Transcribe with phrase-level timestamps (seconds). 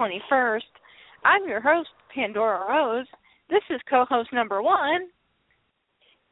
[0.00, 0.62] 21st.
[1.24, 3.06] I'm your host, Pandora Rose.
[3.50, 5.08] This is co host number one,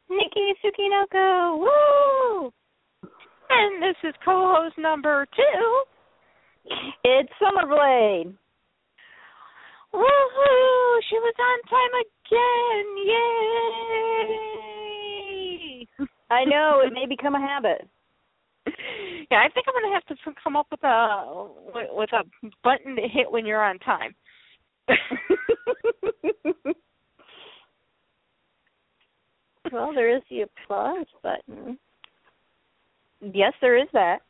[0.08, 1.58] Nikki Tsukinoko.
[1.58, 2.50] Woo!
[3.50, 5.82] And this is co host number two,
[7.04, 8.32] It's Summerblade.
[9.92, 11.00] Woohoo!
[11.10, 12.86] She was on time again!
[15.98, 16.06] Yay!
[16.30, 17.88] I know it may become a habit.
[19.30, 21.48] Yeah, I think I'm gonna have to come up with a
[21.92, 22.24] with a
[22.64, 24.14] button to hit when you're on time.
[29.70, 31.78] well, there is the applause button.
[33.20, 34.20] Yes, there is that.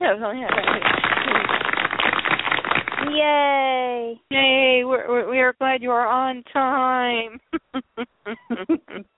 [0.00, 0.48] Yeah, well, yeah.
[3.12, 4.20] Yay!
[4.30, 4.82] Yay!
[4.84, 7.38] We're, we're we are glad you are on time.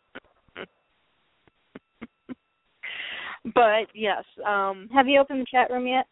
[3.55, 6.07] but yes, um Have you opened the chat room yet?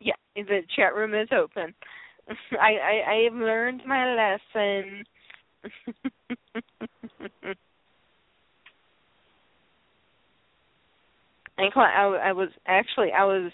[0.00, 1.74] yeah, the chat room is open.
[2.60, 5.04] I I, I have learned my lesson.
[11.58, 13.52] I, I I was actually I was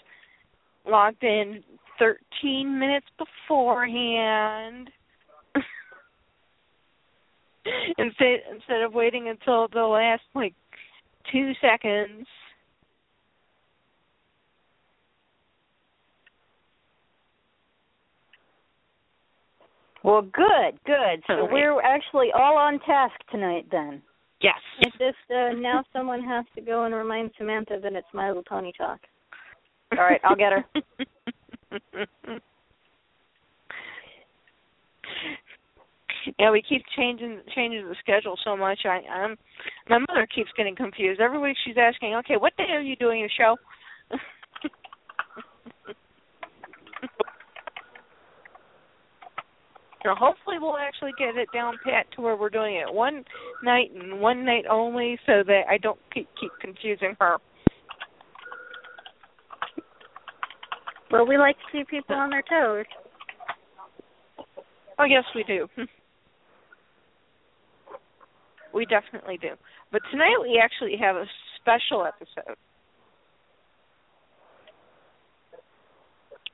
[0.85, 1.63] logged in
[1.99, 4.89] 13 minutes beforehand.
[7.97, 10.53] instead instead of waiting until the last like
[11.31, 12.25] 2 seconds.
[20.07, 21.21] Well, good, good.
[21.27, 24.01] So we're actually all on task tonight then.
[24.41, 24.55] Yes.
[24.79, 28.45] It's just uh, now someone has to go and remind Samantha that it's My Little
[28.47, 29.01] Pony Talk.
[29.91, 30.63] All right, I'll get her.
[36.39, 38.79] yeah, we keep changing changing the schedule so much.
[38.85, 39.35] I I'm
[39.89, 41.19] my mother keeps getting confused.
[41.19, 43.57] Every week she's asking, "Okay, what day are you doing your show?"
[50.07, 53.25] so hopefully we'll actually get it down pat to where we're doing it one
[53.61, 57.39] night and one night only, so that I don't keep keep confusing her.
[61.11, 62.85] Well, we like to see people on their toes.
[64.97, 65.67] Oh yes, we do.
[68.73, 69.55] we definitely do.
[69.91, 71.25] But tonight we actually have a
[71.59, 72.55] special episode.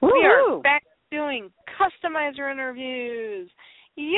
[0.01, 0.83] We are back
[1.13, 3.49] doing customizer interviews.
[3.95, 4.13] Yay!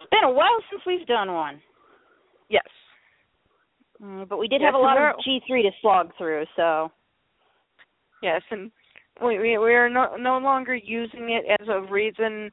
[0.00, 1.60] It's been a while since we've done one.
[2.48, 2.62] Yes.
[4.00, 6.92] Mm, but we did Yes, have a lot of G3 to slog through, so.
[8.22, 8.70] Yes, and
[9.20, 12.52] we we, we are no no longer using it as a reason.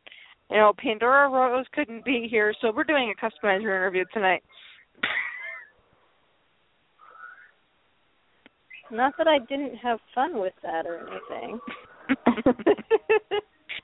[0.50, 4.44] You know, Pandora Rose couldn't be here, so we're doing a customizer interview tonight.
[8.91, 11.59] Not that I didn't have fun with that or anything.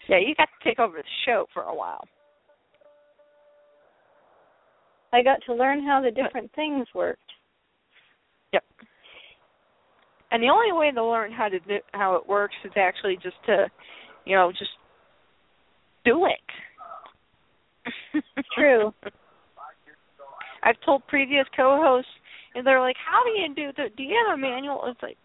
[0.10, 2.04] yeah, you got to take over the show for a while.
[5.12, 7.22] I got to learn how the different things worked.
[8.54, 8.64] Yep.
[10.32, 13.38] And the only way to learn how to do how it works is actually just
[13.48, 13.68] to,
[14.26, 14.70] you know, just
[16.06, 18.24] do it.
[18.56, 18.94] True.
[20.64, 22.12] I've told previous co-hosts,
[22.56, 23.90] and they're like, "How do you do the?
[23.96, 25.18] Do you have a manual?" It's like,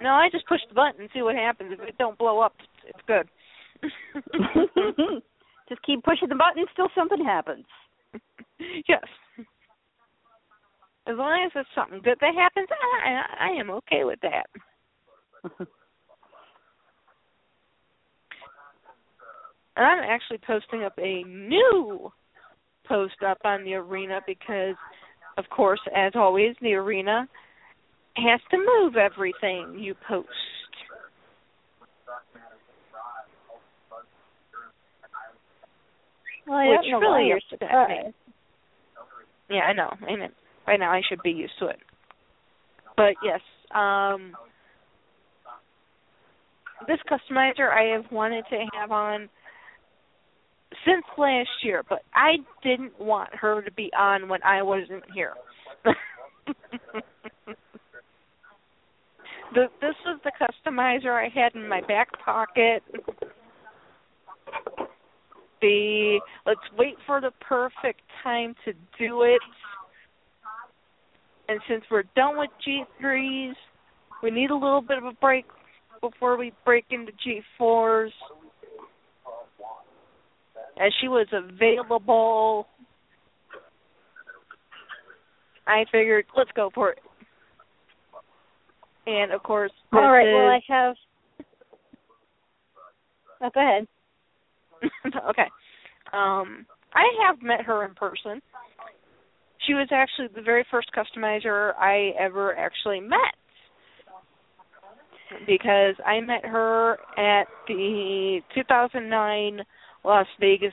[0.00, 1.72] no, I just push the button and see what happens.
[1.72, 2.54] If it don't blow up,
[2.86, 3.28] it's good.
[5.68, 7.64] Just keep pushing the button till something happens.
[8.88, 9.02] yes.
[11.08, 12.68] As long as it's something good that happens,
[13.04, 14.46] I, I am okay with that.
[19.78, 22.10] And I'm actually posting up a new
[22.88, 24.74] post up on the arena because,
[25.36, 27.28] of course, as always, the arena
[28.16, 30.28] has to move everything you post.
[36.46, 37.68] Well, I Which really upset
[39.50, 39.90] Yeah, I know.
[40.02, 40.28] I mean,
[40.64, 41.78] by now I should be used to it.
[42.96, 43.40] But yes,
[43.74, 44.32] um
[46.86, 49.28] this customizer I have wanted to have on
[50.86, 55.34] since last year, but I didn't want her to be on when I wasn't here.
[59.54, 62.82] the, this is the customizer I had in my back pocket.
[65.60, 69.40] The let's wait for the perfect time to do it.
[71.48, 73.54] And since we're done with G3s,
[74.22, 75.46] we need a little bit of a break
[76.00, 77.12] before we break into
[77.60, 78.10] G4s.
[80.78, 82.66] As she was available
[85.66, 86.98] I figured let's go for it.
[89.06, 90.26] And of course, all right.
[90.26, 90.32] is...
[90.32, 90.96] Well, I have.
[93.42, 93.86] Oh, go ahead.
[95.30, 95.48] okay.
[96.12, 98.40] Um, I have met her in person.
[99.66, 103.34] She was actually the very first customizer I ever actually met
[105.46, 109.60] because I met her at the 2009
[110.06, 110.72] Las Vegas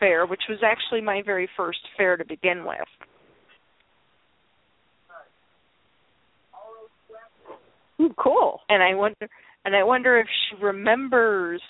[0.00, 2.78] fair, which was actually my very first fair to begin with.
[8.00, 8.60] Ooh, cool.
[8.68, 9.28] And I wonder
[9.64, 11.60] and I wonder if she remembers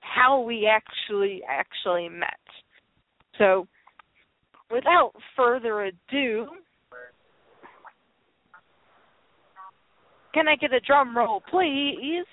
[0.00, 2.30] how we actually actually met.
[3.38, 3.66] So,
[4.70, 6.48] without further ado,
[10.34, 12.26] can I get a drum roll, please?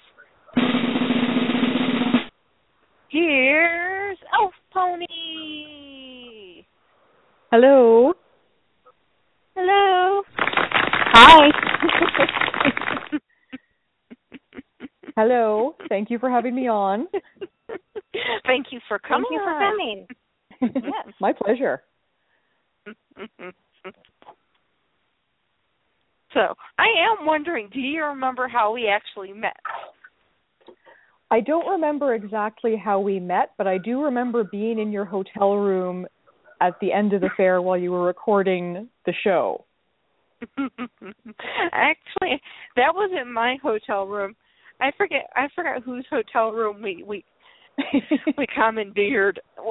[3.10, 6.66] Here's Elf oh, Pony.
[7.52, 8.14] Hello.
[9.56, 10.24] Hello.
[10.36, 11.50] Hi.
[15.16, 15.76] Hello.
[15.88, 17.08] Thank you for having me on.
[18.46, 19.26] Thank you for coming.
[19.30, 20.08] Thank you for coming.
[20.62, 21.14] Yes.
[21.22, 21.82] My pleasure.
[26.34, 29.56] so, I am wondering, do you remember how we actually met?
[31.30, 35.56] I don't remember exactly how we met, but I do remember being in your hotel
[35.56, 36.08] room
[36.62, 39.66] at the end of the fair while you were recording the show.
[41.72, 42.42] Actually,
[42.76, 44.36] that wasn't my hotel room.
[44.80, 47.26] I forget I forgot whose hotel room we we
[48.38, 49.40] we commandeered.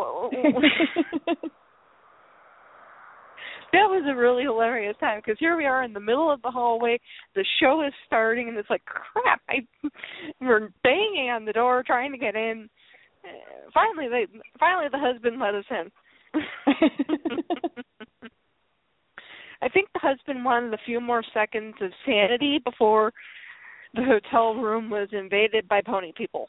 [3.72, 6.50] that was a really hilarious time because here we are in the middle of the
[6.50, 6.98] hallway.
[7.34, 9.40] The show is starting, and it's like crap.
[9.48, 9.66] I
[10.40, 12.68] we're banging on the door trying to get in.
[13.24, 14.26] Uh, finally, they
[14.58, 15.90] finally the husband let us in.
[19.62, 23.12] I think the husband wanted a few more seconds of sanity before
[23.94, 26.48] the hotel room was invaded by pony people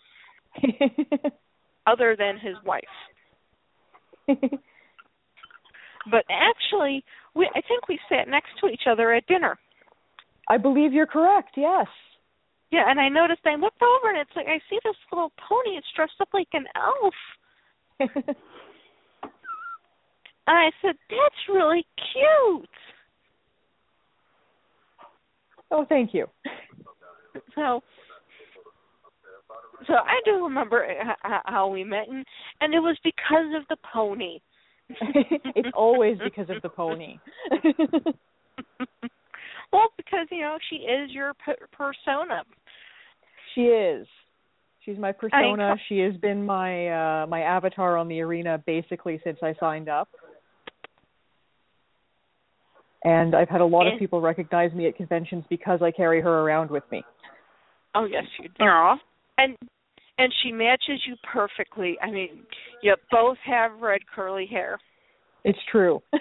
[1.87, 2.83] other than his wife.
[6.09, 7.03] but actually,
[7.35, 9.57] we I think we sat next to each other at dinner.
[10.49, 11.51] I believe you're correct.
[11.57, 11.87] Yes.
[12.71, 15.77] Yeah, and I noticed I looked over and it's like I see this little pony.
[15.77, 17.13] It's dressed up like an elf.
[17.99, 18.35] and
[20.47, 22.69] I said, "That's really cute."
[25.71, 26.27] Oh, thank you.
[27.55, 27.81] So,
[29.85, 30.87] so I do remember
[31.45, 32.25] how we met, and
[32.61, 34.39] and it was because of the pony.
[35.55, 37.17] it's always because of the pony.
[39.71, 41.33] well, because you know she is your
[41.71, 42.43] persona.
[43.53, 44.07] She is.
[44.83, 45.75] She's my persona.
[45.89, 46.87] she has been my
[47.23, 50.07] uh my avatar on the arena basically since I signed up.
[53.03, 56.41] And I've had a lot of people recognize me at conventions because I carry her
[56.41, 57.03] around with me.
[57.95, 58.63] Oh yes, you do.
[58.63, 58.95] Aww.
[59.37, 59.55] And
[60.17, 61.97] and she matches you perfectly.
[62.01, 62.43] I mean,
[62.81, 64.79] you both have red curly hair.
[65.43, 66.01] It's true.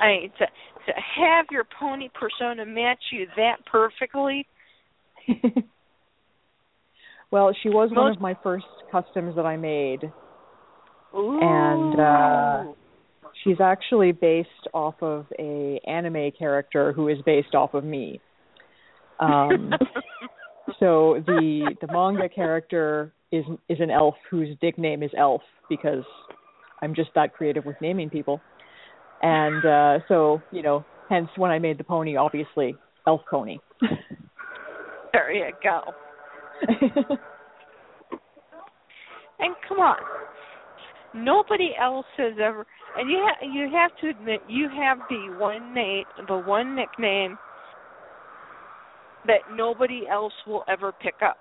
[0.00, 0.46] I mean, to
[0.86, 4.46] to have your pony persona match you that perfectly.
[7.30, 7.98] well, she was Most...
[7.98, 10.10] one of my first customs that I made.
[11.14, 11.38] Ooh.
[11.40, 12.64] And uh
[13.44, 18.20] she's actually based off of a anime character who is based off of me.
[19.22, 19.72] Um
[20.80, 26.04] so the the manga character is is an elf whose nickname is Elf because
[26.80, 28.40] I'm just that creative with naming people.
[29.22, 32.74] And uh so, you know, hence when I made the pony obviously
[33.06, 33.58] Elf Pony.
[35.12, 35.80] there you go.
[39.38, 39.98] and come on,
[41.14, 45.72] nobody else has ever and you ha- you have to admit you have the one
[45.72, 47.38] name the one nickname
[49.26, 51.38] that nobody else will ever pick up?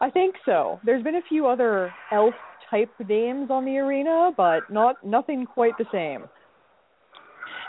[0.00, 0.78] I think so.
[0.84, 2.34] There's been a few other elf
[2.70, 6.26] type names on the arena but not nothing quite the same.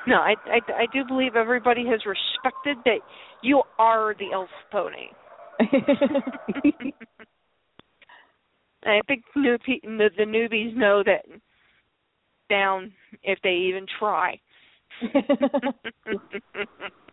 [0.08, 3.00] No i i, I do believe everybody has respected that
[3.42, 5.10] you are the elf pony.
[8.84, 11.26] I think new pe- the, the newbies know that
[12.50, 12.92] down
[13.24, 14.40] if they even try.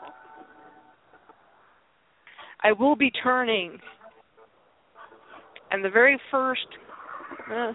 [2.64, 3.78] I will be turning
[5.72, 6.66] and the very first
[7.52, 7.74] uh,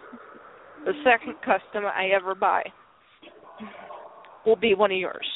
[0.84, 2.62] the second custom I ever buy
[4.46, 5.26] will be one of yours.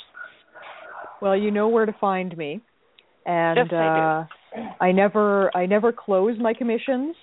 [1.20, 2.60] Well, you know where to find me.
[3.26, 7.14] And Yes, I uh I never I never close my commissions.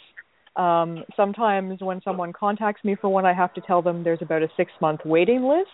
[0.56, 4.44] Um sometimes when someone contacts me for one I have to tell them there's about
[4.44, 5.70] a 6 month waiting list,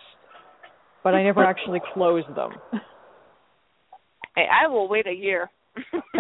[1.04, 2.52] but I never actually close them.
[4.36, 5.50] Hey, I will wait a year.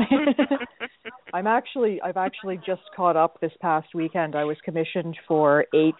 [1.33, 4.35] I'm actually I've actually just caught up this past weekend.
[4.35, 5.93] I was commissioned for 8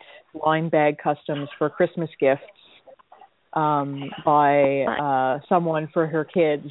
[0.46, 2.41] line bag customs for Christmas gifts
[3.53, 6.67] um by uh someone for her kids.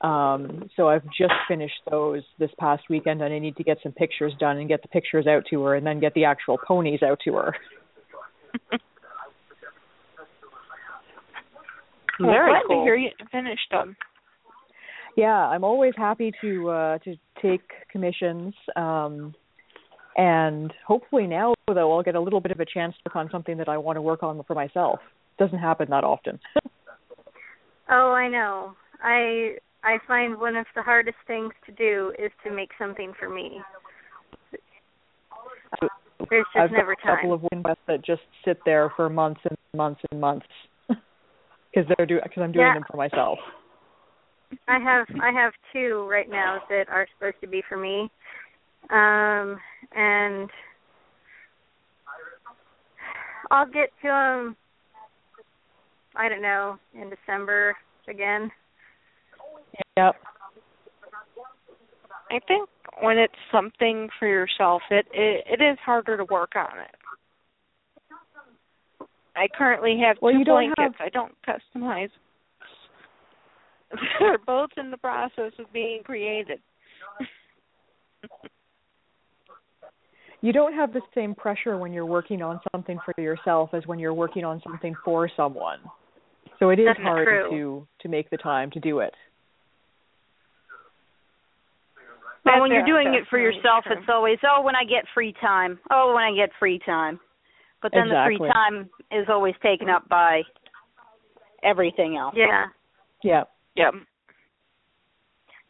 [0.00, 3.92] Um so I've just finished those this past weekend and I need to get some
[3.92, 7.02] pictures done and get the pictures out to her and then get the actual ponies
[7.02, 7.56] out to her.
[12.20, 12.80] Well, Very glad cool.
[12.80, 13.96] to hear you finished them.
[15.16, 18.54] Yeah, I'm always happy to uh to take commissions.
[18.76, 19.34] Um
[20.16, 23.30] and hopefully now though I'll get a little bit of a chance to work on
[23.30, 24.98] something that I want to work on for myself.
[25.38, 26.38] Doesn't happen that often.
[27.90, 28.74] Oh, I know.
[29.02, 33.28] I I find one of the hardest things to do is to make something for
[33.28, 33.60] me.
[36.30, 39.40] There's just I've never got a couple of windows that just sit there for months
[39.44, 40.46] and months and months
[40.88, 42.74] because they're do because I'm doing Yeah.
[42.74, 43.38] them for myself.
[44.68, 48.10] I have I have two right now that are supposed to be for me.
[48.90, 49.58] Um
[49.94, 50.50] and
[53.50, 54.56] I'll get to them
[56.16, 57.76] I don't know, in December
[58.08, 58.50] again.
[59.96, 60.14] Yep.
[62.30, 62.68] I think
[63.00, 66.94] when it's something for yourself, it, it it is harder to work on it.
[69.36, 71.00] I currently have Well, two you don't blankets.
[71.00, 72.10] I don't customize.
[74.20, 76.60] They're both in the process of being created.
[80.40, 83.98] You don't have the same pressure when you're working on something for yourself as when
[83.98, 85.78] you're working on something for someone.
[86.58, 87.50] So it is That's hard true.
[87.50, 89.14] to to make the time to do it.
[92.44, 95.78] Well, when you're doing it for yourself, it's always, oh, when I get free time.
[95.90, 97.18] Oh, when I get free time.
[97.80, 100.42] But then the free time is always taken up by
[101.62, 102.34] everything else.
[102.36, 102.66] Yeah.
[103.22, 103.44] Yeah.
[103.76, 103.94] Yep.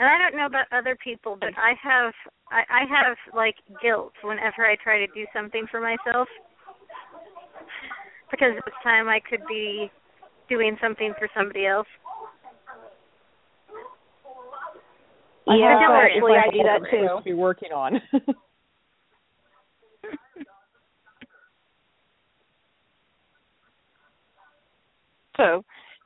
[0.00, 2.12] And I don't know about other people, but I have
[2.50, 6.28] I, I have like guilt whenever I try to do something for myself.
[8.30, 9.90] Because it's time I could be
[10.48, 11.86] doing something for somebody else.
[15.48, 17.16] I Yeah, have thought actually, if I do that too.
[17.18, 18.00] To be working on.
[25.36, 25.64] So,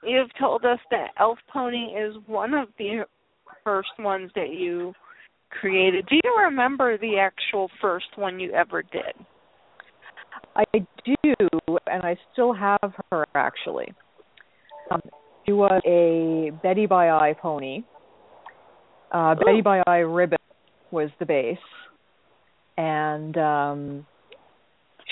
[0.09, 3.05] you've told us that Elf Pony is one of the
[3.65, 4.93] first ones that you
[5.51, 6.07] created.
[6.09, 9.15] Do you remember the actual first one you ever did?
[10.57, 10.65] I
[11.05, 11.35] do,
[11.87, 13.93] and I still have her actually.
[14.91, 15.01] Um,
[15.47, 17.85] she was a Beddy Bye Eye pony.
[19.13, 20.39] Uh, Beddy Bye Eye ribbon
[20.91, 21.57] was the base,
[22.77, 24.07] and um,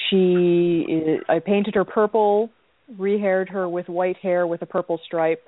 [0.09, 0.85] she.
[0.89, 2.51] Is, I painted her purple,
[2.95, 5.43] rehaired her with white hair with a purple stripe,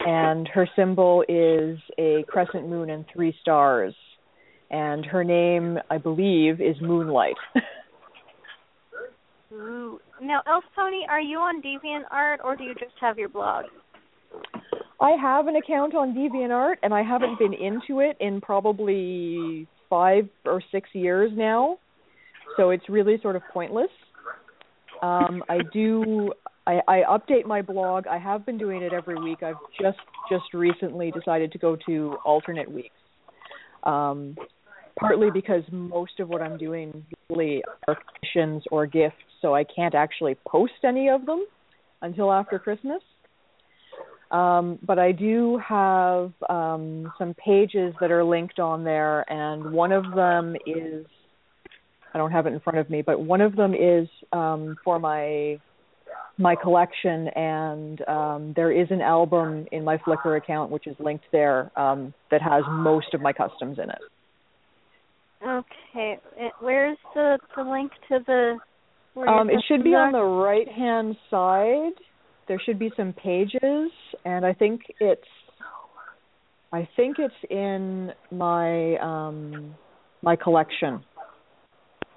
[0.00, 3.94] and her symbol is a crescent moon and three stars.
[4.70, 7.36] And her name, I believe, is Moonlight.
[9.52, 10.00] Ooh.
[10.20, 13.66] Now, Elf Pony, are you on DeviantArt or do you just have your blog?
[15.00, 20.28] I have an account on DeviantArt, and I haven't been into it in probably five
[20.44, 21.78] or six years now.
[22.56, 23.90] So it's really sort of pointless.
[25.02, 26.32] Um, I do.
[26.66, 28.06] I, I update my blog.
[28.06, 29.42] I have been doing it every week.
[29.42, 32.94] I've just just recently decided to go to alternate weeks.
[33.84, 34.36] Um,
[34.98, 39.94] partly because most of what I'm doing really are commissions or gifts, so I can't
[39.94, 41.46] actually post any of them
[42.02, 43.02] until after Christmas.
[44.30, 49.92] Um, but I do have um, some pages that are linked on there, and one
[49.92, 51.06] of them is
[52.12, 54.98] I don't have it in front of me, but one of them is um, for
[54.98, 55.60] my
[56.38, 61.24] my collection, and um, there is an album in my Flickr account which is linked
[61.32, 63.98] there um, that has most of my customs in it.
[65.42, 68.58] Okay, it, where's the the link to the?
[69.20, 71.92] Um, it should be on the right hand side.
[72.48, 73.90] There should be some pages,
[74.24, 75.22] and I think it's.
[76.72, 79.74] I think it's in my um,
[80.22, 81.02] my collection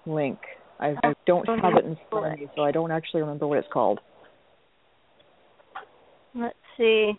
[0.06, 0.40] link.
[0.80, 3.48] I, I oh, don't have it in front of me, so I don't actually remember
[3.48, 4.00] what it's called.
[6.34, 7.14] Let's see.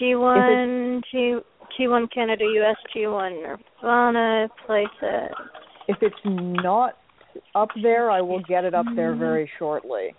[0.00, 1.38] G1, G
[1.78, 5.30] G1 Canada, US G1 Nirvana, playset.
[5.86, 6.94] If it's not
[7.54, 9.58] up there, I will get it up there very mm-hmm.
[9.58, 10.14] shortly.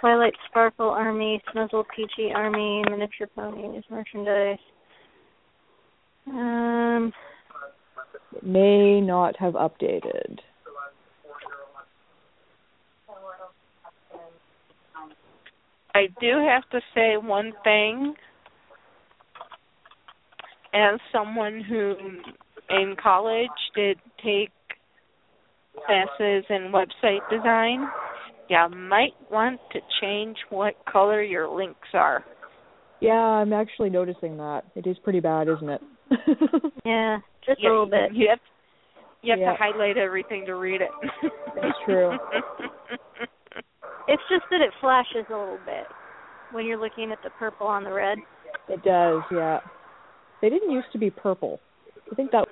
[0.00, 4.58] Twilight Sparkle Army, Snuzzle Peachy Army, Miniature Ponies, merchandise.
[6.30, 7.12] Um,
[8.36, 10.38] it may not have updated.
[15.94, 18.14] I do have to say one thing.
[20.72, 21.94] As someone who
[22.70, 24.50] in college did take
[25.86, 27.88] classes in website design,
[28.48, 32.24] you might want to change what color your links are.
[33.00, 34.64] Yeah, I'm actually noticing that.
[34.74, 35.80] It is pretty bad, isn't it?
[36.84, 38.12] yeah, just yeah, a little bit.
[38.14, 38.38] You have
[39.22, 39.52] you have Yeah.
[39.52, 40.90] to highlight everything to read it.
[41.54, 42.16] That's true.
[44.08, 45.84] It's just that it flashes a little bit
[46.52, 48.16] when you're looking at the purple on the red.
[48.66, 49.60] It does, yeah.
[50.40, 51.60] They didn't used to be purple.
[52.10, 52.46] I think that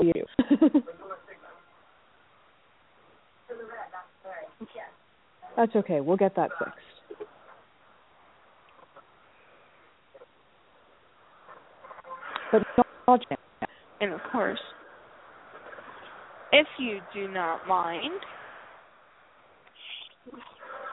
[0.00, 0.24] was you.
[5.56, 6.00] That's okay.
[6.00, 6.74] We'll get that fixed.
[12.52, 12.62] But
[13.06, 13.20] not
[14.00, 14.60] and of course,
[16.52, 18.20] if you do not mind,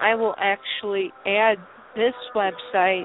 [0.01, 1.57] I will actually add
[1.95, 3.03] this website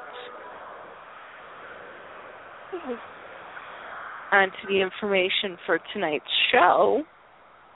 [4.33, 7.05] onto the information for tonight's show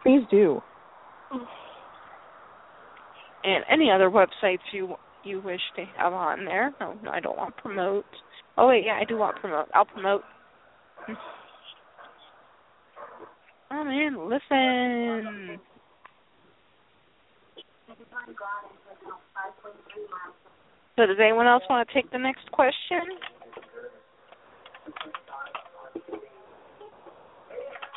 [0.05, 0.61] please do.
[3.43, 6.73] and any other websites you you wish to have on there.
[6.81, 8.05] No, no, I don't want promote.
[8.59, 9.67] Oh wait, yeah, I do want promote.
[9.75, 10.23] I'll promote.
[13.71, 15.61] Oh man, listen.
[20.97, 23.01] So does anyone else want to take the next question?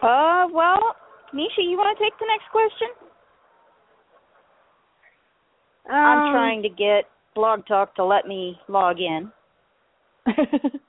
[0.01, 0.95] Uh, well,
[1.33, 2.87] Nisha, you want to take the next question?
[5.89, 9.31] I'm Um, trying to get Blog Talk to let me log in.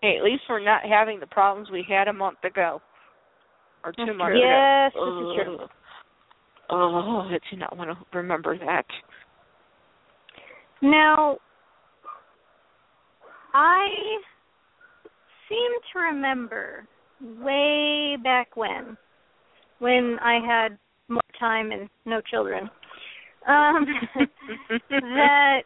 [0.00, 2.80] Hey, at least we're not having the problems we had a month ago.
[3.84, 4.40] Or two That's months true.
[4.40, 5.30] Yes, this ago.
[5.30, 5.68] is true.
[6.70, 8.84] Oh, I do not want to remember that.
[10.82, 11.38] Now,
[13.54, 13.88] I
[15.48, 16.86] seem to remember
[17.40, 18.96] way back when,
[19.78, 22.70] when I had more time and no children,
[23.48, 23.86] um,
[24.90, 25.62] that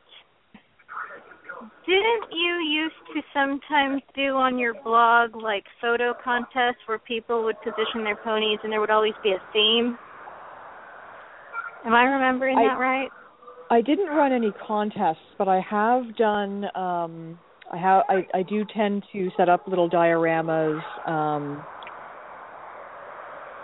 [1.86, 7.60] didn't you used to sometimes do on your blog like photo contests where people would
[7.60, 9.98] position their ponies and there would always be a theme?
[11.84, 13.10] Am I remembering I- that right?
[13.70, 16.64] I didn't run any contests, but I have done.
[16.76, 17.38] Um,
[17.72, 18.02] I have.
[18.06, 21.64] I, I do tend to set up little dioramas um,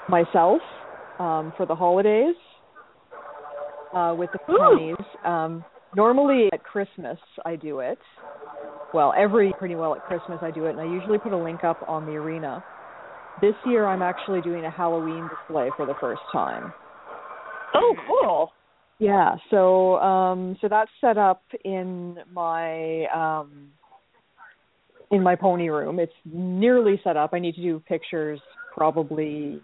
[0.08, 0.62] myself
[1.20, 2.36] um, for the holidays
[3.92, 4.96] uh, with the ponies.
[5.26, 5.62] Um,
[5.96, 7.98] normally at Christmas I do it.
[8.94, 11.64] Well, every pretty well at Christmas I do it, and I usually put a link
[11.64, 12.64] up on the arena.
[13.40, 16.72] This year I'm actually doing a Halloween display for the first time.
[17.74, 18.52] Oh, cool.
[18.98, 23.68] Yeah, so um so that's set up in my um
[25.10, 26.00] in my pony room.
[26.00, 27.30] It's nearly set up.
[27.32, 28.40] I need to do pictures
[28.76, 29.60] probably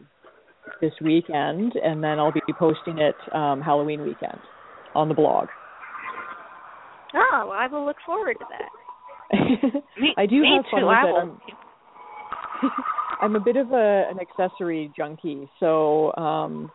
[0.80, 4.38] this weekend and then I'll be posting it um Halloween weekend
[4.94, 5.48] on the blog.
[7.14, 8.70] Oh, I will look forward to that.
[10.00, 10.86] Me, I do me have fun too.
[10.86, 11.18] with it.
[11.18, 11.40] I'm-
[13.20, 16.70] I'm a bit of a an accessory junkie, so um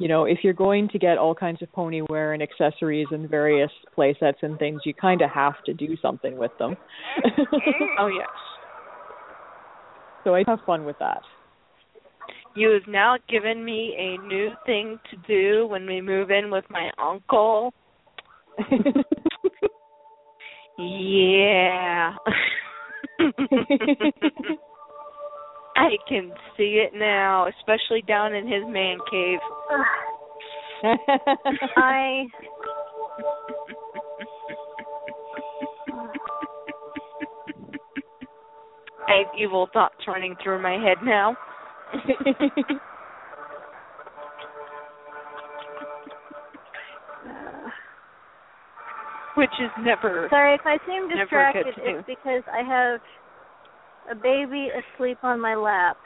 [0.00, 3.30] you know, if you're going to get all kinds of pony wear and accessories and
[3.30, 6.76] various play sets and things, you kind of have to do something with them.
[8.00, 8.28] oh yes.
[10.24, 11.20] So I have fun with that.
[12.56, 16.64] You have now given me a new thing to do when we move in with
[16.70, 17.72] my uncle.
[20.78, 22.14] Yeah.
[25.76, 29.38] I can see it now, especially down in his man cave.
[31.76, 32.26] I
[39.06, 41.36] I have evil thoughts running through my head now.
[49.36, 51.74] Which is never sorry if I seem distracted.
[51.78, 53.00] It's because I have
[54.10, 55.96] a baby asleep on my lap,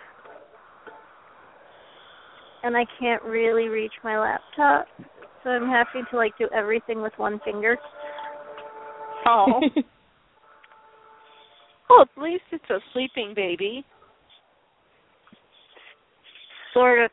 [2.62, 4.86] and I can't really reach my laptop,
[5.44, 7.76] so I'm having to like do everything with one finger.
[9.26, 9.60] Oh.
[11.90, 13.84] well, at least it's a sleeping baby.
[16.72, 17.10] Sort of.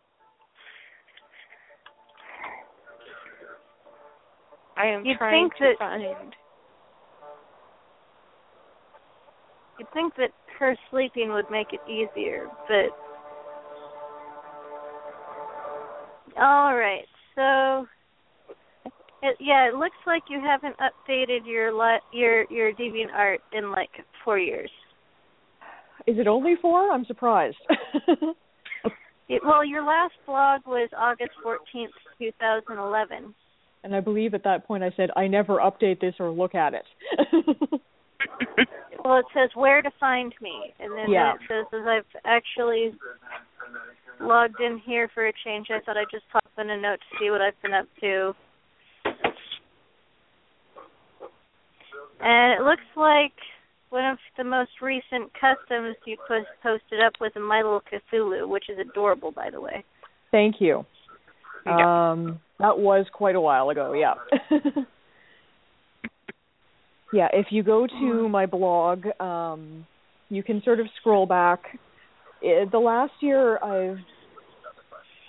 [4.77, 6.35] I am You'd trying think to that- find.
[9.79, 12.91] You'd think that her sleeping would make it easier, but
[16.41, 17.05] all right.
[17.35, 17.85] So,
[19.21, 23.89] it, yeah, it looks like you haven't updated your li- your your DeviantArt in like
[24.23, 24.71] four years.
[26.07, 26.91] Is it only four?
[26.91, 27.57] I'm surprised.
[29.27, 33.33] It, well, your last blog was August fourteenth, two thousand eleven.
[33.86, 36.74] And I believe at that point I said I never update this or look at
[36.74, 36.84] it.
[39.04, 41.36] Well, it says where to find me, and then Yeah.
[41.36, 42.95] it says as I've actually
[44.19, 45.69] logged in here for a change.
[45.69, 48.36] I thought I'd just pop in a note to see what I've been up to.
[52.19, 53.34] And it looks like
[53.89, 58.48] one of the most recent customs you post- posted up was a My Little Cthulhu,
[58.48, 59.84] which is adorable, by the way.
[60.32, 60.84] Thank you.
[61.78, 62.12] Yeah.
[62.12, 63.93] Um, that was quite a while ago.
[63.93, 64.13] Yeah.
[67.12, 67.28] yeah.
[67.34, 69.86] If you go to my blog, um,
[70.30, 71.63] you can sort of scroll back.
[72.43, 73.97] Eh, the last year, I've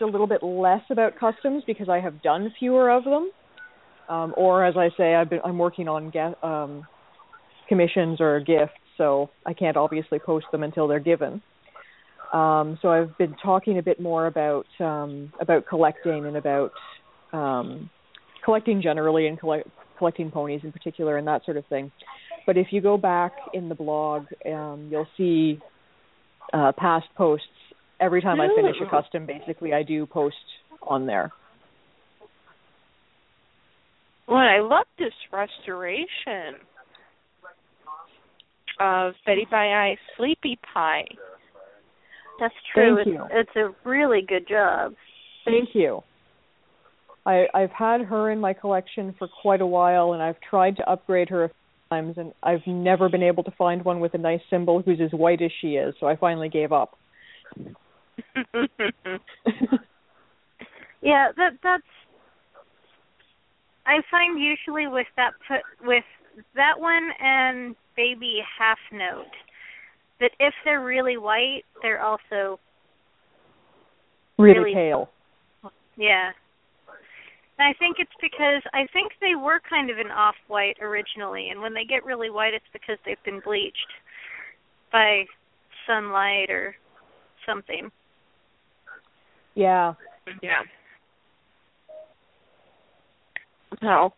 [0.01, 3.31] a little bit less about customs because I have done fewer of them.
[4.09, 6.87] Um, or as I say, I've been I'm working on get, um,
[7.69, 11.43] commissions or gifts, so I can't obviously post them until they're given.
[12.33, 16.73] Um, so I've been talking a bit more about um, about collecting and about
[17.33, 17.89] um,
[18.45, 21.91] collecting generally and collect, collecting ponies in particular and that sort of thing.
[22.47, 25.61] But if you go back in the blog, um, you'll see
[26.53, 27.47] uh, past posts.
[28.01, 30.37] Every time I finish a custom, basically I do post
[30.87, 31.33] on there.
[34.29, 36.61] Well, I love this restoration
[38.81, 41.07] of Beddy Bye Eye Sleepy Pie.
[42.39, 42.97] That's true.
[42.97, 43.27] Thank it's, you.
[43.31, 44.95] it's a really good job.
[45.45, 46.03] Thank you.
[47.25, 50.91] I I've had her in my collection for quite a while and I've tried to
[50.91, 51.55] upgrade her a few
[51.91, 55.13] times and I've never been able to find one with a nice symbol who's as
[55.13, 56.99] white as she is, so I finally gave up.
[61.07, 61.83] Yeah, that that's.
[63.87, 66.05] I find usually with that put with
[66.57, 69.31] that one and baby half note
[70.21, 72.59] that if they're really white, they're also
[74.39, 75.11] really, Really- pale.
[75.97, 76.33] yeah.
[77.59, 81.49] And I think it's because I think they were kind of an off white originally,
[81.49, 83.93] and when they get really white, it's because they've been bleached
[84.93, 85.25] by
[85.87, 86.77] sunlight or
[87.47, 87.91] something.
[89.55, 89.95] Yeah.
[90.43, 90.63] yeah.
[93.81, 94.13] Now,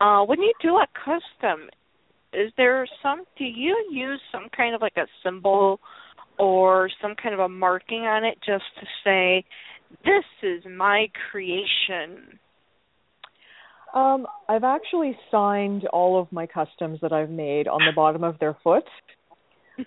[0.00, 1.70] uh, when you do a custom,
[2.32, 3.24] is there some?
[3.36, 5.80] Do you use some kind of like a symbol
[6.38, 9.44] or some kind of a marking on it just to say,
[10.04, 12.38] "This is my creation"?
[13.94, 18.38] Um, I've actually signed all of my customs that I've made on the bottom of
[18.38, 18.84] their foot.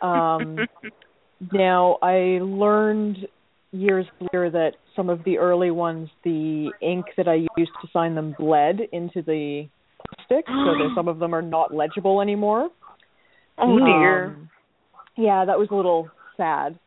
[0.01, 0.59] Um,
[1.51, 3.27] now I learned
[3.71, 8.15] years later that some of the early ones, the ink that I used to sign
[8.15, 9.67] them bled into the
[10.09, 12.69] plastic, so that some of them are not legible anymore.
[13.57, 14.25] oh dear.
[14.25, 14.49] Um,
[15.17, 16.77] yeah, that was a little sad.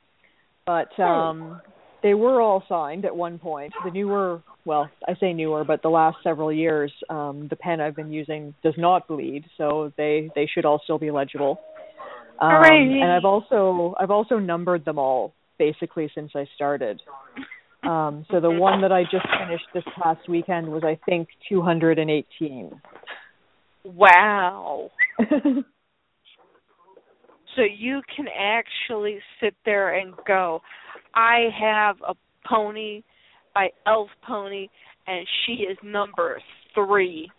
[0.67, 1.61] But um
[2.03, 3.73] they were all signed at one point.
[3.85, 7.97] The newer well, I say newer, but the last several years, um the pen I've
[7.97, 11.61] been using does not bleed, so they they should all still be legible.
[12.41, 17.01] Um, and I've also I've also numbered them all basically since I started.
[17.83, 22.81] Um, so the one that I just finished this past weekend was I think 218.
[23.85, 24.91] Wow.
[25.19, 25.62] so
[27.77, 30.61] you can actually sit there and go,
[31.14, 32.14] I have a
[32.47, 33.03] pony
[33.55, 34.69] by Elf Pony
[35.07, 36.41] and she is number
[36.75, 37.31] 3.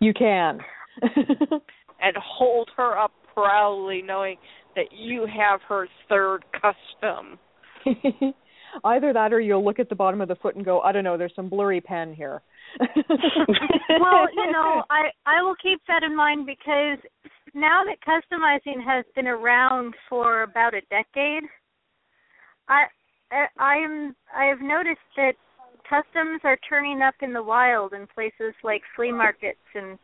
[0.00, 0.60] You can.
[1.02, 4.36] and hold her up proudly knowing
[4.76, 7.38] that you have her third custom.
[8.84, 11.04] Either that or you'll look at the bottom of the foot and go, I don't
[11.04, 12.42] know, there's some blurry pen here.
[14.00, 16.98] well, you know, I I will keep that in mind because
[17.54, 21.44] now that customizing has been around for about a decade,
[22.68, 22.84] I
[23.58, 25.34] I'm I have noticed that
[25.88, 29.98] customs are turning up in the wild in places like flea markets and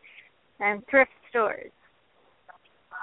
[0.61, 1.71] and thrift stores.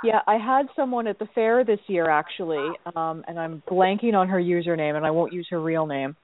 [0.03, 4.29] Yeah, I had someone at the fair this year actually, um, and I'm blanking on
[4.29, 6.15] her username, and I won't use her real name.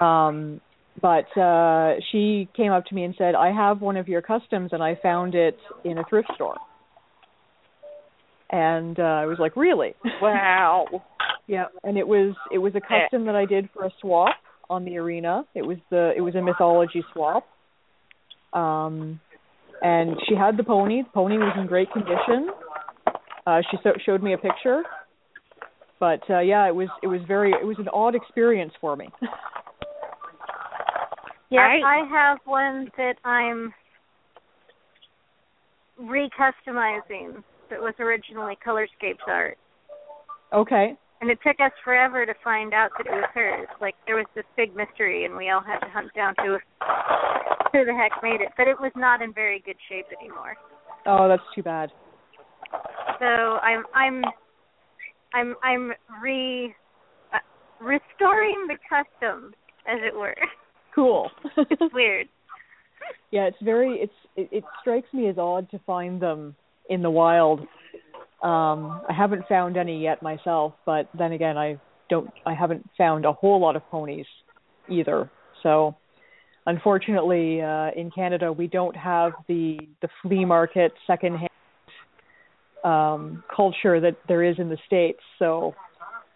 [0.00, 0.60] Um,
[1.00, 4.70] but uh, she came up to me and said, "I have one of your customs,
[4.72, 6.56] and I found it in a thrift store."
[8.50, 10.86] And uh, I was like, "Really?" Wow.
[11.46, 14.36] yeah, and it was it was a custom that I did for a swap
[14.70, 15.44] on the arena.
[15.54, 17.44] It was the it was a mythology swap.
[18.52, 19.20] Um,
[19.82, 21.02] and she had the pony.
[21.02, 22.50] The pony was in great condition.
[23.46, 24.82] Uh, she so- showed me a picture,
[26.00, 29.08] but uh, yeah, it was it was very it was an odd experience for me.
[31.50, 33.72] yeah, I, I have one that I'm
[36.00, 39.58] recustomizing that was originally Colorscapes art.
[40.52, 40.94] Okay.
[41.20, 43.66] And it took us forever to find out that it was hers.
[43.80, 46.58] Like there was this big mystery, and we all had to hunt down who
[47.72, 48.52] who the heck made it.
[48.56, 50.54] But it was not in very good shape anymore.
[51.06, 51.90] Oh, that's too bad.
[53.18, 54.22] So I'm I'm
[55.34, 56.72] I'm I'm re
[57.34, 57.38] uh,
[57.80, 59.52] restoring the custom,
[59.88, 60.36] as it were.
[60.98, 61.30] Cool.
[61.56, 62.28] it's weird.
[63.30, 66.56] Yeah, it's very it's it, it strikes me as odd to find them
[66.90, 67.60] in the wild
[68.42, 72.30] um, I haven't found any yet myself, but then again, I don't.
[72.46, 74.26] I haven't found a whole lot of ponies
[74.88, 75.28] either.
[75.64, 75.96] So,
[76.66, 81.50] unfortunately, uh, in Canada, we don't have the the flea market secondhand
[82.84, 85.20] um, culture that there is in the states.
[85.40, 85.74] So,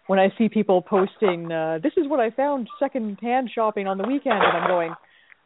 [0.07, 4.07] when I see people posting, uh, "This is what I found secondhand shopping on the
[4.07, 4.93] weekend," and I'm going,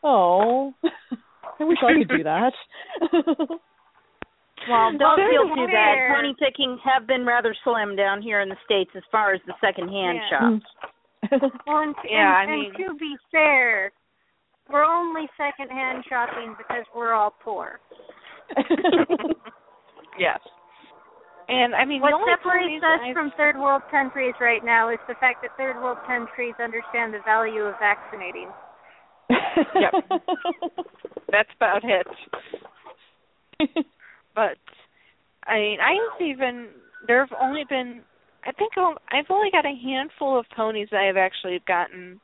[0.04, 0.74] "Oh,
[1.60, 2.54] I wish I could do that."
[4.70, 6.16] Well, don't feel too bad.
[6.16, 9.54] Pony pickings have been rather slim down here in the states as far as the
[9.62, 10.30] secondhand yeah.
[10.30, 10.66] shops.
[11.66, 13.92] well, and, yeah, and, I mean, and to be fair,
[14.70, 17.80] we're only secondhand shopping because we're all poor.
[20.20, 20.40] yes.
[21.48, 23.14] And I mean, what the only separates us I've...
[23.14, 27.20] from third world countries right now is the fact that third world countries understand the
[27.24, 28.52] value of vaccinating.
[29.30, 29.94] yep.
[31.32, 32.08] That's about it.
[34.36, 34.60] but
[35.46, 36.68] I mean, I've even
[37.08, 38.02] there've only been
[38.46, 42.20] I think I've only got a handful of ponies that I've actually gotten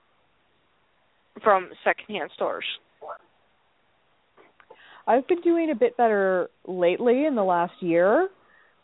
[1.43, 2.65] from secondhand stores.
[5.05, 8.29] I've been doing a bit better lately in the last year,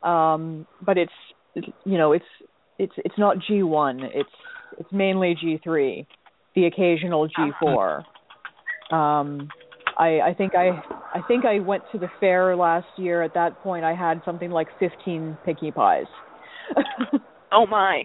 [0.04, 1.12] um, but it's
[1.56, 2.26] you know it's
[2.78, 4.10] it's it's not G1.
[4.14, 4.30] It's
[4.78, 6.06] it's mainly G3,
[6.56, 8.04] the occasional G4.
[8.94, 9.50] Um,
[9.98, 10.82] I I think I
[11.14, 13.22] I think I went to the fair last year.
[13.22, 16.06] At that point, I had something like 15 Pinkie Pies.
[17.52, 18.04] oh my.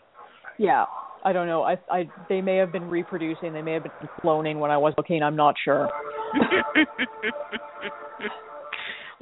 [0.59, 0.85] Yeah,
[1.25, 1.63] I don't know.
[1.63, 3.53] I I they may have been reproducing.
[3.53, 5.23] They may have been cloning when I was looking.
[5.23, 5.89] I'm not sure.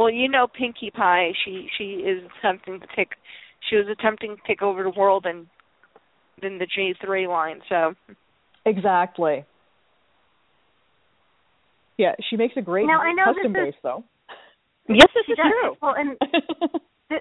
[0.03, 1.33] well, you know Pinkie Pie.
[1.45, 3.11] She she is attempting to take.
[3.71, 5.47] She was attempting to take over the world and
[6.43, 7.61] in the G3 line.
[7.69, 7.95] So.
[8.65, 9.45] Exactly.
[11.99, 14.05] Yeah, she makes a great now, I know custom this base, though.
[14.89, 15.47] Yes, this she is does.
[15.47, 15.77] true.
[15.81, 16.17] Well, and
[17.11, 17.21] this,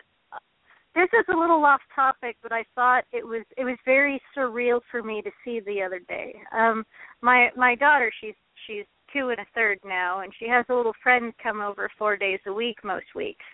[0.96, 4.80] this is a little off topic, but I thought it was it was very surreal
[4.90, 6.36] for me to see the other day.
[6.52, 6.84] Um,
[7.22, 8.34] my my daughter, she's
[8.66, 12.18] she's two and a third now, and she has a little friend come over four
[12.18, 13.46] days a week most weeks.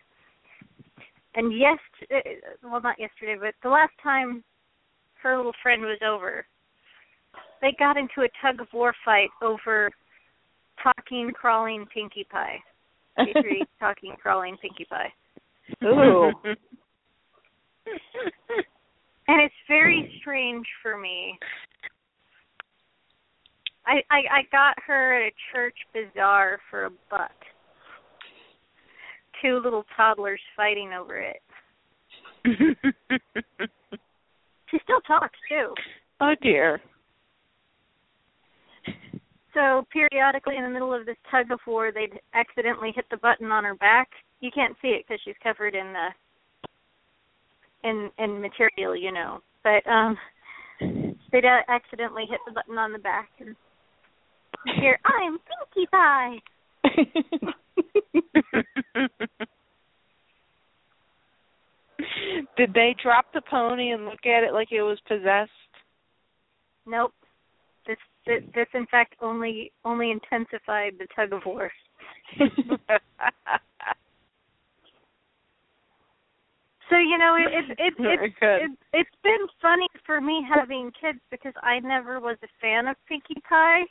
[1.35, 1.77] And yes,
[2.13, 2.19] uh,
[2.63, 4.43] well, not yesterday, but the last time
[5.21, 6.45] her little friend was over,
[7.61, 9.89] they got into a tug of war fight over
[10.81, 12.59] talking, crawling Pinkie Pie.
[13.19, 15.13] G3 talking, crawling Pinkie Pie.
[15.83, 16.31] Ooh.
[19.27, 21.37] and it's very strange for me.
[23.87, 27.31] I, I I got her at a church bazaar for a buck.
[29.41, 31.41] Two little toddlers fighting over it.
[34.69, 35.73] she still talks too.
[36.19, 36.81] Oh dear.
[39.53, 43.51] So periodically in the middle of this tug of war, they'd accidentally hit the button
[43.51, 44.09] on her back.
[44.41, 46.09] You can't see it because she's covered in the
[47.87, 49.39] in in material, you know.
[49.63, 50.17] But um
[51.31, 53.55] they'd accidentally hit the button on the back and
[54.79, 55.39] hear, "I'm
[55.73, 56.37] Pinkie Pie."
[62.57, 65.51] Did they drop the pony and look at it like it was possessed?
[66.85, 67.13] Nope.
[67.85, 71.71] This this, this in fact only only intensified the tug of war.
[76.89, 81.19] So you know it it it, it, it it's been funny for me having kids
[81.29, 83.83] because I never was a fan of Pinkie Pie,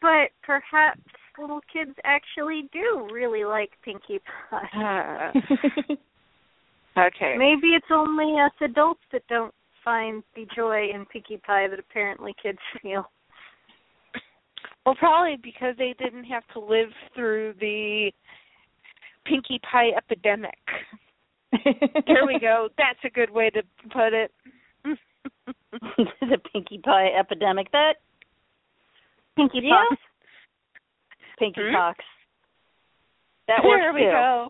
[0.00, 1.00] but perhaps
[1.38, 4.68] little kids actually do really like Pinkie Pie.
[4.74, 5.30] Ah.
[7.06, 7.36] okay.
[7.38, 12.34] Maybe it's only us adults that don't find the joy in Pinkie Pie that apparently
[12.42, 13.10] kids feel.
[14.84, 18.10] Well, probably because they didn't have to live through the
[19.26, 20.58] Pinkie Pie epidemic.
[21.52, 22.68] there we go.
[22.78, 24.30] That's a good way to put it.
[26.20, 27.70] the Pinkie Pie epidemic.
[27.72, 27.94] That
[29.38, 29.84] Pinkie yeah.
[29.88, 30.00] Pox.
[31.38, 31.74] Pinkie hmm?
[31.74, 31.98] Pox.
[33.46, 34.48] That there we go.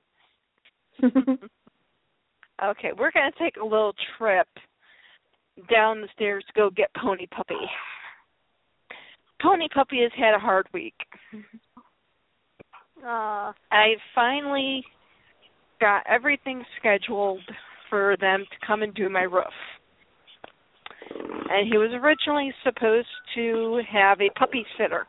[2.70, 4.48] okay, we're gonna take a little trip
[5.70, 7.54] down the stairs to go get Pony Puppy.
[9.40, 10.96] Pony Puppy has had a hard week.
[13.04, 14.84] Uh, I finally
[15.80, 17.42] got everything scheduled
[17.88, 19.44] for them to come and do my roof.
[21.50, 25.06] And he was originally supposed to have a puppy sitter.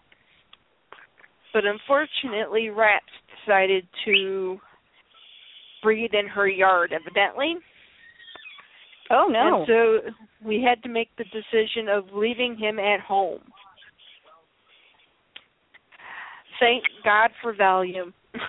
[1.53, 3.05] But unfortunately, rats
[3.45, 4.57] decided to
[5.81, 7.55] breed in her yard, evidently.
[9.12, 9.59] Oh no.
[9.59, 13.41] And so we had to make the decision of leaving him at home.
[16.59, 18.13] Thank God for Valium.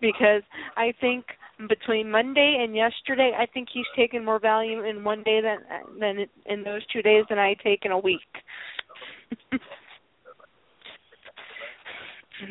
[0.00, 0.42] because
[0.76, 1.24] I think
[1.68, 5.58] between Monday and yesterday, I think he's taken more Valium in one day than
[5.98, 8.20] than in those two days than I take in a week.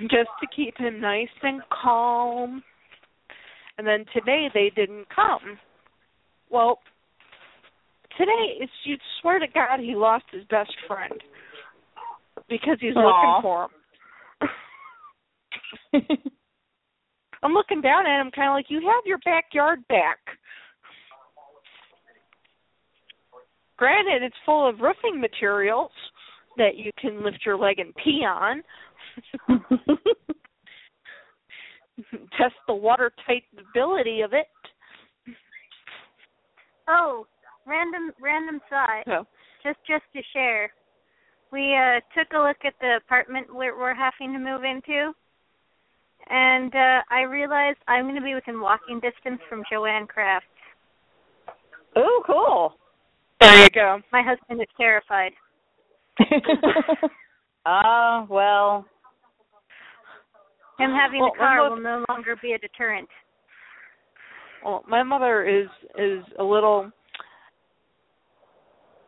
[0.02, 2.64] Just to keep him nice and calm.
[3.78, 5.58] And then today they didn't come.
[6.50, 6.80] Well,
[8.18, 11.14] today it's you'd swear to God he lost his best friend
[12.50, 13.06] because he's Aww.
[13.06, 13.70] looking for him.
[17.44, 20.20] I'm looking down at him, kind of like you have your backyard back.
[23.78, 25.92] Granted, it's full of roofing materials
[26.58, 28.62] that you can lift your leg and pee on.
[32.38, 34.48] Test the watertight ability of it.
[36.90, 37.26] oh,
[37.66, 39.04] random random thought.
[39.06, 39.26] So,
[39.64, 40.72] Just just to share.
[41.52, 45.14] We uh took a look at the apartment we're we're having to move into.
[46.30, 50.46] And uh I realized I'm gonna be within walking distance from Jo-Ann Craft.
[51.96, 52.74] oh, cool.
[53.42, 54.00] there you go.
[54.12, 55.32] My husband is terrified.
[57.66, 58.86] Ah, well.
[60.80, 63.08] Him having Well, a car I'm will no longer be a deterrent.
[64.64, 65.68] Well, my mother is
[65.98, 66.90] is a little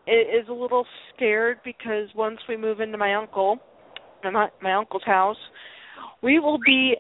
[0.05, 3.57] is a little scared because once we move into my uncle,
[4.23, 5.37] my my uncle's house,
[6.21, 6.95] we will be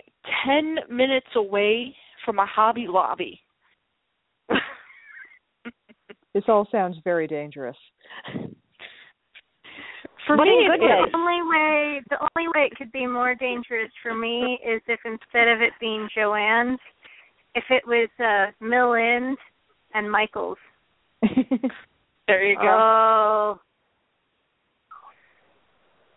[0.45, 1.95] ten minutes away
[2.25, 3.39] from a Hobby Lobby.
[6.33, 7.77] this all sounds very dangerous.
[10.27, 11.05] For But me, in it good ways.
[11.07, 11.11] is.
[11.11, 14.99] The only way the only way it could be more dangerous for me is if
[15.05, 16.79] instead of it being Jo-Ann's,
[17.55, 19.37] if it was uh Mill End
[19.93, 20.57] and Michael's.
[22.27, 22.61] There you go.
[22.63, 23.59] Oh.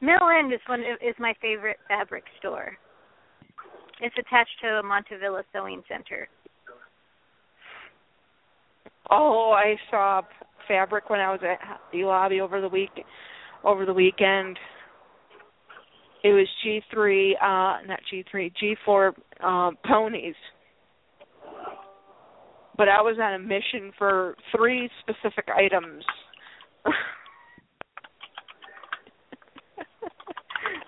[0.00, 2.76] Mill End is one is my favorite fabric store.
[4.04, 6.28] It's attached to a Montavilla sewing center.
[9.10, 10.20] Oh, I saw
[10.68, 11.58] fabric when I was at
[11.90, 12.90] the lobby over the week
[13.64, 14.58] over the weekend.
[16.22, 20.34] It was G three, uh not G three, G four um ponies.
[22.76, 26.04] But I was on a mission for three specific items.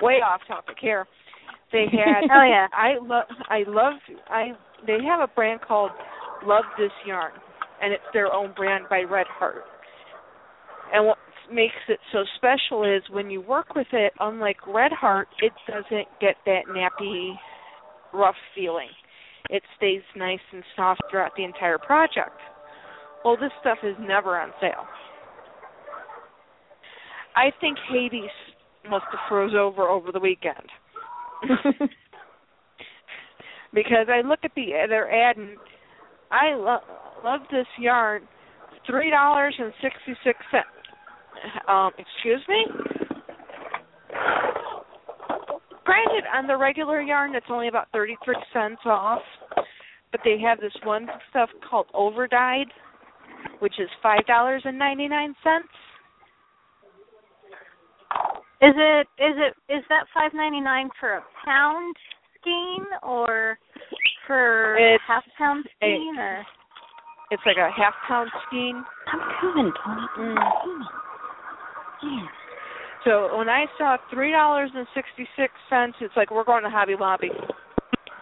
[0.03, 1.07] Way off topic here.
[1.73, 2.67] They had Oh yeah.
[2.73, 3.95] I love I love
[4.29, 4.53] I
[4.87, 5.91] they have a brand called
[6.45, 7.33] Love This Yarn
[7.83, 9.64] and it's their own brand by Red Heart.
[10.93, 11.19] And what
[11.53, 16.07] makes it so special is when you work with it, unlike Red Heart, it doesn't
[16.21, 17.35] get that nappy,
[18.12, 18.89] rough feeling.
[19.51, 22.39] it stays nice and soft throughout the entire project.
[23.25, 24.87] Well, this stuff is never on sale.
[27.35, 28.31] I think Hades
[28.89, 30.71] must have froze over over the weekend.
[33.74, 35.57] because I look at the their ad and
[36.30, 36.80] I lo-
[37.24, 38.22] love this yarn.
[38.87, 40.66] Three dollars and sixty six cents.
[41.68, 42.66] Um, excuse me.
[45.84, 49.22] Granted, on the regular yarn, it's only about thirty three cents off,
[50.12, 52.66] but they have this one stuff called overdyed,
[53.61, 55.68] which is five dollars and ninety nine cents.
[58.62, 61.94] Is it is it is that five ninety nine for a pound
[62.40, 63.59] skein or
[64.26, 66.42] for It's half pound a- skein or
[67.30, 68.82] It's like a half pound skein.
[69.12, 70.07] I'm coming, Tony.
[70.18, 70.82] Mm.
[72.02, 72.26] Yeah.
[73.04, 76.70] So when I saw three dollars and sixty six cents, it's like we're going to
[76.70, 77.30] Hobby Lobby.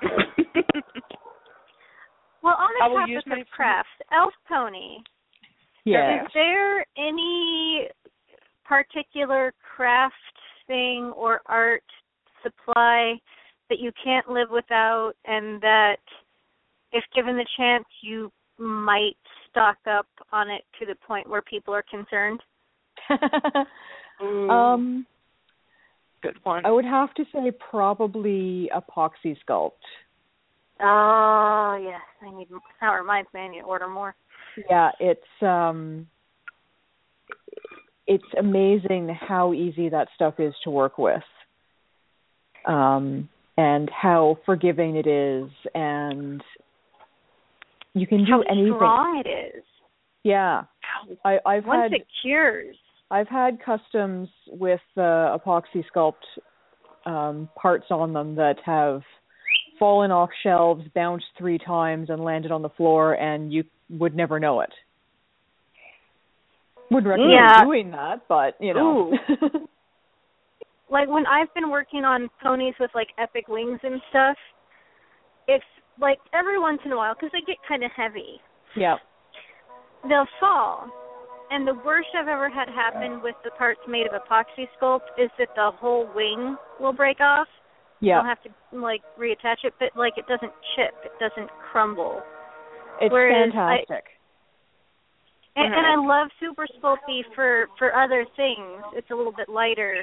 [2.42, 4.98] Well, on I the will topic use my of crafts, Elf Pony,
[5.86, 6.24] Yeah.
[6.24, 7.88] is there any
[8.66, 10.14] particular craft
[10.66, 11.82] thing or art
[12.42, 13.14] supply
[13.68, 15.96] that you can't live without and that
[16.92, 19.16] if given the chance you might
[19.50, 22.40] stock up on it to the point where people are concerned?
[24.22, 25.06] Ooh, um,
[26.22, 26.64] good one.
[26.64, 29.72] I would have to say probably epoxy sculpt.
[30.80, 32.48] Oh yes, I need.
[32.80, 34.14] That reminds me, I need to order more.
[34.70, 36.06] Yeah, it's um
[38.06, 41.22] it's amazing how easy that stuff is to work with.
[42.66, 46.42] Um and how forgiving it is and
[47.94, 48.74] you can do How anything.
[48.76, 49.64] strong it is.
[50.24, 50.62] Yeah.
[51.24, 52.76] I I've Once had it cures.
[53.10, 56.14] I've had customs with uh, epoxy sculpt
[57.06, 59.02] um, parts on them that have
[59.78, 64.40] fallen off shelves, bounced three times, and landed on the floor, and you would never
[64.40, 64.70] know it.
[66.94, 67.64] Wouldn't recommend Yeah.
[67.64, 69.12] doing that, but you know.
[70.90, 74.36] like when I've been working on ponies with like epic wings and stuff,
[75.48, 75.64] it's
[76.00, 78.40] like every once in a while because they get kind of heavy,
[78.76, 78.96] yeah.
[80.08, 80.88] they'll fall.
[81.50, 85.30] And the worst I've ever had happen with the parts made of epoxy sculpt is
[85.38, 87.46] that the whole wing will break off.
[88.00, 88.18] Yeah.
[88.18, 92.22] I'll have to like reattach it, but like it doesn't chip, it doesn't crumble.
[93.00, 94.04] It's whereas I- fantastic.
[95.56, 98.82] And, and I love Super Sculpey for for other things.
[98.94, 100.02] It's a little bit lighter,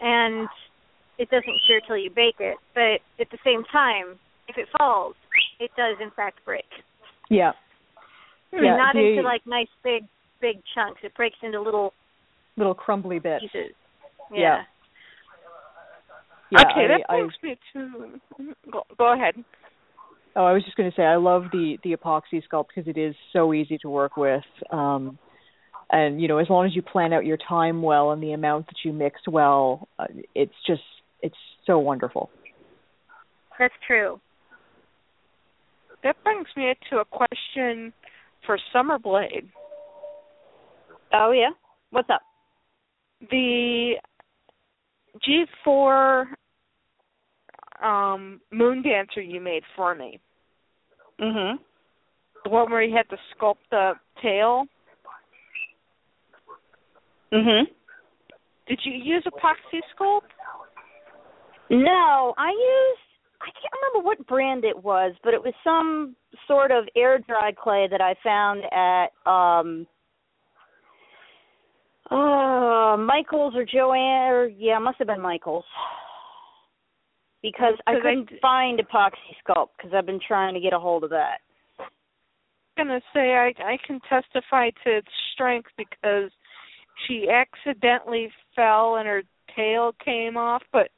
[0.00, 0.46] and
[1.18, 2.56] it doesn't cure till you bake it.
[2.74, 5.14] But at the same time, if it falls,
[5.58, 6.64] it does in fact break.
[7.30, 7.52] yeah.
[8.52, 10.04] And Yeah, not the- into like nice big
[10.42, 11.00] big chunks.
[11.02, 11.94] It breaks into little
[12.58, 13.42] Little crumbly bits.
[13.44, 13.72] pieces.
[14.30, 14.38] Yeah.
[14.38, 14.62] Yeah.
[16.50, 18.54] Yeah, okay, I, that I, brings me to.
[18.70, 19.34] Go, go ahead.
[20.34, 22.98] Oh, I was just going to say I love the the epoxy sculpt because it
[22.98, 24.44] is so easy to work with.
[24.70, 25.18] Um
[25.90, 28.66] and you know, as long as you plan out your time well and the amount
[28.66, 30.82] that you mix well, uh, it's just
[31.20, 32.30] it's so wonderful.
[33.58, 34.20] That's true.
[36.02, 37.92] That brings me to a question
[38.44, 39.48] for Summerblade.
[41.12, 41.50] Oh yeah.
[41.90, 42.22] What's up?
[43.30, 43.94] The
[45.66, 46.24] G4
[47.82, 50.20] um Moon Dancer you made for me.
[51.20, 51.58] Mhm.
[52.44, 54.66] The one where you had to sculpt the tail.
[57.32, 57.66] Mhm.
[58.66, 60.30] Did you use epoxy sculpt?
[61.70, 63.00] No, I used
[63.40, 66.14] I can't remember what brand it was, but it was some
[66.46, 69.86] sort of air dried clay that I found at um
[72.10, 75.64] uh Michaels or Jo-Ann or yeah, it must have been Michaels.
[77.42, 81.04] Because I couldn't d- find epoxy sculpt because I've been trying to get a hold
[81.04, 81.38] of that.
[82.78, 86.30] I'm gonna say I I can testify to its strength because
[87.06, 89.22] she accidentally fell and her
[89.56, 90.88] tail came off, but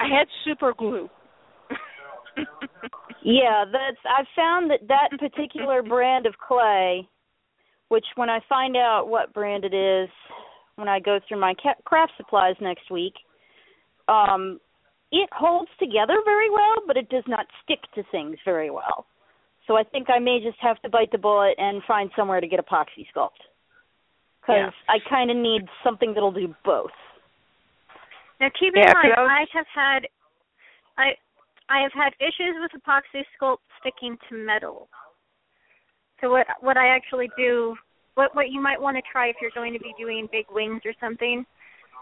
[0.00, 1.08] I had super glue.
[3.22, 7.08] Yeah, that's I've found that that particular brand of clay,
[7.88, 10.08] which when I find out what brand it is,
[10.76, 11.54] when I go through my
[11.84, 13.14] craft supplies next week,
[14.06, 14.60] um,
[15.10, 19.06] it holds together very well, but it does not stick to things very well.
[19.66, 22.46] So I think I may just have to bite the bullet and find somewhere to
[22.46, 23.40] get epoxy sculpt,
[24.40, 24.94] because Yeah.
[24.94, 26.92] I kind of need something that'll do both.
[28.40, 30.08] Now keep in Yeah, 'cause mind, I was- I have had,
[30.96, 31.16] I,
[31.68, 34.88] I have had issues with epoxy sculpt sticking to metal.
[36.20, 37.76] So what what I actually do,
[38.14, 40.82] what what you might want to try if you're going to be doing big wings
[40.84, 41.46] or something,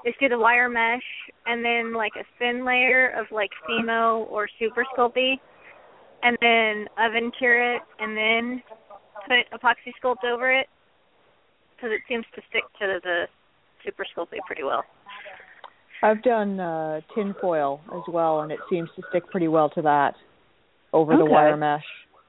[0.05, 1.03] is do the wire mesh
[1.47, 5.35] and then like a thin layer of like Fimo or Super Sculpey,
[6.23, 8.63] and then oven cure it, and then
[9.27, 10.67] put epoxy sculpt over it?
[11.75, 13.25] Because it seems to stick to the
[13.85, 14.85] super Sculpey pretty well.
[16.03, 19.83] I've done uh tin foil as well and it seems to stick pretty well to
[19.83, 20.15] that
[20.93, 21.23] over Okay.
[21.23, 21.85] the wire mesh.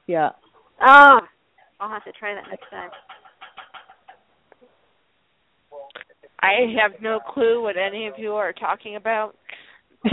[0.07, 0.29] Yeah.
[0.81, 1.19] Oh,
[1.79, 2.89] I'll have to try that next time.
[6.41, 9.35] I have no clue what any of you are talking about.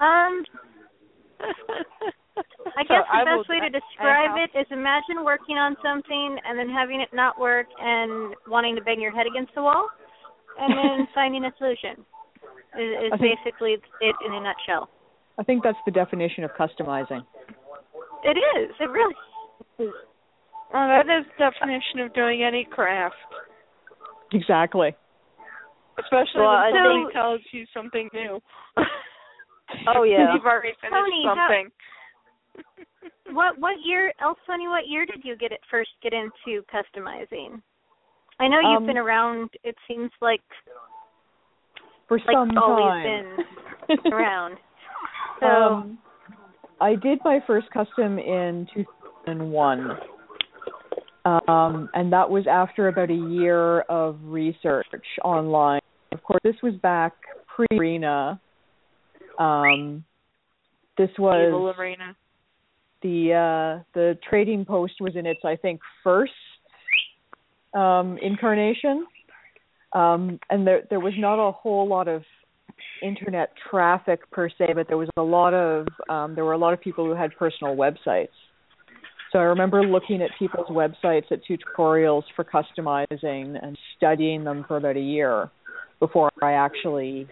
[0.00, 0.44] Um,
[1.40, 5.76] I So guess the I will- best way to describe it is imagine working on
[5.82, 9.62] something and then having it not work and wanting to bang your head against the
[9.62, 9.88] wall
[10.60, 12.04] and then finding a solution.
[12.78, 14.88] Is, is think- basically it in a nutshell.
[15.36, 17.24] I think that's the definition of customizing.
[18.22, 18.70] It is.
[18.78, 19.14] It really
[19.80, 19.90] is.
[20.72, 23.14] Well, that is definition of doing any craft,
[24.32, 24.94] Exactly.
[25.98, 28.40] especially Well, when somebody think- tells you something new.
[29.86, 30.32] Oh, yeah.
[30.32, 31.70] You've already finished Tony, how- something.
[33.34, 34.66] What what year, else, Funny?
[34.66, 37.60] What year did you get it first get into customizing?
[38.40, 39.50] I know you've Um, been around.
[39.64, 40.40] It seems like
[42.08, 43.36] For like some always time.
[44.02, 44.56] been around.
[45.40, 45.98] So Um,
[46.80, 49.98] I did my first custom in 2001.
[51.48, 54.86] Um, and that was after about a year of research
[55.24, 55.80] online.
[56.12, 57.12] Of course, this was back
[57.54, 58.40] pre-arena.
[59.38, 60.04] Um,
[60.96, 62.16] this was Evil Arena.
[63.02, 66.32] the uh, the trading post was in its I think first
[67.74, 69.06] um, incarnation,
[69.92, 72.22] um, and there there was not a whole lot of
[73.02, 76.72] internet traffic per se, but there was a lot of um, there were a lot
[76.72, 78.28] of people who had personal websites.
[79.32, 84.78] So I remember looking at people's websites at tutorials for customizing and studying them for
[84.78, 85.50] about a year
[86.00, 87.28] before I actually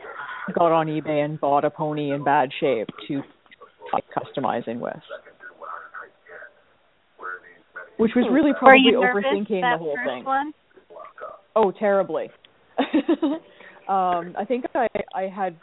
[0.52, 3.22] got on eBay and bought a pony in bad shape to
[3.90, 4.94] try customizing with.
[7.96, 10.24] Which was really probably overthinking the whole thing.
[10.24, 10.52] one?
[11.54, 12.30] Oh, terribly.
[13.88, 15.56] um, I think I I had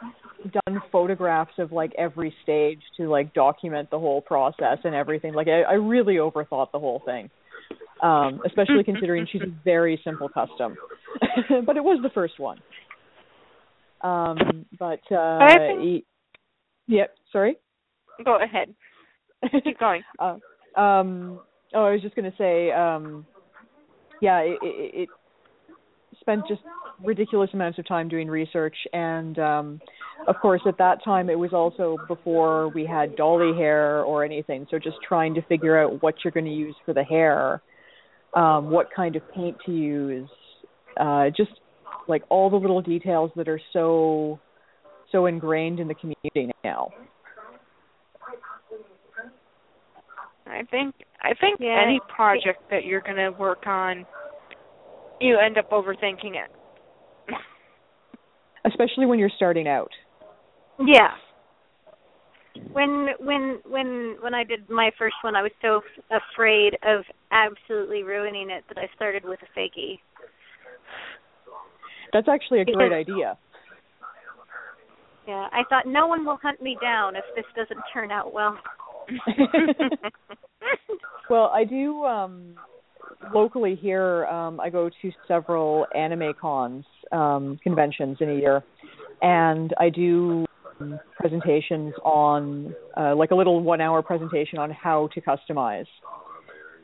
[0.52, 5.34] done photographs of like every stage to like document the whole process and everything.
[5.34, 7.30] Like I, I really overthought the whole thing.
[8.02, 10.76] Um, especially considering she's a very simple custom.
[11.66, 12.58] but it was the first one.
[14.02, 16.04] Um, but uh think-
[16.86, 17.56] Yep, sorry.
[18.24, 18.74] Go ahead.
[19.64, 20.02] Keep going.
[20.18, 20.36] uh,
[20.78, 21.40] um,
[21.74, 23.26] oh, I was just going to say, um,
[24.20, 25.08] yeah, it, it, it
[26.24, 26.62] spent just
[27.04, 29.80] ridiculous amounts of time doing research, and um,
[30.26, 34.66] of course, at that time, it was also before we had dolly hair or anything.
[34.70, 37.60] So just trying to figure out what you're going to use for the hair,
[38.34, 40.28] um, what kind of paint to use,
[40.98, 41.50] uh, just
[42.08, 44.40] like all the little details that are so
[45.12, 46.88] so ingrained in the community now.
[50.46, 51.82] I think I think Yeah.
[51.86, 54.06] any project that you're going to work on,
[55.20, 56.50] you end up overthinking it.
[58.64, 59.90] especially when you're starting out.
[60.78, 61.10] Yeah.
[62.72, 67.04] When when when when I did my first one, I was so f- afraid of
[67.30, 69.98] absolutely ruining it that I started with a fakie.
[72.12, 73.36] That's actually a great idea.
[75.26, 78.58] Yeah, I thought no one will hunt me down if this doesn't turn out well.
[81.30, 82.54] well, I do um
[83.32, 88.62] locally here um I go to several anime cons um conventions in a year
[89.22, 90.44] and I do
[90.80, 95.86] um, presentations on uh, like a little 1 hour presentation on how to customize.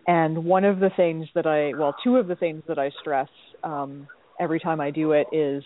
[0.06, 3.28] And one of the things that I well two of the things that I stress
[3.62, 4.06] um
[4.40, 5.62] every time I do it is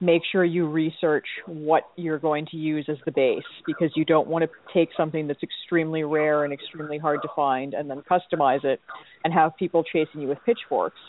[0.00, 4.28] make sure you research what you're going to use as the base because you don't
[4.28, 8.64] want to take something that's extremely rare and extremely hard to find and then customize
[8.64, 8.80] it
[9.24, 11.00] and have people chasing you with pitchforks.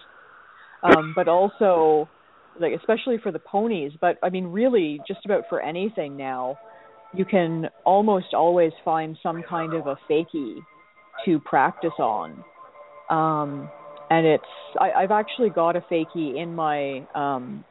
[0.83, 2.07] Um, but also,
[2.59, 6.57] like especially for the ponies, but I mean really just about for anything now,
[7.13, 10.59] you can almost always find some kind of a fakie
[11.25, 12.43] to practice on.
[13.09, 13.69] Um,
[14.09, 14.43] and it's
[14.79, 17.65] I, I've actually got a fakie in my um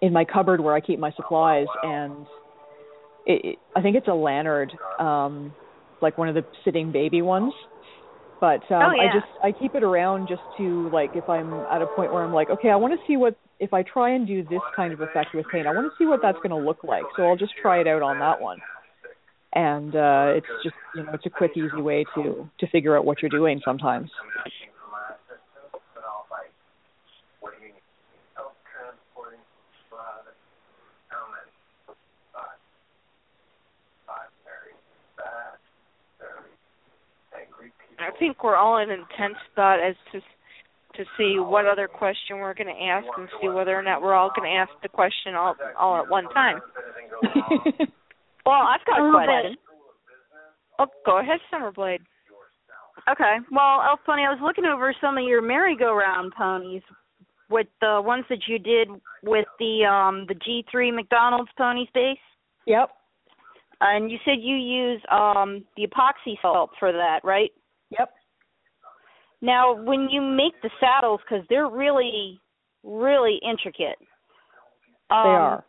[0.00, 2.26] in my cupboard where I keep my supplies, and
[3.26, 4.70] it, it, I think it's a Lanard,
[5.00, 5.52] um,
[6.00, 7.52] like one of the sitting baby ones.
[8.40, 9.02] But um, Oh, yeah.
[9.02, 12.24] I just I keep it around just to like if I'm at a point where
[12.24, 14.94] I'm like, okay, I want to see what if I try and do this kind
[14.94, 17.04] of effect with paint, I want to see what that's going to look like.
[17.16, 18.58] So I'll just try it out on that one.
[19.52, 23.04] And uh it's just you know it's a quick easy way to to figure out
[23.04, 24.08] what you're doing sometimes.
[38.18, 40.20] Think we're all in intense thought as to
[40.96, 44.14] to see what other question we're going to ask and see whether or not we're
[44.14, 46.60] all going to ask the question all all at one time.
[48.44, 49.56] well, I've got a question.
[50.78, 52.00] Oh, go ahead, Summerblade.
[53.10, 53.36] Okay.
[53.50, 56.82] Well, Elf Pony, I was looking over some of your merry-go-round ponies
[57.50, 58.88] with the ones that you did
[59.22, 62.18] with the um the G3 McDonald's pony space.
[62.66, 62.90] Yep.
[63.80, 67.50] And you said you use um the epoxy sculpt for that, right?
[67.98, 68.12] Yep.
[69.42, 72.40] Now, when you make the saddles, because they're really,
[72.82, 73.96] really intricate.
[75.10, 75.64] Um, they are.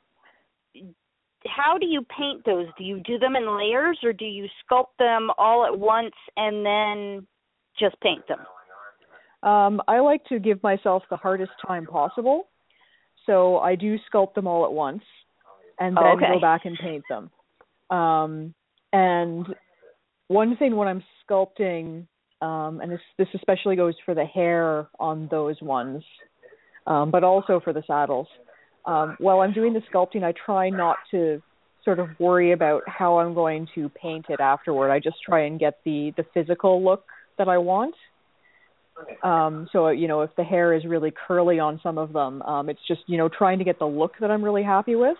[1.47, 2.67] How do you paint those?
[2.77, 6.65] Do you do them in layers, or do you sculpt them all at once and
[6.65, 7.25] then
[7.79, 8.39] just paint them?
[9.49, 12.47] Um, I like to give myself the hardest time possible,
[13.25, 15.01] so I do sculpt them all at once,
[15.79, 16.33] and then okay.
[16.33, 17.31] go back and paint them.
[17.97, 18.53] Um,
[18.93, 19.47] and
[20.27, 22.05] one thing when I'm sculpting
[22.41, 26.03] um, and this this especially goes for the hair on those ones,
[26.87, 28.27] um, but also for the saddles.
[28.85, 31.41] Um, while I'm doing the sculpting, I try not to
[31.85, 34.91] sort of worry about how I'm going to paint it afterward.
[34.91, 37.05] I just try and get the the physical look
[37.37, 37.95] that I want.
[39.23, 42.69] Um, so you know, if the hair is really curly on some of them, um,
[42.69, 45.17] it's just you know trying to get the look that I'm really happy with.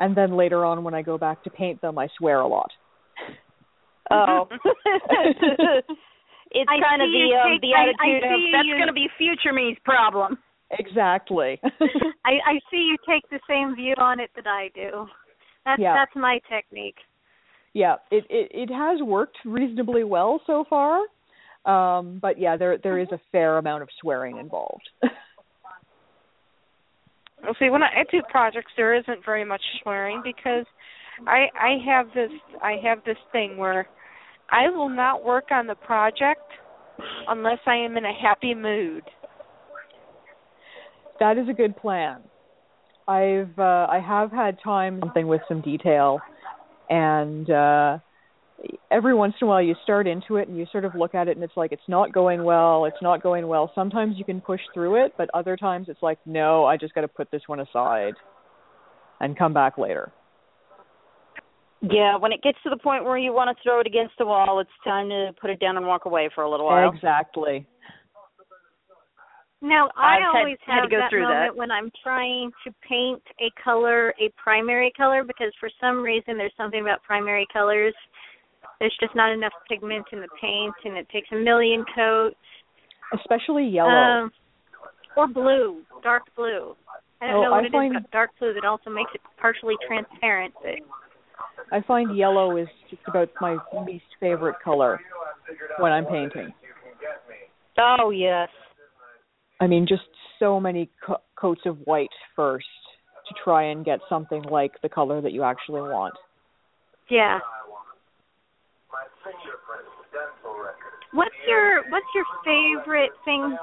[0.00, 2.70] And then later on, when I go back to paint them, I swear a lot.
[4.10, 4.48] Oh.
[6.50, 8.92] it's I kind of the um, take, the attitude I, I of that's going to
[8.92, 10.38] be future me's problem.
[10.78, 11.60] Exactly.
[12.24, 15.06] I, I see you take the same view on it that I do.
[15.64, 15.94] That's yeah.
[15.94, 16.96] that's my technique.
[17.74, 21.00] Yeah, it, it it has worked reasonably well so far.
[21.64, 24.88] Um, but yeah, there there is a fair amount of swearing involved.
[27.42, 30.64] well, see, when I do projects, there isn't very much swearing because
[31.26, 32.30] I I have this
[32.62, 33.86] I have this thing where
[34.50, 36.40] I will not work on the project
[37.28, 39.04] unless I am in a happy mood.
[41.20, 42.22] That is a good plan.
[43.06, 46.20] I've uh, I have had time something with some detail,
[46.88, 47.98] and uh,
[48.90, 51.28] every once in a while you start into it and you sort of look at
[51.28, 53.70] it and it's like it's not going well, it's not going well.
[53.74, 57.02] Sometimes you can push through it, but other times it's like no, I just got
[57.02, 58.14] to put this one aside
[59.20, 60.12] and come back later.
[61.80, 64.26] Yeah, when it gets to the point where you want to throw it against the
[64.26, 66.90] wall, it's time to put it down and walk away for a little while.
[66.92, 67.66] Exactly.
[69.60, 71.56] Now, I I've always had, had have to go that through moment that.
[71.58, 76.52] when I'm trying to paint a color, a primary color, because for some reason there's
[76.56, 77.94] something about primary colors.
[78.78, 82.36] There's just not enough pigment in the paint, and it takes a million coats.
[83.14, 83.90] Especially yellow.
[83.90, 84.32] Um,
[85.16, 86.76] or blue, dark blue.
[87.20, 89.10] I don't Oh, know what I it is find- about dark blue that also makes
[89.14, 90.54] it partially transparent.
[90.62, 90.78] But
[91.70, 95.00] I find yellow is just about my least favorite color
[95.78, 96.52] when I'm painting.
[97.78, 98.48] Oh yes.
[99.60, 100.02] I mean, just
[100.38, 102.66] so many co- coats of white first
[103.28, 106.14] to try and get something like the color that you actually want.
[107.10, 107.38] yeah.
[111.18, 113.56] What's your What's your favorite thing?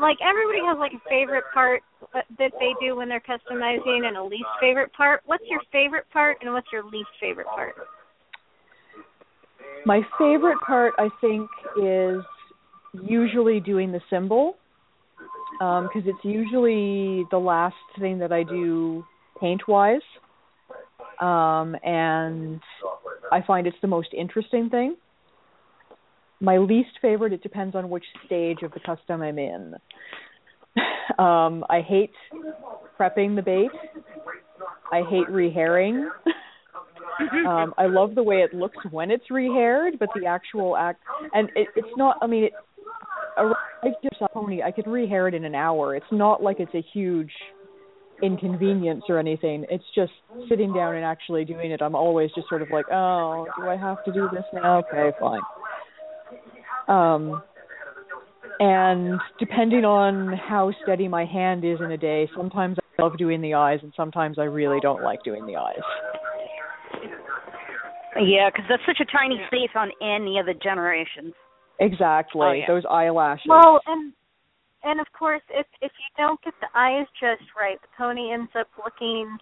[0.00, 1.82] Like everybody has like a favorite part
[2.14, 5.20] that they do when they're customizing, and a least favorite part.
[5.26, 7.74] What's your favorite part, and what's your least favorite part?
[9.84, 11.46] My favorite part, I think,
[11.76, 12.22] is
[13.06, 14.56] usually doing the symbol
[15.58, 19.04] because it's usually the last thing that I do
[19.38, 20.00] paint wise.
[21.20, 22.62] Um, and
[23.30, 24.96] I find it's the most interesting thing.
[26.44, 29.74] My least favorite, it depends on which stage of the custom I'm in.
[31.18, 32.12] um, I hate
[33.00, 33.70] prepping the bait.
[34.92, 36.08] I hate rehairing.
[37.46, 41.00] um, I love the way it looks when it's rehaired, but the actual act
[41.32, 42.18] and it, it's not.
[42.20, 42.52] I mean, it,
[43.36, 45.96] I just a pony, I could rehair it in an hour.
[45.96, 47.32] It's not like it's a huge
[48.22, 49.64] inconvenience or anything.
[49.70, 50.12] It's just
[50.48, 51.82] sitting down and actually doing it.
[51.82, 54.78] I'm always just sort of like, oh, do I have to do this now?
[54.78, 55.40] Okay, fine.
[56.88, 57.42] Um,
[58.60, 63.40] and depending on how steady my hand is in a day, sometimes I love doing
[63.40, 65.80] the eyes, and sometimes I really don't like doing the eyes.
[68.20, 71.34] Yeah, because that's such a tiny space on any of the generations.
[71.80, 72.46] Exactly.
[72.46, 72.66] Oh, yeah.
[72.68, 73.46] Those eyelashes.
[73.48, 74.12] Well, and
[74.84, 78.52] and of course, if if you don't get the eyes just right, the pony ends
[78.58, 79.36] up looking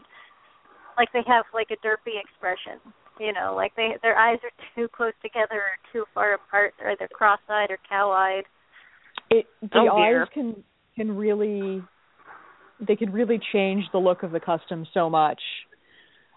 [0.97, 2.81] like they have like a derpy expression.
[3.23, 6.75] You know, like they their eyes are too close together or too far apart.
[6.81, 8.45] Or they're either cross-eyed or cow-eyed.
[9.31, 10.23] it the Oh, dear.
[10.23, 10.65] eyes can
[10.97, 11.83] can really
[12.87, 15.41] they can really change the look of the custom so much.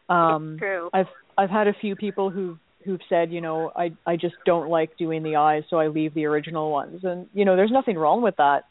[0.09, 0.89] Um True.
[0.93, 1.07] I've
[1.37, 4.95] I've had a few people who who've said, you know, I I just don't like
[4.97, 6.99] doing the eyes, so I leave the original ones.
[7.03, 8.61] And you know, there's nothing wrong with that.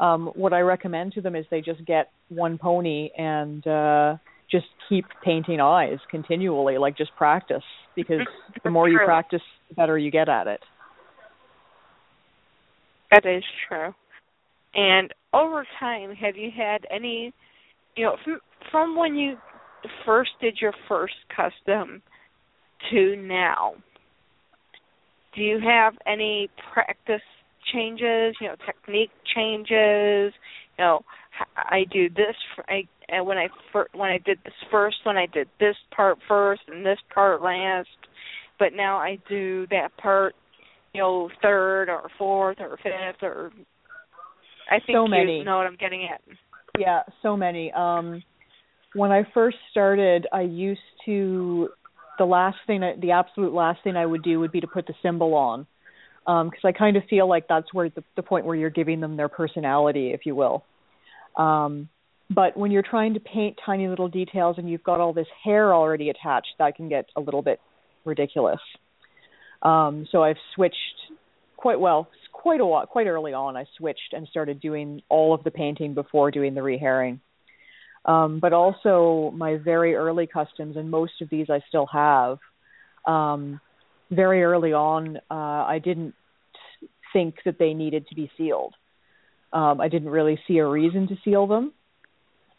[0.00, 4.16] Um what I recommend to them is they just get one pony and uh
[4.52, 7.62] just keep painting eyes continually, like just practice
[7.96, 8.20] because
[8.64, 10.60] the more you practice, the better you get at it.
[13.10, 13.92] That is true.
[14.74, 17.32] And over time, have you had any,
[17.96, 18.38] you know, from
[18.70, 19.36] from when you
[20.06, 22.02] first did your first custom
[22.90, 23.74] to now?
[25.34, 27.22] Do you have any practice
[27.72, 28.34] changes?
[28.40, 30.32] You know, technique changes?
[30.78, 31.00] You know,
[31.56, 32.36] I do this.
[32.68, 36.18] I and when I fir- when I did this first, when I did this part
[36.28, 37.88] first and this part last,
[38.58, 40.34] but now I do that part,
[40.94, 43.50] you know, third or fourth or fifth or
[44.70, 45.44] I think so you many.
[45.44, 46.20] know what I'm getting at.
[46.78, 47.72] Yeah, so many.
[47.72, 48.22] Um
[48.94, 51.70] when I first started, I used to
[52.18, 54.86] the last thing I, the absolute last thing I would do would be to put
[54.86, 55.66] the symbol on.
[56.26, 59.00] Um because I kind of feel like that's where the the point where you're giving
[59.00, 60.64] them their personality, if you will.
[61.36, 61.88] Um
[62.34, 65.74] but when you're trying to paint tiny little details and you've got all this hair
[65.74, 67.60] already attached, that can get a little bit
[68.04, 68.60] ridiculous.
[69.62, 70.76] Um, so I've switched
[71.56, 73.56] quite well, quite a lot, quite early on.
[73.56, 77.20] I switched and started doing all of the painting before doing the rehairing.
[78.04, 82.38] Um, but also my very early customs, and most of these I still have.
[83.06, 83.60] Um,
[84.10, 86.14] very early on, uh, I didn't
[87.12, 88.74] think that they needed to be sealed.
[89.52, 91.72] Um, I didn't really see a reason to seal them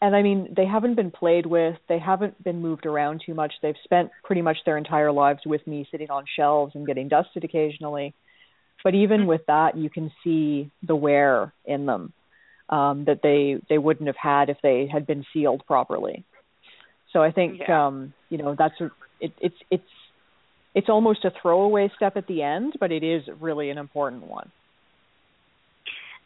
[0.04, 3.54] and I mean they haven't been played with, they haven't been moved around too much.
[3.62, 7.42] They've spent pretty much their entire lives with me sitting on shelves and getting dusted
[7.42, 8.12] occasionally.
[8.82, 12.12] But even with that, you can see the wear in them
[12.68, 16.24] um that they they wouldn't have had if they had been sealed properly.
[17.12, 17.86] So I think Yeah.
[17.86, 18.90] um you know that's a,
[19.20, 19.92] it it's it's
[20.74, 24.50] it's almost a throwaway step at the end, but it is really an important one.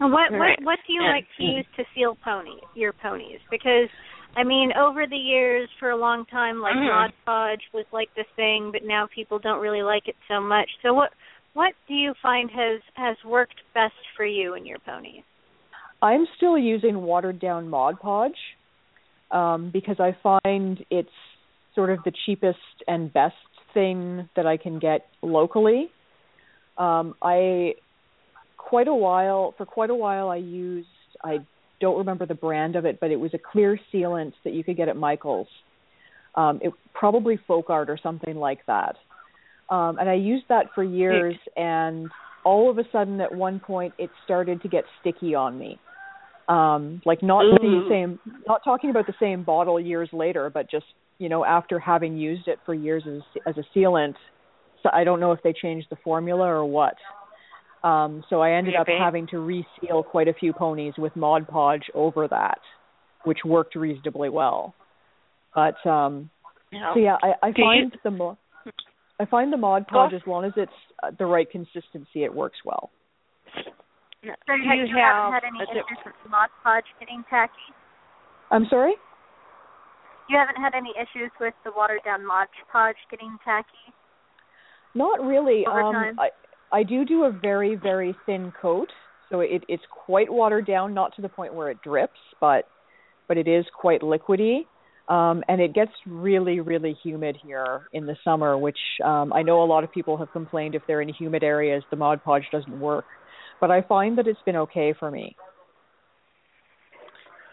[0.01, 0.59] And what Right.
[0.61, 1.09] what what do you Yeah.
[1.09, 3.41] like to use to seal ponies, your ponies?
[3.51, 3.89] Because
[4.37, 6.87] I mean, over the years, for a long time, like Mhm.
[6.87, 10.71] Mod Podge was like the thing, but now people don't really like it so much.
[10.83, 11.13] So what
[11.55, 15.25] what do you find has has worked best for you and your ponies?
[16.01, 18.39] I'm still using watered down Mod Podge
[19.33, 21.11] um, because I find it's
[21.75, 23.35] sort of the cheapest and best
[23.75, 25.91] thing that I can get locally.
[26.77, 27.75] Um, I
[28.69, 30.89] quite a while for quite a while I used
[31.25, 31.39] I
[31.81, 34.77] don't remember the brand of it, but it was a clear sealant that you could
[34.77, 35.49] get at Michaels.
[36.35, 38.97] Um, it probably folk art or something like that.
[39.71, 42.09] Um, and I used that for years, and
[42.45, 45.79] all of a sudden, at one point, it started to get sticky on me.
[46.49, 50.87] Um, like not the same, not talking about the same bottle years later, but just
[51.19, 54.15] you know after having used it for years as as a sealant.
[54.83, 56.95] So I don't know if they changed the formula or what.
[57.85, 61.85] Um, so I ended up having to reseal quite a few ponies with Mod Podge
[61.95, 62.59] over that,
[63.25, 64.75] which worked reasonably well.
[65.55, 66.29] But um,
[66.73, 68.39] You so yeah, I, I Do you- find the mo-
[69.21, 70.73] I find the Mod Go- Podge as long as it's
[71.03, 72.91] uh, the right consistency, it works well.
[73.55, 76.85] do So you have you have haven't had any a di- issues with Mod Podge
[77.01, 77.53] getting tacky?
[78.51, 78.95] I'm sorry.
[80.29, 83.87] You haven't had any issues with the watered down Mod Podge getting tacky?
[84.95, 85.65] Not really.
[85.67, 86.19] Over um, time?
[86.21, 86.29] I
[86.73, 88.89] I do do a very very thin coat,
[89.31, 92.69] so it it's quite watered down, not to the point where it drips, but
[93.27, 94.67] but it is quite liquidy.
[95.09, 99.63] Um, and it gets really really humid here in the summer, which um, I know
[99.63, 102.79] a lot of people have complained if they're in humid areas, the Mod Podge doesn't
[102.79, 103.07] work.
[103.61, 105.35] But I find that it's been okay for me.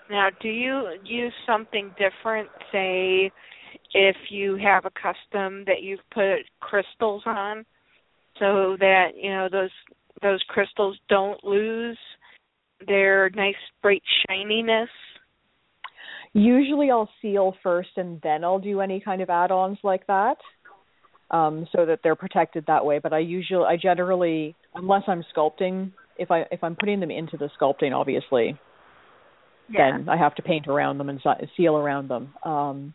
[0.09, 3.31] Now, do you use something different, say,
[3.93, 7.65] if you have a custom that you've put crystals on,
[8.39, 9.69] so that you know those
[10.21, 11.97] those crystals don't lose
[12.87, 14.89] their nice bright shininess?
[16.33, 20.37] Usually I'll seal first and then I'll do any kind of add-ons like that.
[21.31, 25.91] Um so that they're protected that way, but I usually I generally unless I'm sculpting,
[26.17, 28.59] if I if I'm putting them into the sculpting obviously,
[29.75, 31.19] then I have to paint around them and
[31.55, 32.33] seal around them.
[32.43, 32.93] Um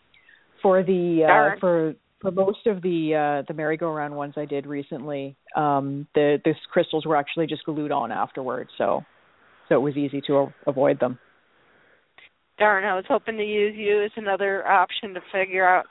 [0.62, 5.36] for the uh for for most of the uh the merry-go-round ones I did recently,
[5.56, 9.02] um the the crystals were actually just glued on afterwards, so
[9.68, 11.18] so it was easy to a- avoid them.
[12.58, 15.86] Darn, I was hoping to use you as another option to figure out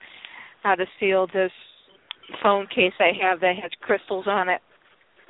[0.62, 1.52] how to seal this
[2.44, 4.62] phone case I have that has crystals on it.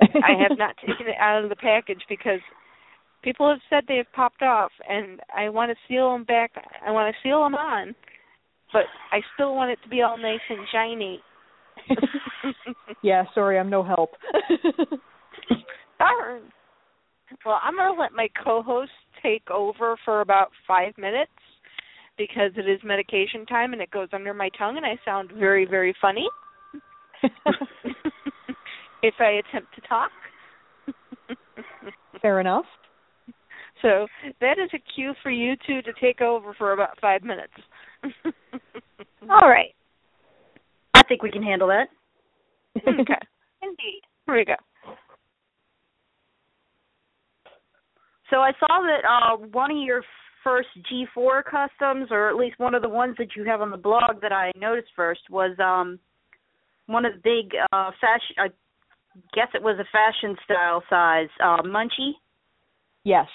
[0.00, 2.40] I have not taken it out of the package because
[3.22, 6.52] people have said they have popped off, and I want to seal them back.
[6.86, 7.94] I want to seal them on,
[8.72, 11.20] but I still want it to be all nice and shiny.
[13.02, 14.10] yeah, sorry, I'm no help.
[15.98, 16.42] Darn.
[17.44, 18.90] Well, I'm going to let my co-host
[19.22, 21.30] take over for about five minutes
[22.18, 25.64] because it is medication time and it goes under my tongue and I sound very,
[25.64, 26.28] very funny
[29.02, 30.10] if I attempt to talk.
[32.20, 32.66] Fair enough.
[33.82, 34.06] So
[34.40, 37.54] that is a cue for you two to take over for about five minutes.
[39.30, 39.74] All right.
[40.94, 41.88] I think we can handle that.
[42.76, 43.14] okay.
[43.62, 44.02] Indeed.
[44.26, 44.54] Here we go.
[48.30, 50.02] So I saw that uh, one of your
[50.44, 53.76] first G4 customs, or at least one of the ones that you have on the
[53.76, 55.98] blog that I noticed first, was um,
[56.86, 58.36] one of the big uh, fashion.
[58.38, 58.48] I
[59.34, 62.12] guess it was a fashion style size uh, munchie.
[63.04, 63.26] Yes.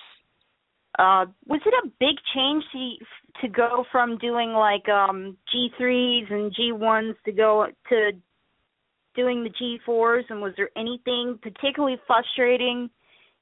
[0.98, 2.96] Uh, was it a big change to
[3.42, 8.12] to go from doing like um G3s and G1s to go to
[9.14, 12.90] doing the G4s and was there anything particularly frustrating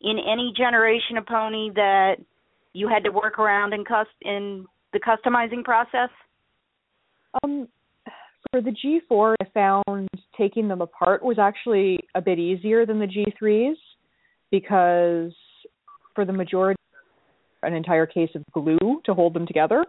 [0.01, 2.15] in any generation of pony that
[2.73, 6.09] you had to work around in cust in the customizing process?
[7.43, 7.67] Um
[8.49, 13.05] for the G4 I found taking them apart was actually a bit easier than the
[13.05, 13.75] G3s
[14.49, 15.33] because
[16.15, 16.77] for the majority
[17.63, 19.85] an entire case of glue to hold them together.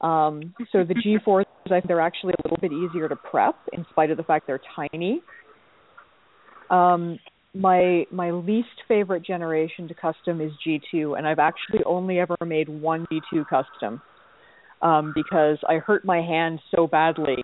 [0.00, 3.86] Um, so the G4s, I think they're actually a little bit easier to prep in
[3.90, 5.22] spite of the fact they're tiny.
[6.70, 7.18] Um,
[7.54, 12.68] my my least favorite generation to custom is G2, and I've actually only ever made
[12.68, 14.02] one G2 custom
[14.82, 17.42] um, because I hurt my hand so badly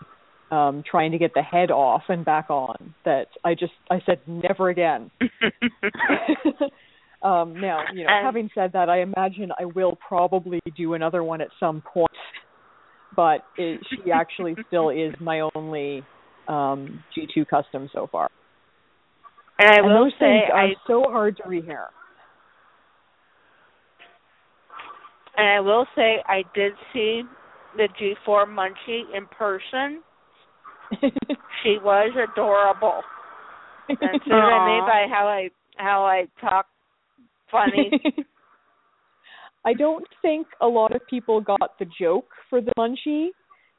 [0.50, 4.20] um, trying to get the head off and back on that I just I said
[4.26, 5.10] never again.
[7.22, 11.22] Um, now, you know, And- having said that, I imagine I will probably do another
[11.22, 12.10] one at some point,
[13.14, 16.02] but it, she actually still is my only
[16.48, 18.28] um, G2 custom so far.
[19.58, 21.86] And I and will those say things are I so hard to rehair.
[25.36, 27.22] and I will say I did see
[27.76, 30.02] the G4 Munchie in person.
[31.62, 33.02] She was adorable.
[33.88, 36.66] That's what I mean by how I how I talk
[37.52, 37.92] funny.
[39.64, 43.28] I don't think a lot of people got the joke for the munchie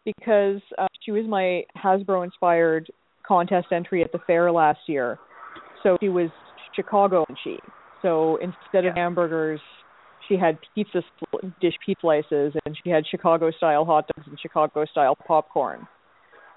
[0.05, 2.89] because uh, she was my Hasbro inspired
[3.27, 5.17] contest entry at the fair last year.
[5.81, 6.29] So she was
[6.75, 7.59] Chicago munchie.
[8.01, 9.59] So instead of hamburgers,
[10.27, 11.01] she had pizza
[11.61, 15.87] dish pizza slices and she had Chicago style hot dogs and Chicago style popcorn.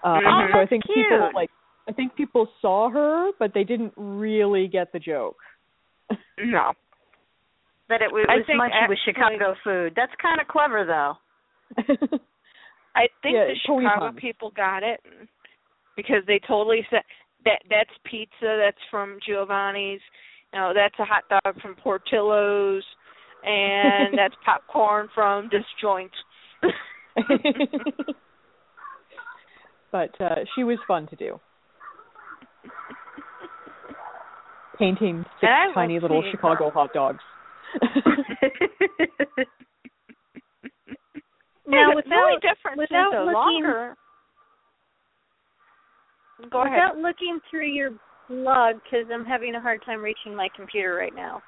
[0.04, 0.52] Um, Mhm.
[0.52, 1.50] So I Oh, think that's people like
[1.88, 5.36] I think people saw her, but they didn't really get the joke.
[6.38, 6.72] no.
[7.88, 9.92] That it was, I was think munchie with Chicago food.
[9.94, 11.14] That's kind of clever, though.
[12.96, 14.20] I think Yeah, the Chicago Thomas.
[14.20, 15.00] people got it
[15.96, 17.02] because they totally said
[17.44, 20.00] that that's pizza that's from Giovanni's,
[20.52, 22.82] you know, that's a hot dog from Portillo's
[23.44, 26.10] and that's popcorn from Disjoint.
[29.92, 31.38] but uh she was fun to do.
[34.78, 37.22] Painting six And I will tiny little see- Chicago hot dogs.
[41.68, 43.96] Now, without- only difference without looking- longer.
[46.50, 46.72] Go ahead.
[46.72, 47.90] Without looking through your
[48.28, 51.42] blog, because I'm having a hard time reaching my computer right now.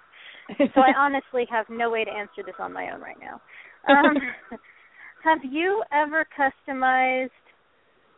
[0.58, 3.40] So I honestly have no way to answer this on my own right now.
[3.88, 4.16] Um,
[5.24, 7.30] have you ever customized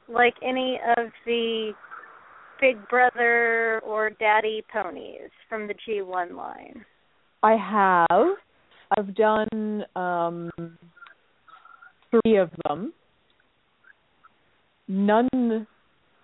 [0.09, 1.73] like any of the
[2.61, 6.85] Big Brother or Daddy ponies from the G1 line?
[7.43, 8.27] I have.
[8.97, 10.51] I've done um
[12.11, 12.93] three of them.
[14.89, 15.67] None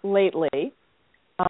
[0.03, 0.73] lately.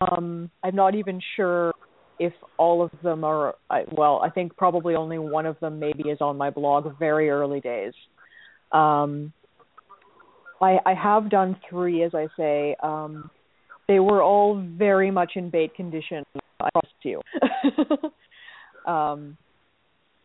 [0.02, 1.72] Um I'm not even sure
[2.18, 6.08] if all of them are I, well, I think probably only one of them maybe
[6.08, 7.94] is on my blog very early days.
[8.72, 9.32] Um
[10.60, 12.76] I I have done three as I say.
[12.82, 13.30] Um
[13.88, 16.24] they were all very much in bait condition,
[16.60, 17.20] I trust you.
[18.92, 19.36] um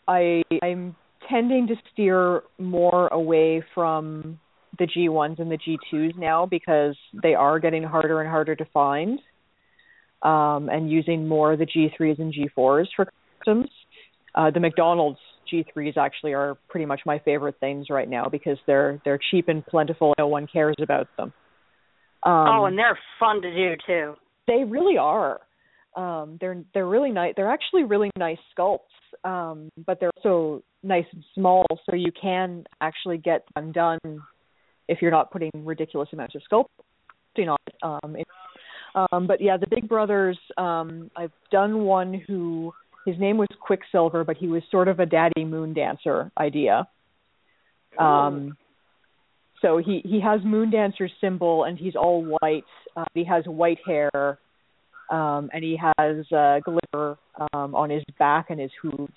[0.07, 0.95] I I'm
[1.29, 4.39] tending to steer more away from
[4.79, 9.19] the G1s and the G2s now because they are getting harder and harder to find.
[10.23, 13.69] Um, and using more of the G3s and G4s for customs.
[14.35, 15.19] Uh, the McDonald's
[15.51, 19.65] G3s actually are pretty much my favorite things right now because they're they're cheap and
[19.65, 20.13] plentiful.
[20.19, 21.33] No one cares about them.
[22.23, 24.13] Um, oh, and they're fun to do too.
[24.47, 25.39] they really are.
[25.95, 27.33] Um, they're they're really nice.
[27.35, 28.79] They're actually really nice sculpts,
[29.23, 33.99] um, but they're also nice and small, so you can actually get them done
[34.87, 37.75] if you're not putting ridiculous amounts of sculpting on it.
[37.83, 38.27] Um, it
[38.95, 40.37] Um, but yeah, the Big Brothers.
[40.57, 42.73] Um, I've done one who
[43.05, 46.87] his name was Quicksilver, but he was sort of a daddy moon dancer idea.
[47.97, 48.57] Um,
[49.61, 52.63] so he he has moon dancer symbol, and he's all white.
[52.95, 54.39] Uh, he has white hair,
[55.11, 57.17] um, and he has uh, glitter
[57.53, 59.13] um, on his back and his hooves.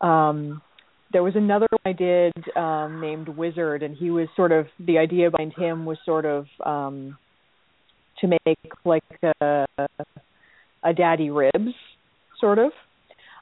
[0.00, 0.62] Um,
[1.12, 4.98] there was another one I did um, named Wizard, and he was sort of the
[4.98, 7.16] idea behind him was sort of um,
[8.20, 9.04] to make like
[9.40, 9.66] a,
[10.82, 11.74] a daddy ribs,
[12.40, 12.72] sort of.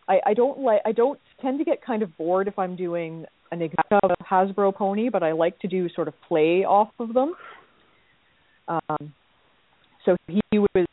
[0.08, 3.26] I, I don't like I don't tend to get kind of bored if I'm doing
[3.50, 3.92] an exact
[4.28, 7.34] Hasbro pony, but I like to do sort of play off of them.
[8.68, 9.14] Um,
[10.06, 10.86] so he was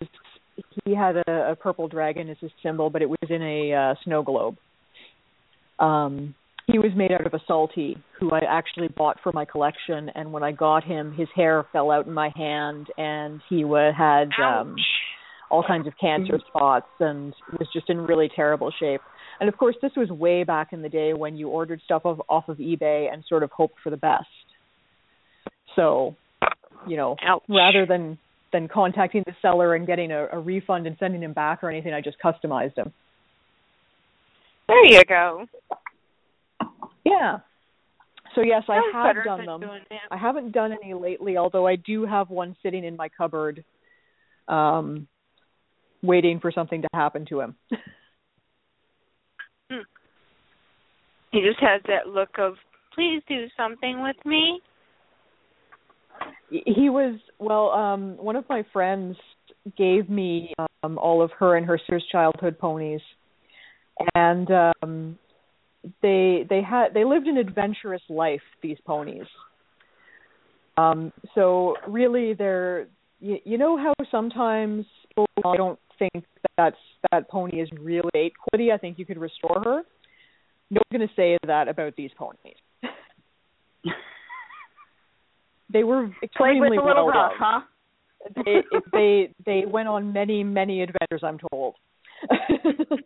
[0.86, 3.96] he had a, a purple dragon as his symbol, but it was in a uh,
[4.04, 4.58] snow globe.
[5.80, 6.36] Um,
[6.68, 10.32] he was made out of a salty who I actually bought for my collection, and
[10.32, 14.30] when I got him, his hair fell out in my hand, and he wa- had
[14.42, 14.76] um,
[15.50, 19.02] all kinds of cancer spots, and was just in really terrible shape.
[19.40, 22.20] And of course, this was way back in the day when you ordered stuff off,
[22.30, 24.26] off of eBay and sort of hoped for the best.
[25.76, 26.16] So,
[26.88, 27.44] you know, Ouch.
[27.50, 28.20] rather than
[28.54, 31.94] than contacting the seller and getting a, a refund and sending him back or anything,
[31.94, 32.94] I just customized him.
[34.68, 35.46] There you go.
[37.04, 37.40] Yeah.
[38.36, 39.60] So yes, I have done them.
[39.60, 39.82] doing.
[40.10, 43.64] I haven't done any lately, although I do have one sitting in my cupboard,
[44.48, 45.08] um,
[46.02, 47.56] waiting for something to happen to him.
[51.32, 52.54] He just has that look of,
[52.94, 54.62] please do something with me.
[56.66, 59.16] He was well um one of my friends
[59.78, 63.02] gave me um all of her and her sister's childhood ponies.
[64.16, 65.18] And um
[66.02, 69.28] they they had they lived an adventurous life these ponies.
[70.78, 72.88] Um so really they're
[73.20, 76.26] you, you know how sometimes people I don't think
[76.58, 76.78] that's
[77.12, 79.82] that pony is really eight quality I think you could restore her.
[80.70, 82.56] No one's going to say that about these ponies
[85.74, 87.62] they were Played extremely with a little well rough, huh?
[88.46, 88.64] they
[88.94, 91.76] they they went on many many adventures i'm told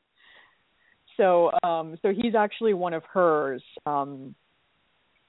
[1.17, 4.35] so um so he's actually one of hers um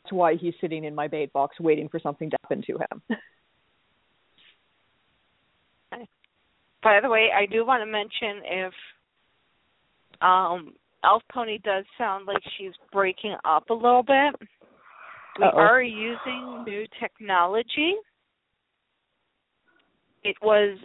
[0.05, 3.17] that's why he's sitting in my bait box waiting for something to happen to him
[6.83, 8.73] By the way, I do want to mention if
[10.21, 10.73] um
[11.05, 14.35] Elf Pony does sound like she's breaking up a little bit.
[15.39, 15.59] We Uh-oh.
[15.59, 17.95] are using new technology.
[20.25, 20.77] It was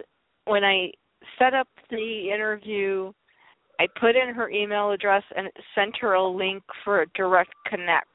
[0.46, 0.92] when I
[1.40, 3.12] set up the interview,
[3.80, 8.08] I put in her email address and sent her a link for a direct connect.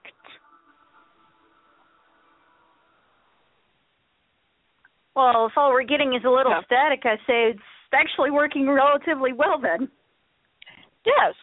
[5.17, 6.63] Well, if all we're getting is a little Yeah.
[6.63, 7.61] static, I say it's
[7.93, 9.91] actually working relatively well then.
[11.05, 11.35] Yes.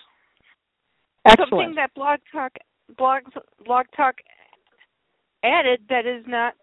[1.25, 2.55] excellent Something that Blog Talk
[2.97, 3.23] Blog
[3.65, 4.21] Blog Talk
[5.47, 6.53] added that is not,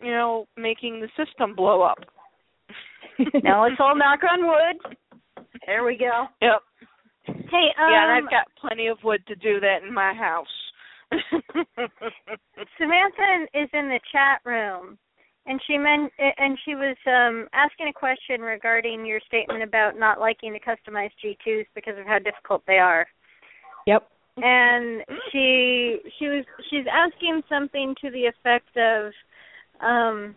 [0.00, 1.98] you know, making the system blow up.
[3.42, 4.96] now let's all knock on wood.
[5.66, 6.26] There we go.
[6.40, 6.60] Yep.
[7.26, 10.46] Hey, um, yeah, and I've got plenty of wood to do that in my house.
[12.78, 14.98] Samantha is in the chat room,
[15.46, 20.20] and she meant and she was um asking a question regarding your statement about not
[20.20, 23.06] liking the customize G2s because of how difficult they are.
[23.86, 25.02] yep And
[25.32, 29.12] she she was she's asking something to the effect of
[29.80, 30.34] um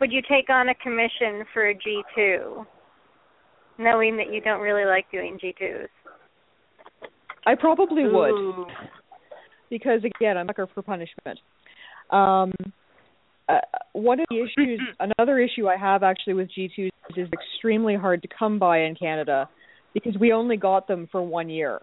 [0.00, 2.66] would you take on a commission for a G2
[3.78, 5.88] knowing that you don't really like doing G2s?
[7.46, 8.66] i probably would Ooh.
[9.70, 11.38] because again i'm a sucker for punishment
[12.10, 12.52] um
[13.48, 13.58] uh,
[13.92, 14.80] one of the issues
[15.18, 19.48] another issue i have actually with g2s is extremely hard to come by in canada
[19.92, 21.80] because we only got them for one year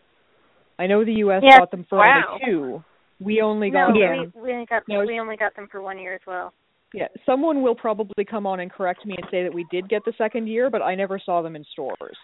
[0.82, 1.60] i know the us Yeah.
[1.60, 2.40] got them for Wow.
[2.40, 2.84] only two
[3.24, 6.00] we only got we, them we only got No, we only got them for one
[6.00, 6.54] year as well.
[6.94, 10.04] yeah someone will probably come on and correct me and say that we did get
[10.06, 12.18] the second year but i never saw them in stores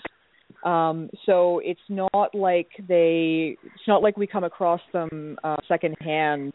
[0.65, 5.95] um so it's not like they it's not like we come across them uh second
[6.01, 6.51] hand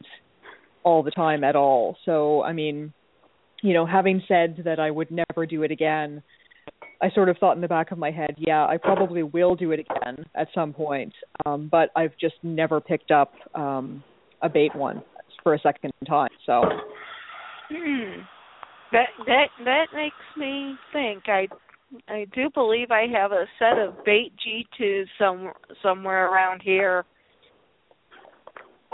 [0.83, 2.93] all the time at all so i mean
[3.63, 6.21] you know having said that i would never do it again
[7.03, 9.73] i sort of thought in the back of my head yeah i probably will do
[9.73, 11.13] it again at some point
[11.45, 14.03] um but i've just never picked up um
[14.43, 15.03] a bait one
[15.43, 16.63] for a second time so
[17.73, 18.21] Hmm.
[18.93, 21.25] That that that makes me think.
[21.27, 21.49] I
[22.09, 27.05] I do believe I have a set of bait G2s some somewhere around here.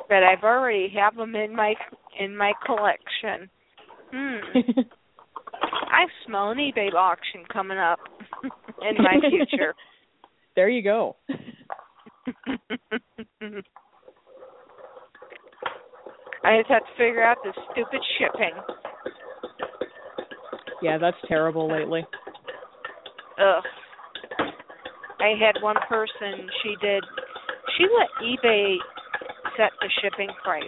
[0.09, 1.75] That I've already have them in my
[2.19, 3.51] in my collection.
[4.13, 4.81] Hmm.
[5.63, 7.99] I smell an eBay auction coming up
[8.43, 9.75] in my future.
[10.57, 11.17] there you go.
[16.45, 18.55] I just have to figure out this stupid shipping.
[20.83, 22.07] Yeah, that's terrible lately.
[23.39, 23.65] Ugh.
[25.21, 27.05] I had one person, she did,
[27.77, 28.77] she let eBay
[29.57, 30.65] set the shipping price.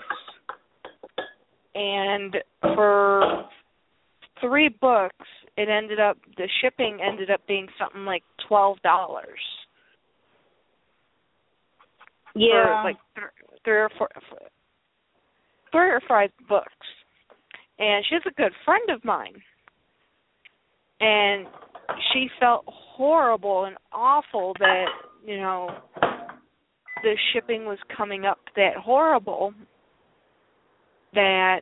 [1.74, 2.36] And
[2.74, 3.44] for
[4.40, 5.26] three books,
[5.56, 8.76] it ended up, the shipping ended up being something like $12.
[12.34, 12.82] Yeah.
[12.82, 13.26] For like th-
[13.64, 14.08] three or four,
[15.72, 16.66] three or five books.
[17.78, 19.34] And she's a good friend of mine.
[21.00, 21.46] And
[22.12, 24.86] she felt horrible and awful that,
[25.24, 25.70] you know,
[27.02, 29.54] the shipping was coming up that horrible
[31.14, 31.60] that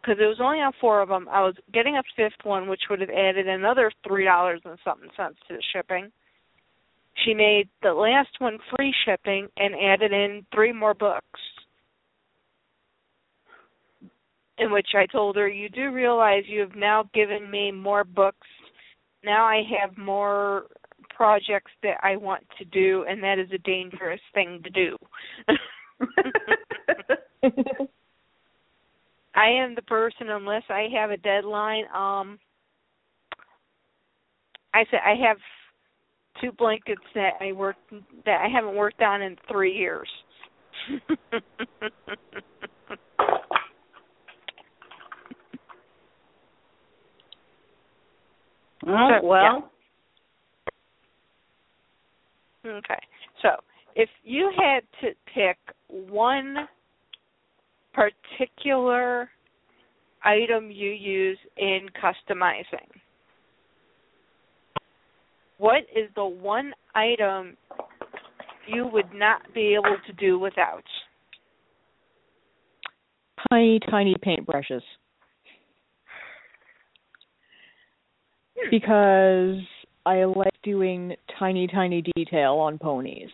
[0.00, 2.82] because it was only on four of them, I was getting a fifth one, which
[2.88, 6.10] would have added another three dollars and something cents to the shipping.
[7.24, 11.40] She made the last one free shipping and added in three more books.
[14.58, 18.46] In which I told her, You do realize you have now given me more books.
[19.24, 20.66] Now I have more
[21.14, 24.96] projects that I want to do, and that is a dangerous thing to do.
[29.38, 31.84] I am the person unless I have a deadline.
[31.94, 32.38] Um
[34.74, 35.36] I said I have
[36.40, 37.76] two blankets that I work
[38.24, 40.08] that I haven't worked on in three years.
[49.22, 49.70] Well,
[52.64, 52.98] Okay.
[53.42, 53.50] So,
[53.94, 55.58] if you had to pick
[55.88, 56.68] one
[57.98, 59.28] particular
[60.24, 62.86] item you use in customizing,
[65.58, 67.56] what is the one item
[68.66, 70.84] you would not be able to do without?
[73.50, 74.82] Tiny, tiny paintbrushes.
[78.70, 79.62] Because
[80.04, 83.30] I like doing tiny, tiny detail on ponies.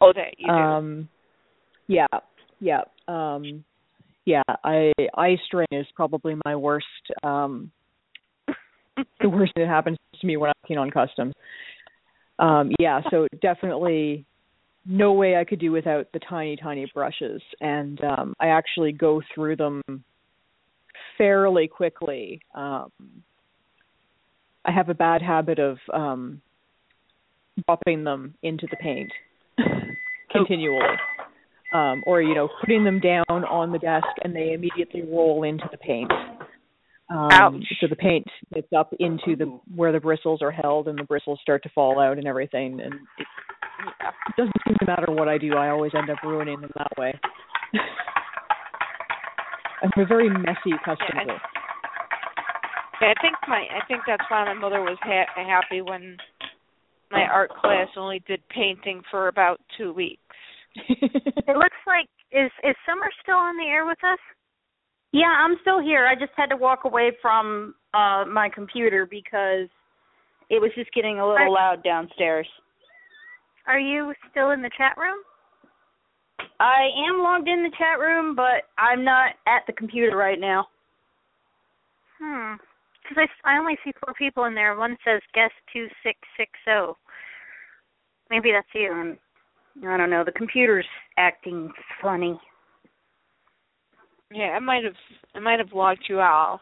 [0.00, 0.52] Oh, that you do.
[0.52, 1.08] Um,
[1.88, 2.06] yeah,
[2.60, 3.64] yeah, um,
[4.24, 4.42] yeah.
[4.64, 6.86] I eye strain is probably my worst.
[7.22, 7.70] Um,
[9.20, 11.34] the worst that happens to me when I'm working on customs.
[12.38, 14.24] Um, yeah, so definitely
[14.86, 19.20] no way I could do without the tiny, tiny brushes, and um, I actually go
[19.34, 19.82] through them
[21.18, 22.40] fairly quickly.
[22.54, 22.90] Um,
[24.64, 26.40] I have a bad habit of um,
[27.66, 29.12] dropping them into the paint
[30.30, 30.96] continually,
[31.72, 35.64] um, or you know, putting them down on the desk and they immediately roll into
[35.70, 36.10] the paint.
[37.10, 37.64] Um, Ouch.
[37.80, 41.40] So the paint gets up into the where the bristles are held, and the bristles
[41.42, 42.80] start to fall out and everything.
[42.80, 43.26] And it,
[43.98, 46.92] it doesn't seem to matter what I do; I always end up ruining them that
[46.96, 47.18] way.
[49.82, 51.24] I'm a very messy customer.
[51.26, 51.38] Yeah,
[53.00, 56.16] Yeah, I think my I think that's why my mother was ha- happy when
[57.10, 60.20] my art class only did painting for about two weeks.
[60.88, 64.18] It looks like is is Summer still on the air with us?
[65.12, 66.06] yeah, I'm still here.
[66.06, 69.68] I just had to walk away from uh my computer because
[70.48, 72.46] it was just getting a little Are- loud downstairs.
[73.66, 75.18] Are you still in the chat room?
[76.58, 80.66] I am logged in the chat room, but I'm not at the computer right now.
[82.20, 82.54] Hmm.
[83.02, 84.76] Because I, I only see four people in there.
[84.76, 86.96] One says guest two six six zero.
[88.30, 88.92] Maybe that's you.
[88.92, 89.18] Um,
[89.78, 90.24] I don't know.
[90.24, 90.86] The computer's
[91.16, 91.70] acting
[92.02, 92.38] funny.
[94.32, 94.94] Yeah, I might have
[95.34, 96.60] I might have logged you off.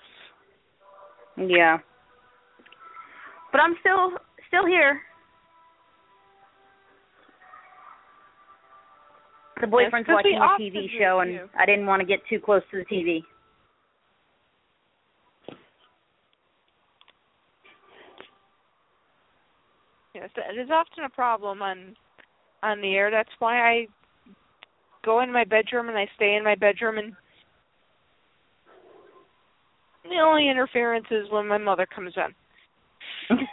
[1.36, 1.78] Yeah.
[3.52, 4.12] But I'm still
[4.48, 5.01] still here.
[9.60, 11.48] The boyfriend's watching a TV show, and too.
[11.59, 13.22] I didn't want to get too close to the TV.
[20.14, 21.97] Yes, it is often a problem on
[22.62, 23.10] on the air.
[23.10, 23.86] That's why I
[25.05, 27.14] go in my bedroom and I stay in my bedroom and
[30.05, 32.35] the only interference is when my mother comes in.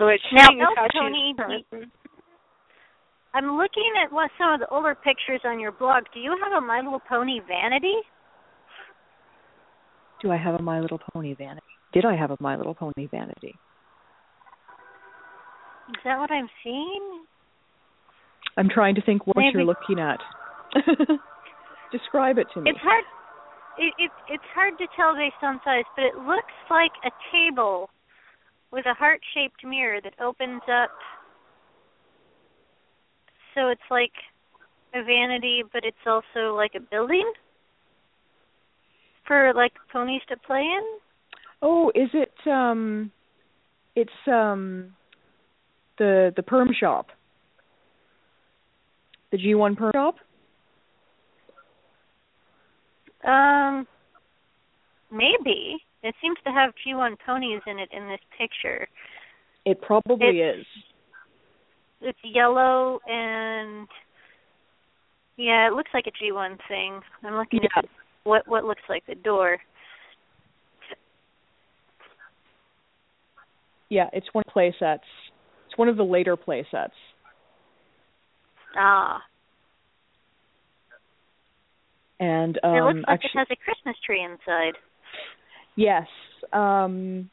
[0.00, 1.34] Which Now, seeing as how Tony,
[3.34, 6.04] I'm looking at what some of the older pictures on your blog.
[6.14, 7.94] Do you have a My Little Pony vanity?
[10.22, 11.66] Do I have a My Little Pony vanity?
[11.92, 13.54] Did I have a My Little Pony vanity?
[15.88, 17.24] Is that what I'm seeing?
[18.56, 19.50] I'm trying to think what Maybe.
[19.54, 20.20] you're looking at.
[21.92, 22.70] Describe it to me.
[22.70, 23.04] It's hard.
[23.78, 27.88] it, it it's hard to tell based on size, but it looks like a table
[28.70, 30.90] with a heart-shaped mirror that opens up.
[33.54, 34.12] So it's like
[34.94, 37.32] a vanity, but it's also like a building
[39.26, 40.98] for like ponies to play in.
[41.62, 43.10] Oh, is it um
[43.94, 44.94] it's um
[45.98, 47.08] the the perm shop.
[49.30, 50.16] The G1 perm shop?
[53.24, 53.86] Um
[55.10, 55.76] maybe.
[56.02, 58.86] It seems to have G1 ponies in it in this picture.
[59.64, 60.66] It probably It's- is.
[62.00, 63.88] It's yellow and
[65.36, 67.00] yeah, it looks like a G1 thing.
[67.24, 67.68] I'm looking Yeah.
[67.76, 67.84] at
[68.24, 69.58] what what looks like the door.
[73.90, 75.04] Yeah, it's one play sets.
[75.04, 75.27] It's
[75.78, 76.94] one of the later play sets.
[78.76, 79.22] Ah,
[82.20, 84.74] And um it looks like actually it has a Christmas tree inside.
[85.76, 86.06] Yes.
[86.52, 87.30] Um,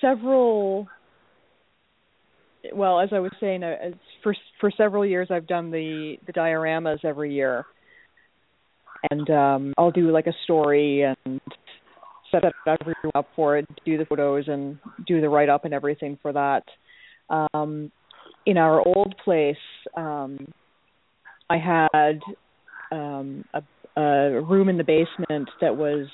[0.00, 0.88] several.
[2.72, 3.76] Well, as I was saying, uh,
[4.22, 7.64] for for several years I've done the the dioramas every year,
[9.10, 11.40] and um, I'll do like a story and
[12.32, 16.18] set everyone up for it, do the photos and do the write up and everything
[16.20, 16.64] for that.
[17.28, 17.90] Um,
[18.44, 19.56] in our old place,
[19.96, 20.46] um,
[21.50, 22.20] I had
[22.92, 23.62] um, a,
[24.00, 26.06] a room in the basement that was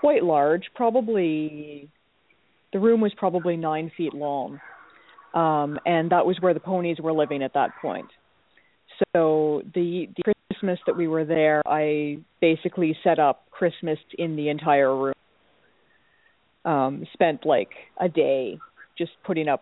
[0.00, 1.88] quite large, probably
[2.72, 4.60] the room was probably nine feet long.
[5.34, 8.08] Um, and that was where the ponies were living at that point.
[9.14, 14.48] So the the Christmas that we were there, I basically set up Christmas in the
[14.48, 15.14] entire room.
[16.64, 18.58] Um, spent like a day
[19.00, 19.60] just putting up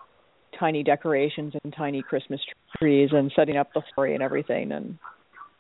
[0.59, 2.40] tiny decorations and tiny Christmas
[2.78, 4.98] trees and setting up the story and everything and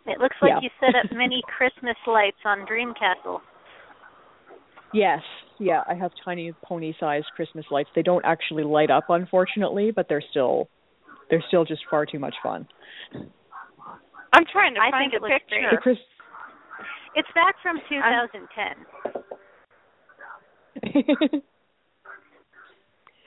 [0.06, 0.60] It looks like Yeah.
[0.62, 3.40] you set up many Christmas lights on Dreamcastle.
[4.92, 5.20] Yes,
[5.60, 7.90] yeah, I have tiny pony-sized Christmas lights.
[7.94, 10.68] They don't actually light up, unfortunately, but they're still
[11.30, 12.66] they're still just far too much fun.
[14.32, 15.68] I'm trying to I find think it a looks picture.
[15.70, 15.98] The Chris
[17.14, 18.86] It's back from 2010.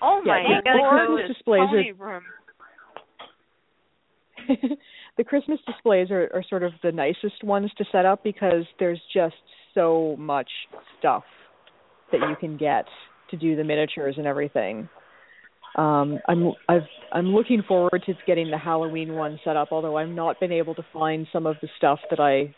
[0.02, 1.84] Oh Yeah, my the- the Christmas displays are-
[5.18, 8.99] the Christmas displays are, are sort of the nicest ones to set up because there's
[9.14, 9.36] just
[9.73, 10.49] so much
[10.99, 11.23] stuff
[12.11, 12.86] that you can get
[13.30, 14.90] to do the miniatures and everything.
[15.78, 20.10] Um, I'm I've I'm looking forward to getting the Halloween one set up, although I've
[20.10, 22.53] not been able to find some of the stuff that I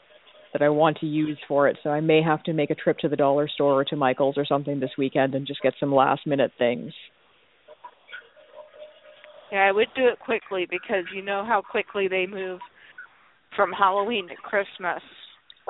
[0.53, 1.77] that I want to use for it.
[1.83, 4.37] So I may have to make a trip to the dollar store or to Michael's
[4.37, 6.93] or something this weekend and just get some last minute things.
[9.53, 12.59] Yeah, I would do it quickly because you know how quickly they move
[13.55, 14.99] from Halloween to Christmas.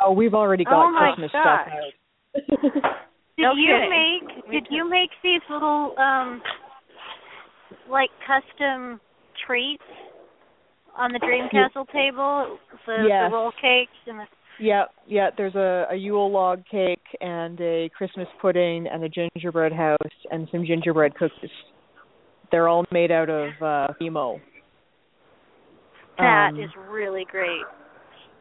[0.02, 1.68] Oh, we've already got Oh my Christmas gosh.
[1.68, 2.64] stuff out.
[3.38, 3.90] Did No you kidding.
[3.90, 6.42] make Me did you make these little um
[7.90, 9.02] like custom
[9.46, 9.84] treats
[10.96, 12.58] on the Dream Castle table?
[12.86, 13.30] The, Yes.
[13.30, 14.26] the roll cakes and the
[14.62, 15.30] Yeah, yeah.
[15.36, 19.98] There's a, a Yule log cake and a Christmas pudding and a gingerbread house
[20.32, 21.50] and some gingerbread cookies.
[22.54, 24.40] They're all made out of uh Fimo.
[26.20, 27.64] that Um, is really great.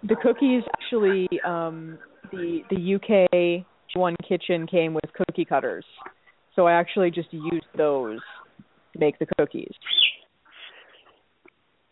[0.03, 1.99] The cookies actually, um,
[2.31, 3.65] the the UK
[3.97, 5.87] one kitchen came with cookie cutters,
[6.55, 8.21] so I actually just used those
[8.93, 9.73] to make the cookies.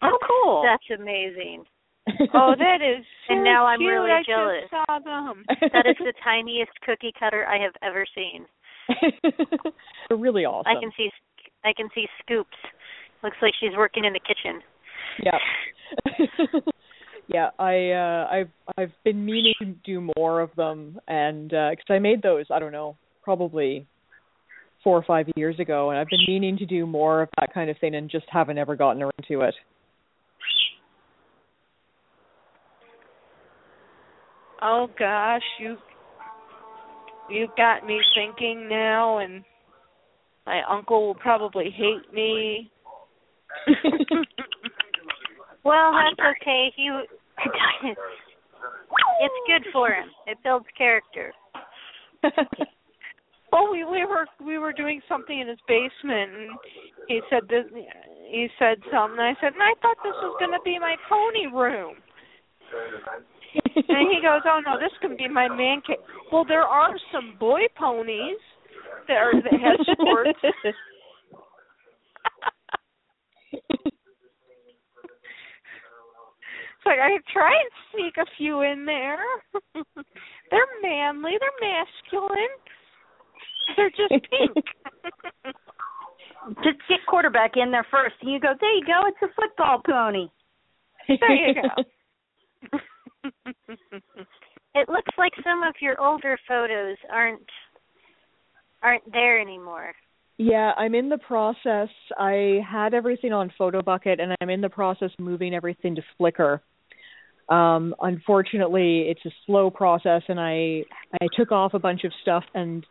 [0.03, 0.63] Oh, cool.
[0.63, 1.65] That's amazing.
[2.35, 3.05] oh, that is.
[3.31, 3.93] And so now I'm cute.
[3.93, 4.63] really I jealous.
[4.63, 5.45] Just saw them.
[5.73, 8.45] That is the tiniest cookie cutter I have ever seen.
[10.09, 10.67] They're really awesome.
[10.77, 11.09] I can see
[11.65, 12.57] I can see scoops.
[13.23, 14.61] Looks like she's working in the kitchen.
[15.23, 16.61] Yeah.
[17.29, 21.85] yeah, I uh I've I've been meaning to do more of them and uh cuz
[21.89, 23.87] I made those, I don't know, probably
[24.83, 27.69] 4 or 5 years ago and I've been meaning to do more of that kind
[27.69, 29.55] of thing and just haven't ever gotten around to it.
[34.63, 35.77] Oh gosh, you
[37.31, 39.43] you've got me thinking now, and
[40.51, 42.71] my uncle will probably hate me.
[45.63, 46.73] Well, that's okay.
[46.75, 46.89] He
[49.21, 50.09] it's good for him.
[50.27, 51.35] It builds character.
[52.23, 52.33] Well,
[53.53, 56.51] oh, we we were we were doing something in his basement, and
[57.09, 57.67] he said this.
[58.31, 59.21] He said something.
[59.21, 61.97] I said, and I thought this was going to be my pony room.
[63.77, 65.99] and he goes, "Oh no, this can be my man cave."
[66.33, 68.41] Well, there are some boy ponies
[69.09, 70.39] that are that have sports.
[70.43, 70.77] it's
[76.87, 79.19] like I try and sneak a few in there.
[80.51, 81.33] They're manly.
[81.39, 82.55] They're masculine.
[83.77, 84.65] They're just pink.
[86.65, 88.55] Just get quarterback in there first, and you go.
[88.59, 89.03] There you go.
[89.07, 90.27] It's a football pony.
[91.07, 91.69] There you go.
[94.75, 97.47] It looks like some of your older photos aren't
[98.83, 99.95] aren't there anymore.
[100.39, 101.89] Yeah, I'm in the process.
[102.19, 106.61] I had everything on PhotoBucket, and I'm in the process moving everything to Flickr.
[107.51, 110.85] Um, unfortunately, it's a slow process, and I
[111.21, 112.87] I took off a bunch of stuff and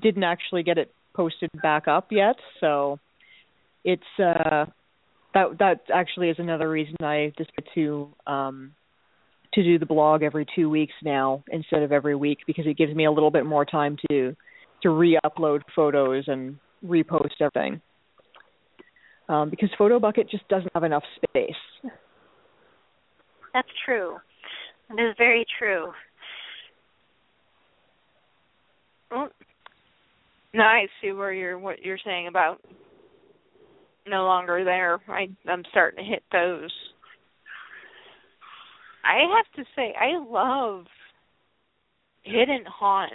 [0.00, 2.36] didn't actually get it posted back up yet.
[2.60, 2.98] So
[3.84, 4.66] it's uh,
[5.34, 8.72] that that actually is another reason I decided to um,
[9.54, 12.94] to do the blog every two weeks now instead of every week because it gives
[12.94, 14.36] me a little bit more time to
[14.82, 17.80] to re-upload photos and repost everything.
[19.28, 21.50] Um, because PhotoBucket just doesn't have enough space.
[23.52, 24.16] That's true.
[24.90, 25.92] It is very true.
[29.10, 29.30] Well,
[30.54, 32.60] now I see where you're what you're saying about
[34.06, 35.00] no longer there.
[35.08, 36.70] I I'm starting to hit those.
[39.04, 40.86] I have to say I love
[42.22, 43.14] hidden haunts.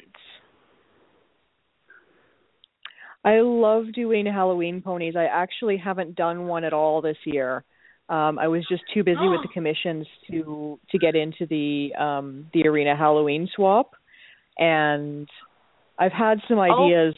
[3.23, 5.15] I love doing Halloween ponies.
[5.15, 7.63] I actually haven't done one at all this year.
[8.09, 12.47] Um, I was just too busy with the commissions to to get into the um,
[12.53, 13.91] the arena Halloween swap,
[14.57, 15.29] and
[15.97, 17.15] I've had some ideas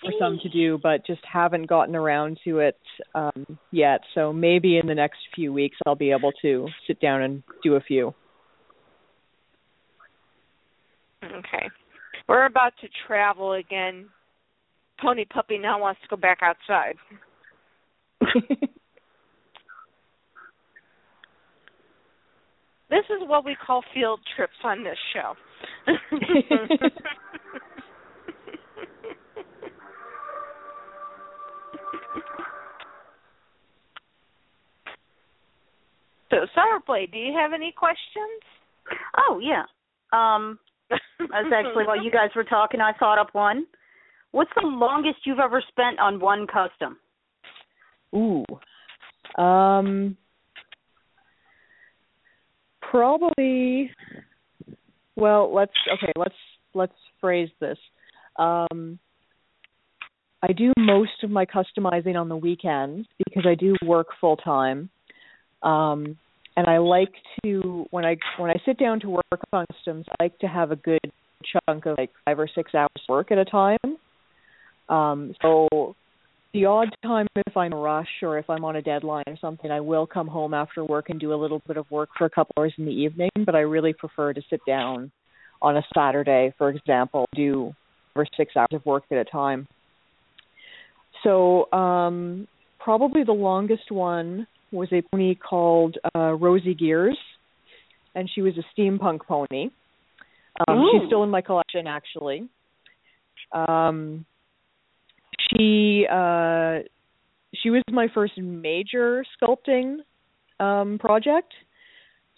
[0.00, 2.78] for some to do, but just haven't gotten around to it
[3.14, 4.00] um, yet.
[4.14, 7.76] So maybe in the next few weeks I'll be able to sit down and do
[7.76, 8.14] a few.
[11.24, 11.68] Okay.
[12.28, 14.06] We're about to travel again.
[15.02, 16.94] Pony Puppy now wants to go back outside.
[22.88, 25.34] this is what we call field trips on this show.
[36.30, 37.98] so, Summerblade, do you have any questions?
[39.18, 39.64] Oh yeah.
[40.12, 40.60] Um,
[40.92, 43.66] I was actually while you guys were talking, I thought up one.
[44.32, 46.98] What's the longest you've ever spent on one custom?
[48.14, 48.44] Ooh.
[49.42, 50.16] Um
[52.80, 53.90] probably
[55.16, 56.34] well, let's okay, let's
[56.74, 57.78] let's phrase this.
[58.36, 58.98] Um
[60.42, 64.90] I do most of my customizing on the weekends because I do work full time.
[65.62, 66.16] Um
[66.56, 67.12] and I like
[67.44, 70.70] to when I when I sit down to work on customs, I like to have
[70.70, 71.00] a good
[71.68, 73.91] chunk of like five or six hours work at a time.
[74.92, 75.96] Um, so
[76.52, 79.38] the odd time if I'm in a rush or if I'm on a deadline or
[79.40, 82.26] something, I will come home after work and do a little bit of work for
[82.26, 83.30] a couple hours in the evening.
[83.46, 85.10] But I really prefer to sit down
[85.62, 87.74] on a Saturday, for example, do
[88.14, 89.66] over six hours of work at a time.
[91.22, 92.46] So um,
[92.78, 97.16] probably the longest one was a pony called uh, Rosie Gears,
[98.14, 99.70] and she was a steampunk pony.
[100.68, 102.48] Um, she's still in my collection, actually.
[103.52, 104.26] Um,
[105.56, 106.80] she uh,
[107.62, 109.98] she was my first major sculpting
[110.60, 111.52] um, project.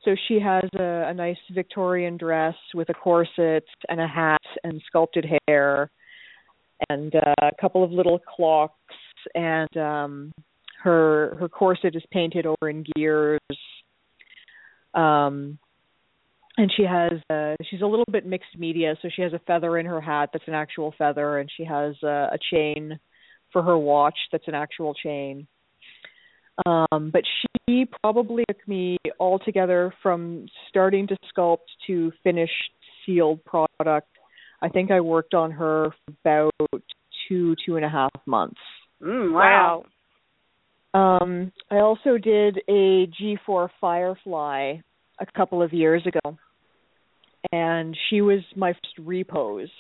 [0.05, 4.83] So she has a, a nice Victorian dress with a corset and a hat and
[4.87, 5.91] sculpted hair,
[6.91, 8.75] and uh, a couple of little clocks
[9.35, 10.33] and um
[10.83, 13.41] her her corset is painted over in gears
[14.95, 15.59] um
[16.57, 19.79] and she has uh she's a little bit mixed media so she has a feather
[19.79, 22.99] in her hat that's an actual feather and she has a, a chain
[23.53, 25.47] for her watch that's an actual chain.
[26.67, 27.23] Um but
[27.69, 32.53] she probably took me altogether from starting to sculpt to finished
[33.05, 34.09] sealed product.
[34.63, 35.91] I think i worked on her
[36.25, 36.83] for about
[37.29, 38.61] two two and a half months.
[39.03, 39.85] Mm, wow.
[40.95, 44.77] um, I also did a G4 Firefly
[45.19, 46.37] a couple of years ago,
[47.53, 49.71] and she was my first repose.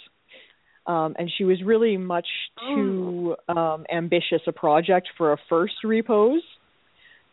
[0.87, 2.27] Um, and she was really much
[2.69, 6.43] too um, ambitious a project for a first repose,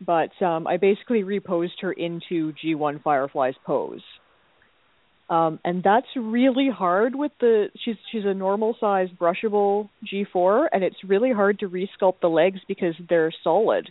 [0.00, 4.00] but um, I basically reposed her into G1 Firefly's pose.
[5.28, 10.84] Um, and that's really hard with the she's she's a normal size brushable G4 and
[10.84, 13.88] it's really hard to resculpt the legs because they're solid.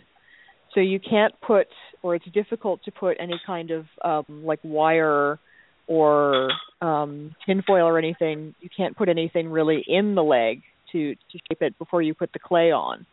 [0.74, 1.68] So you can't put
[2.02, 5.38] or it's difficult to put any kind of um like wire
[5.86, 6.50] or
[6.80, 8.54] um tinfoil or anything.
[8.60, 10.62] You can't put anything really in the leg
[10.92, 13.06] to to shape it before you put the clay on.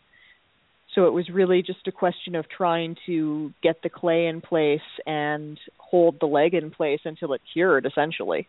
[0.95, 4.81] So it was really just a question of trying to get the clay in place
[5.05, 8.47] and hold the leg in place until it cured, essentially.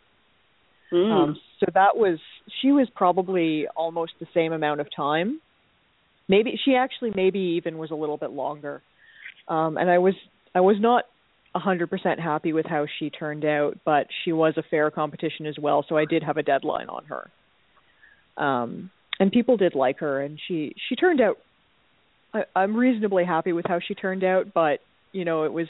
[0.92, 1.12] Mm.
[1.12, 2.18] Um, so that was
[2.60, 5.40] she was probably almost the same amount of time.
[6.28, 8.82] Maybe she actually maybe even was a little bit longer.
[9.50, 10.14] Um, and I was
[10.54, 11.04] I was not
[11.54, 15.46] a hundred percent happy with how she turned out, but she was a fair competition
[15.46, 17.30] as well, so I did have a deadline on her.
[18.42, 21.36] Um, and people did like her, and she she turned out.
[22.32, 24.78] I, I'm reasonably happy with how she turned out, but
[25.12, 25.66] you know it was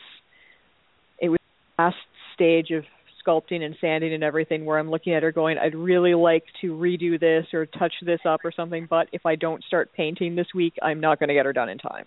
[1.19, 1.39] it was
[1.77, 1.97] the last
[2.35, 2.85] stage of
[3.27, 6.73] sculpting and sanding and everything where I'm looking at her going, I'd really like to
[6.73, 10.47] redo this or touch this up or something, but if I don't start painting this
[10.55, 12.07] week, I'm not going to get her done in time.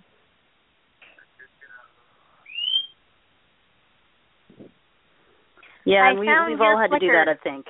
[5.86, 7.00] Yeah, and we, we've all had Flickr.
[7.00, 7.66] to do that, I think.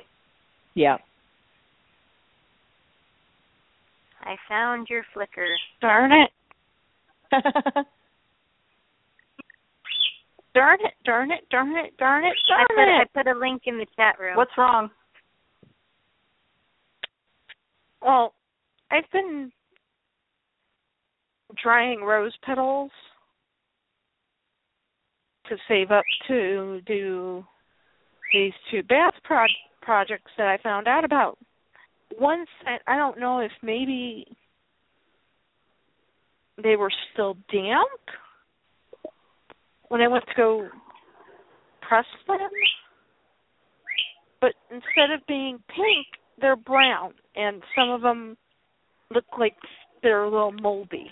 [0.74, 0.98] Yeah.
[4.22, 5.46] I found your Flickr.
[5.80, 6.30] Darn it.
[10.54, 13.00] darn it, darn it, darn it, darn it, darn I put, it.
[13.00, 14.36] I put a link in the chat room.
[14.36, 14.88] What's wrong?
[18.00, 18.34] Well,
[18.90, 19.50] I've been
[21.62, 22.90] drying rose petals
[25.48, 27.44] to save up to do
[28.34, 29.46] these two bath pro-
[29.80, 31.38] projects that I found out about.
[32.20, 34.26] Once I, I don't know if maybe
[36.62, 37.88] they were still damp
[39.88, 40.68] when I went to go
[41.80, 42.38] press them.
[44.40, 46.06] But instead of being pink,
[46.40, 48.36] they're brown, and some of them
[49.12, 49.56] look like
[50.02, 51.10] they're a little moldy.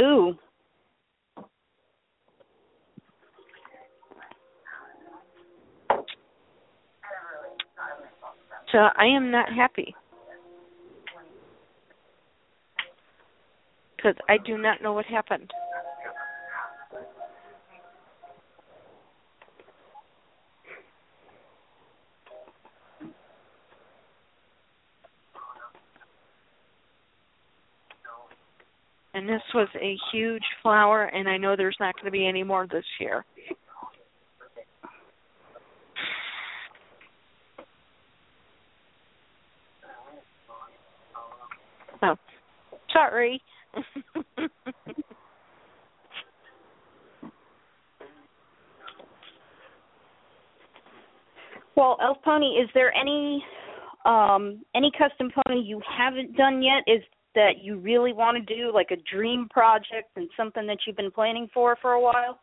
[0.00, 0.34] Ooh.
[8.76, 9.96] So I am not happy.
[13.96, 15.50] Because I do not know what happened.
[29.14, 32.42] And this was a huge flower, and I know there's not going to be any
[32.42, 33.24] more this year.
[42.02, 42.16] Oh,
[42.92, 43.42] sorry.
[51.76, 53.44] well, Elf Pony, is there any
[54.04, 56.82] um any custom pony you haven't done yet?
[56.86, 57.02] Is
[57.34, 61.10] that you really want to do, like a dream project and something that you've been
[61.10, 62.40] planning for for a while?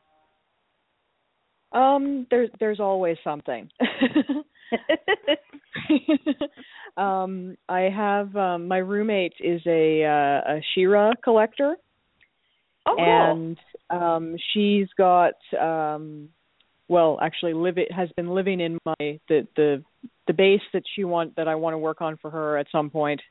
[1.73, 3.69] Um, there's there's always something.
[6.97, 11.75] um, I have um, my roommate is a uh, a She-Ra collector.
[12.85, 13.05] Oh, cool.
[13.05, 13.57] And
[13.89, 16.29] um she's got um
[16.87, 19.83] well actually live it has been living in my the the
[20.27, 22.89] the base that she want that I want to work on for her at some
[22.89, 23.21] point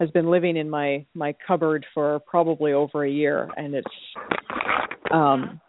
[0.00, 3.86] has been living in my my cupboard for probably over a year and it's
[5.10, 5.60] um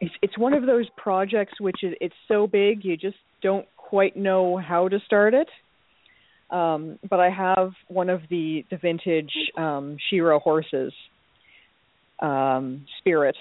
[0.00, 4.16] it's it's one of those projects which is it's so big you just don't quite
[4.16, 5.48] know how to start it.
[6.50, 10.92] Um but i have one of the the vintage um She-Ra horses
[12.20, 13.36] um spirit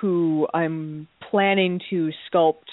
[0.00, 2.70] who i'm planning to sculpt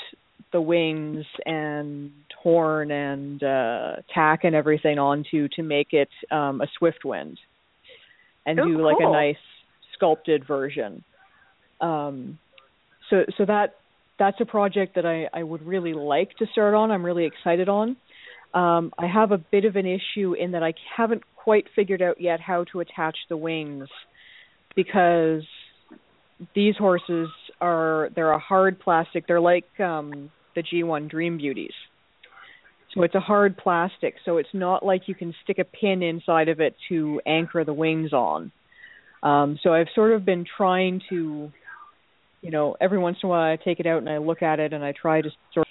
[0.51, 6.67] the wings and horn and uh tack and everything onto to make it um a
[6.77, 7.37] swift wind
[8.45, 9.35] and Oh, do like a nice
[9.93, 11.03] sculpted version.
[11.81, 12.39] Um
[13.09, 13.75] so so that
[14.17, 17.69] that's a project that I I would really like to start on I'm really excited
[17.69, 17.97] on
[18.53, 22.19] um I have a bit of an issue in that I haven't quite figured out
[22.19, 23.87] yet how to attach the wings
[24.75, 25.43] because
[26.55, 27.29] these horses
[27.59, 31.73] are they're a hard plastic they're like um the G1 Dream Beauties
[32.93, 36.49] so it's a hard plastic, so it's not like you can stick a pin inside
[36.49, 38.51] of it to anchor the wings on.
[39.21, 41.51] Um, so I've sort of been trying to,
[42.41, 44.59] you know, every once in a while I take it out and I look at
[44.59, 45.67] it and I try to sort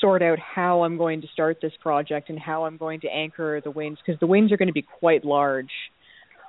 [0.00, 3.62] sort out how I'm going to start this project and how I'm going to anchor
[3.64, 5.70] the wings because the wings are going to be quite large.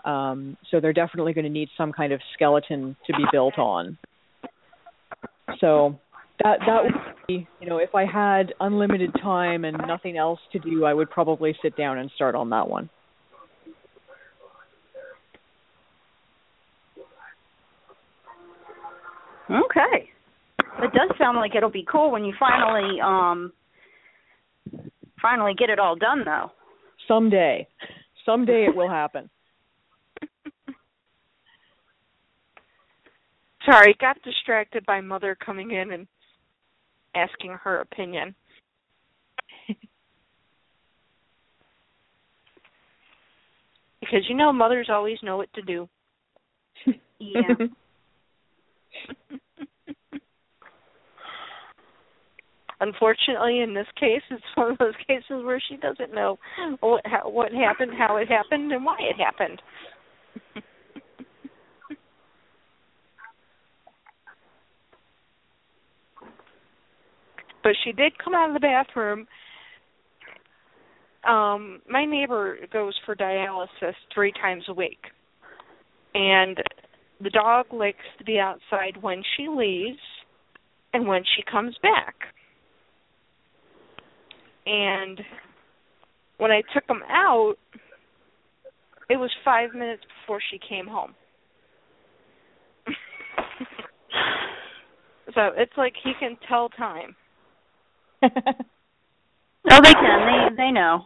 [0.04, 3.98] Um, so they're definitely going to need some kind of skeleton to be built on.
[5.60, 6.00] So
[6.44, 6.94] that that would
[7.28, 11.10] be, you know, if I had unlimited time and nothing else to do, I would
[11.10, 12.90] probably sit down and start on that one.
[19.49, 20.10] Okay.
[20.80, 23.52] It does sound like it'll be cool when you finally um
[25.22, 26.52] finally get it all done though.
[27.07, 27.68] Someday.
[28.26, 29.30] Someday it will happen.
[33.65, 36.07] Sorry, got distracted by mother coming in and
[37.15, 38.36] asking her opinion.
[43.99, 45.88] because you know mothers always know what to do.
[47.19, 47.56] Yeah.
[52.80, 56.38] Unfortunately, in this case, it's one of those cases where she doesn't know
[56.80, 59.61] what how, what happened, how it happened, and why it happened.
[67.68, 69.28] but she did come out of the bathroom.
[71.28, 74.99] Um, my neighbor goes for dialysis three times a week,
[76.14, 76.57] and
[77.22, 79.99] the dog likes to be outside when she leaves
[80.94, 82.15] and when she comes back.
[84.65, 85.22] And
[86.38, 87.56] when I took him out,
[89.10, 91.15] it was five minutes before she came home.
[95.34, 97.15] so it's like he can tell time.
[98.23, 100.49] oh, they can.
[100.56, 101.06] They they know.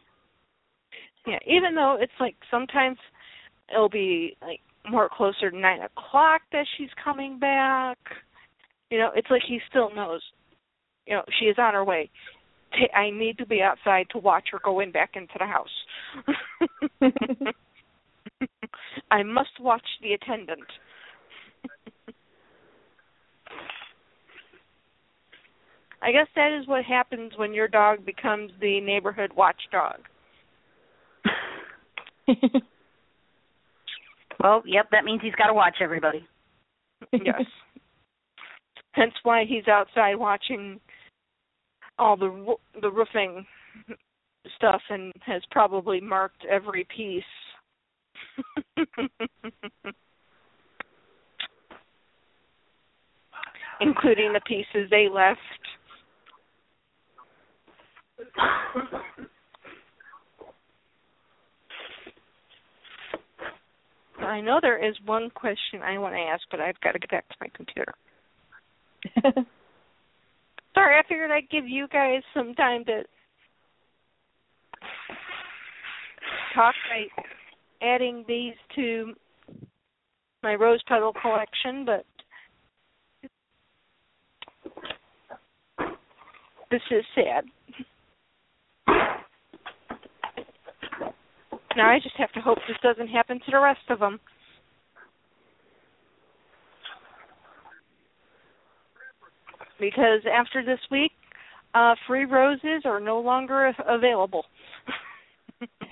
[1.27, 2.97] Yeah, even though it's like sometimes
[3.71, 7.97] it'll be like more closer to nine o'clock that she's coming back.
[8.89, 10.21] You know, it's like he still knows.
[11.05, 12.09] You know, she is on her way.
[12.95, 15.67] I need to be outside to watch her go in back into the house.
[19.11, 20.63] I must watch the attendant.
[26.01, 29.99] I guess that is what happens when your dog becomes the neighborhood watchdog.
[34.41, 36.27] well, yep, that means he's got to watch everybody.
[37.11, 37.43] yes.
[38.93, 40.79] Hence why he's outside watching
[41.97, 43.45] all the the roofing
[44.55, 47.23] stuff and has probably marked every piece.
[53.79, 55.39] Including the pieces they left.
[64.23, 67.11] I know there is one question I want to ask, but I've got to get
[67.11, 67.93] back to my computer.
[70.73, 73.03] Sorry, I figured I'd give you guys some time to
[76.53, 77.23] talk by
[77.85, 79.13] adding these to
[80.43, 82.05] my rose petal collection, but
[86.69, 87.45] this is sad.
[91.75, 94.19] Now I just have to hope this doesn't happen to the rest of them.
[99.79, 101.11] Because after this week,
[101.73, 104.45] uh, free roses are no longer available.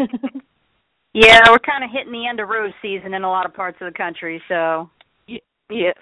[1.13, 3.77] yeah, we're kind of hitting the end of rose season in a lot of parts
[3.81, 4.89] of the country, so.
[5.27, 5.39] Y-
[5.69, 5.95] yes.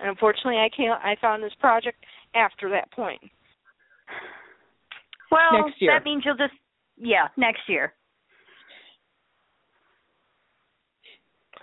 [0.00, 1.02] And unfortunately, I can't.
[1.02, 1.98] I found this project
[2.34, 3.20] after that point.
[5.30, 5.92] Well, next year.
[5.94, 6.54] that means you'll just
[6.96, 7.92] yeah, next year.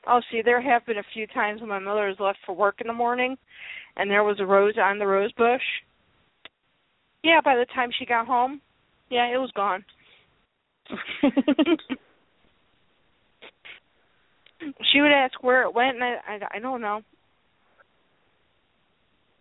[0.05, 2.81] Oh, see, there have been a few times when my mother has left for work
[2.81, 3.37] in the morning,
[3.95, 5.61] and there was a rose on the rose bush.
[7.23, 8.59] Yeah, by the time she got home,
[9.09, 9.85] yeah, it was gone.
[14.91, 17.01] she would ask where it went, and I, I, I don't know.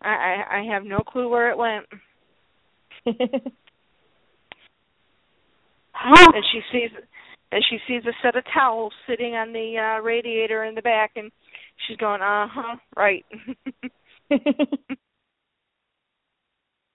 [0.01, 1.87] I, I, I have no clue where it went.
[6.05, 6.91] and she sees
[7.53, 11.13] and she sees a set of towels sitting on the uh radiator in the back
[11.17, 11.31] and
[11.87, 13.25] she's going uh-huh right.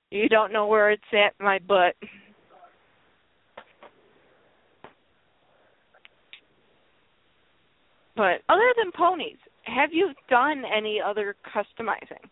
[0.09, 1.95] You don't know where it's at my butt.
[8.15, 12.23] But other than ponies have you done any other customizing?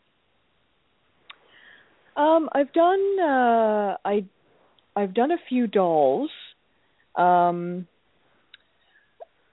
[2.15, 4.23] Um i've done uh i
[4.95, 6.29] i've done a few dolls
[7.17, 7.87] um,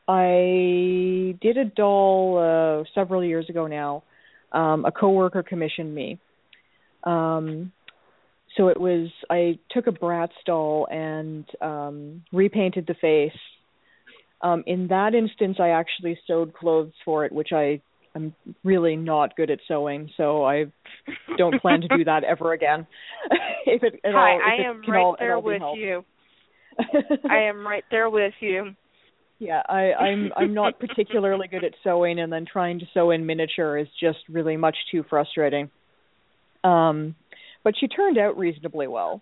[0.08, 4.02] I did a doll uh, several years ago now.
[4.52, 6.18] Um, a coworker commissioned me.
[7.04, 7.72] Um,
[8.56, 13.38] so it was I took a Bratz doll and um, repainted the face.
[14.42, 17.80] Um, in that instance, I actually sewed clothes for it, which I
[18.14, 20.66] I'm really not good at sewing, so I
[21.38, 22.86] don't plan to do that ever again.
[23.66, 26.04] if it at Hi, all, I am right all, there with you.
[27.28, 28.74] I am right there with you.
[29.38, 33.26] Yeah, I, I'm I'm not particularly good at sewing, and then trying to sew in
[33.26, 35.68] miniature is just really much too frustrating.
[36.62, 37.16] Um,
[37.64, 39.20] but she turned out reasonably well.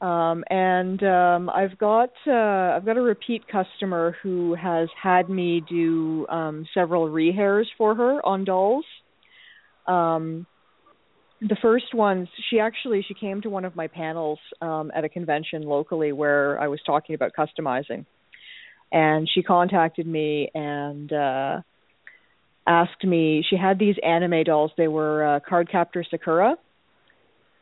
[0.00, 5.62] Um, and um, I've got uh, I've got a repeat customer who has had me
[5.68, 8.84] do um, several rehairs for her on dolls.
[9.86, 10.46] Um,
[11.40, 15.08] the first ones she actually she came to one of my panels um at a
[15.08, 18.04] convention locally where I was talking about customizing.
[18.92, 21.60] And she contacted me and uh
[22.66, 24.70] asked me she had these anime dolls.
[24.76, 26.56] They were uh, Cardcaptor Sakura.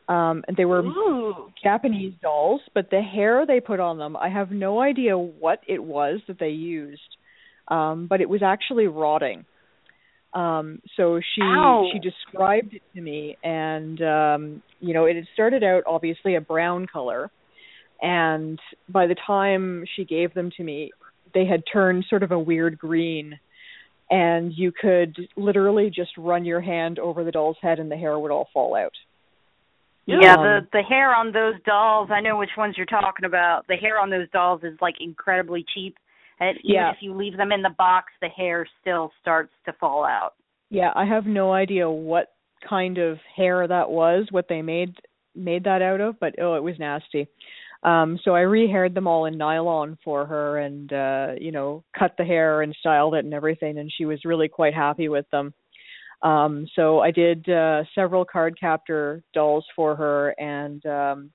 [0.09, 1.51] Um and they were Ooh.
[1.63, 5.81] Japanese dolls but the hair they put on them I have no idea what it
[5.81, 7.15] was that they used
[7.69, 9.45] um but it was actually rotting
[10.33, 11.89] um so she Ow.
[11.91, 16.41] she described it to me and um you know it had started out obviously a
[16.41, 17.31] brown color
[18.01, 20.91] and by the time she gave them to me
[21.33, 23.39] they had turned sort of a weird green
[24.11, 28.17] and you could literally just run your hand over the doll's head and the hair
[28.17, 28.93] would all fall out
[30.05, 33.67] Yeah, Um, the the hair on those dolls, I know which ones you're talking about.
[33.67, 35.97] The hair on those dolls is like incredibly cheap.
[36.39, 36.91] And even Yeah.
[36.91, 40.35] if you leave them in the box, the hair still starts to fall out.
[40.69, 44.95] Yeah, I have no idea what kind of hair that was, what they made
[45.35, 47.27] made that out of, but oh, it was nasty.
[47.83, 52.15] Um so I rehaired them all in nylon for her and uh you know, cut
[52.17, 55.53] the hair and styled it and everything and she was really quite happy with them.
[56.21, 61.31] Um so I did uh several card captor dolls for her and um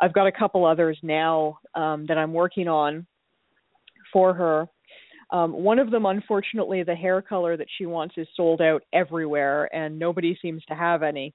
[0.00, 3.06] I've got a couple others now um that I'm working on
[4.12, 4.66] for her.
[5.30, 9.74] Um, one of them, unfortunately, the hair color that she wants is sold out everywhere,
[9.74, 11.34] and nobody seems to have any.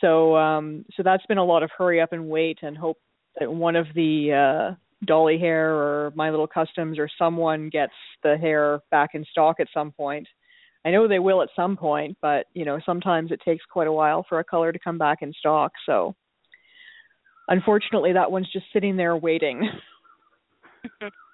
[0.00, 2.98] So, um, so that's been a lot of hurry up and wait, and hope
[3.40, 4.74] that one of the uh,
[5.06, 9.68] Dolly Hair or My Little Customs or someone gets the hair back in stock at
[9.72, 10.26] some point.
[10.84, 13.92] I know they will at some point, but you know sometimes it takes quite a
[13.92, 15.72] while for a color to come back in stock.
[15.86, 16.14] So,
[17.48, 19.68] unfortunately, that one's just sitting there waiting.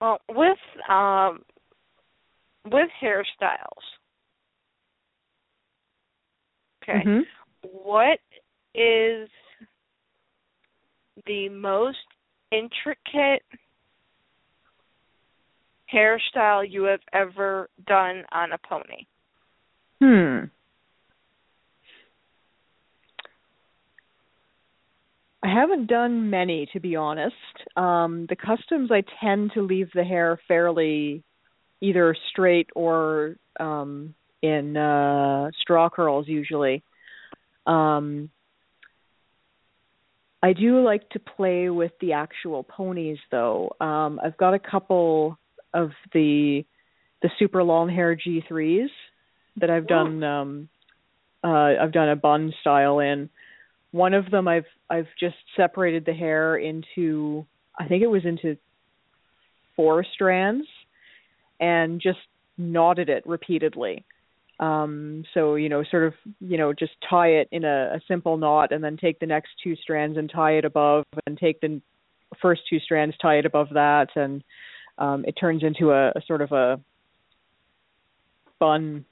[0.00, 0.58] Well, with
[0.88, 1.42] um
[2.66, 3.84] with hairstyles.
[6.82, 7.02] Okay.
[7.04, 7.26] Mhm.
[7.62, 8.20] What
[8.74, 9.28] is
[11.26, 11.98] the most
[12.50, 13.42] intricate
[15.92, 19.06] hairstyle you have ever done on a pony?
[20.00, 20.44] Hmm.
[25.42, 27.34] I haven't done many to be honest.
[27.76, 31.22] Um the customs I tend to leave the hair fairly
[31.80, 36.82] either straight or um in uh straw curls usually.
[37.66, 38.30] Um
[40.42, 43.74] I do like to play with the actual ponies though.
[43.80, 45.38] Um I've got a couple
[45.72, 46.64] of the
[47.22, 48.88] the super long hair G3s
[49.56, 50.68] that I've done um
[51.42, 53.30] uh I've done a bun style in.
[53.92, 57.46] One of them I've I've just separated the hair into
[57.78, 58.56] I think it was into
[59.76, 60.66] four strands
[61.58, 62.18] and just
[62.56, 64.04] knotted it repeatedly.
[64.58, 68.36] Um so you know sort of you know just tie it in a, a simple
[68.36, 71.80] knot and then take the next two strands and tie it above and take the
[72.40, 74.44] first two strands tie it above that and
[74.98, 76.78] um it turns into a, a sort of a
[78.60, 79.04] bun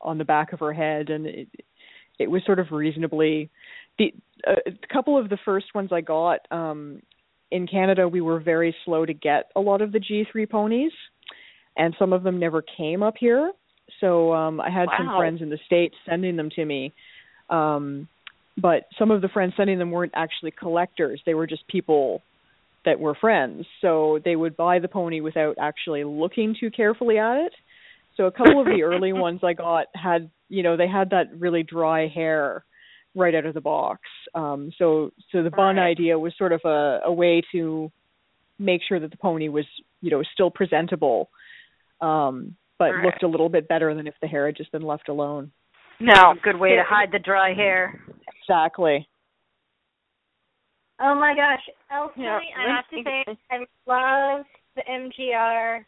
[0.00, 1.48] on the back of her head and it
[2.18, 3.50] it was sort of reasonably
[3.98, 4.12] the
[4.46, 7.02] uh, a couple of the first ones I got um
[7.50, 10.92] in Canada we were very slow to get a lot of the G3 ponies
[11.76, 13.52] and some of them never came up here.
[14.00, 16.92] So um I had some friends in the states sending them to me.
[17.50, 18.08] Um
[18.60, 21.22] but some of the friends sending them weren't actually collectors.
[21.24, 22.20] They were just people
[22.84, 23.64] that were friends.
[23.80, 27.52] So they would buy the pony without actually looking too carefully at it.
[28.16, 31.26] So a couple of the early ones I got had, you know, they had that
[31.38, 32.64] really dry hair
[33.14, 34.00] right out of the box.
[34.34, 35.90] Um so so the bun Right.
[35.90, 37.90] idea was sort of a a way to
[38.58, 39.64] make sure that the pony was,
[40.00, 41.30] you know, still presentable.
[42.00, 43.04] Um but Right.
[43.04, 45.52] looked a little bit better than if the hair had just been left alone.
[46.00, 46.32] No.
[46.32, 48.00] A good way to hide the dry hair.
[48.40, 49.06] Exactly.
[51.00, 55.84] Oh my gosh, Elsie, Yeah, I have to say I love the MGR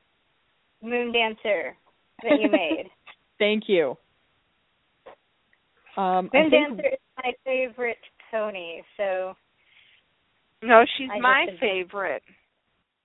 [0.83, 1.77] Moon Dancer
[2.23, 2.87] that you made.
[3.39, 3.97] Thank you.
[5.97, 7.99] Um I Moon think Dancer is my favorite
[8.31, 9.35] pony, so
[10.63, 12.23] No, she's I my favorite.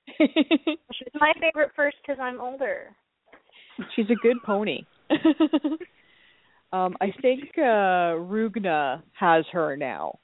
[0.18, 2.96] she's my favorite first because I'm older.
[3.96, 4.82] She's a good pony.
[6.74, 10.20] um, I think uh Rugna has her now.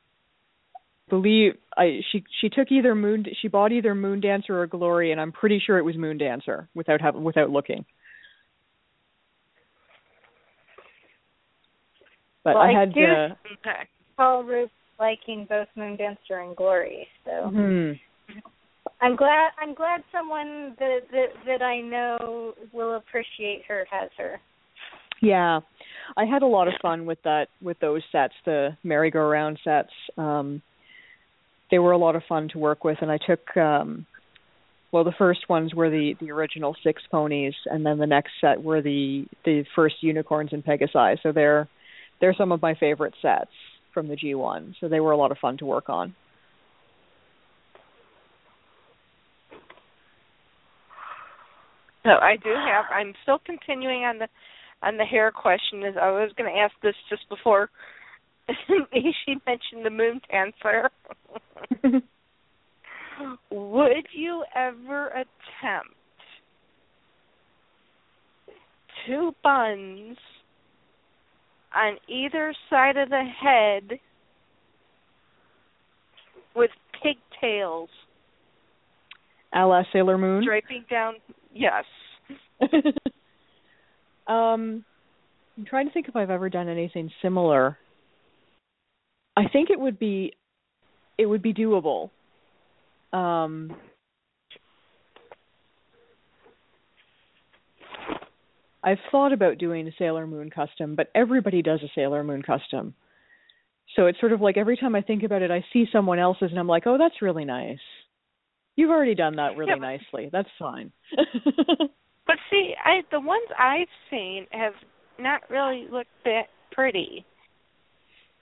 [1.09, 5.21] Believe I she she took either Moon she bought either Moon Dancer or Glory and
[5.21, 7.85] I'm pretty sure it was Moon Dancer without have, without looking.
[12.45, 13.81] But Well, I I do- uh Okay.
[14.15, 17.91] Paul Ruth liking both Moon Dancer and Glory, so hmm.
[19.01, 24.39] I'm glad I'm glad someone that that that I know will appreciate her has her.
[25.21, 25.61] Yeah,
[26.15, 29.91] I had a lot of fun with that with those sets, the merry-go-round sets.
[30.17, 30.61] Um,
[31.71, 34.05] they were a lot of fun to work with, and I took um,
[34.91, 38.61] well, the first ones were the the original six ponies, and then the next set
[38.63, 41.17] were the the first unicorns and pegasi.
[41.23, 41.67] So they're
[42.19, 43.51] they're some of my favorite sets
[43.93, 44.75] from the G1.
[44.79, 46.15] So they were a lot of fun to work on.
[52.03, 52.85] So I do have.
[52.93, 54.27] I'm still continuing on the
[54.83, 55.83] on the hair question.
[55.83, 57.69] Is I was going to ask this just before
[58.67, 60.91] she mentioned the moon dancer.
[63.49, 65.95] Would you ever attempt
[69.07, 70.17] two buns
[71.75, 73.99] on either side of the head
[76.55, 76.71] with
[77.03, 77.89] pigtails?
[79.53, 80.43] A la Sailor Moon?
[80.45, 81.15] Draping down
[81.53, 81.83] yes.
[84.27, 84.83] um
[85.57, 87.77] I'm trying to think if I've ever done anything similar.
[89.37, 90.33] I think it would be
[91.17, 92.09] it would be doable.
[93.13, 93.75] Um
[98.85, 102.93] I've thought about doing a Sailor Moon custom, but everybody does a Sailor Moon custom.
[103.95, 106.51] So it's sort of like every time I think about it, I see someone else's
[106.51, 107.79] and I'm like, oh, that's really nice.
[108.75, 110.29] You've already done that really yeah, nicely.
[110.31, 110.91] That's fine.
[111.15, 114.73] but see, I the ones I've seen have
[115.17, 117.25] not really looked that pretty.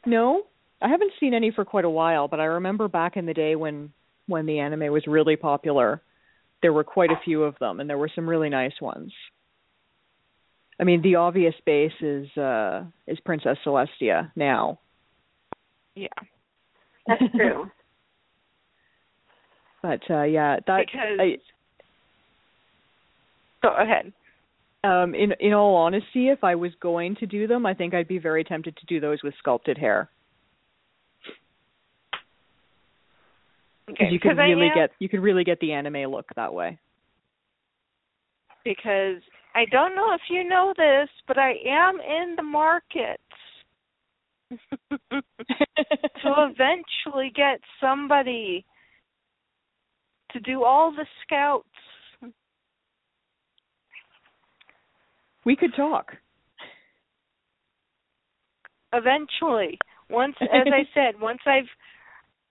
[0.06, 0.44] No,
[0.82, 3.56] I haven't seen any for quite a while, but I remember back in the day
[3.56, 3.94] when
[4.28, 6.02] when the anime was really popular,
[6.62, 9.14] there were quite a few of them and there were some really nice ones.
[10.80, 14.80] I mean, the obvious base is uh is Princess Celestia now.
[15.96, 16.08] Yeah.
[17.08, 17.70] That's true.
[19.82, 21.38] But uh yeah, that because I,
[23.62, 24.14] go ahead.
[24.86, 28.08] Um, in in all honesty, if I was going to do them, I think I'd
[28.08, 30.10] be very tempted to do those with sculpted hair.
[33.90, 36.80] Okay, you could really am, get you could really get the anime look that way.
[38.64, 39.22] Because
[39.56, 43.20] I don't know if you know this, but I am in the market
[44.52, 45.22] to
[46.24, 48.66] eventually get somebody
[50.32, 51.68] to do all the scouts.
[55.46, 56.14] We could talk.
[58.92, 59.78] Eventually,
[60.10, 61.70] once, as I said, once I've,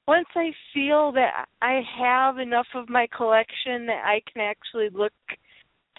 [0.07, 5.13] once I feel that I have enough of my collection that I can actually look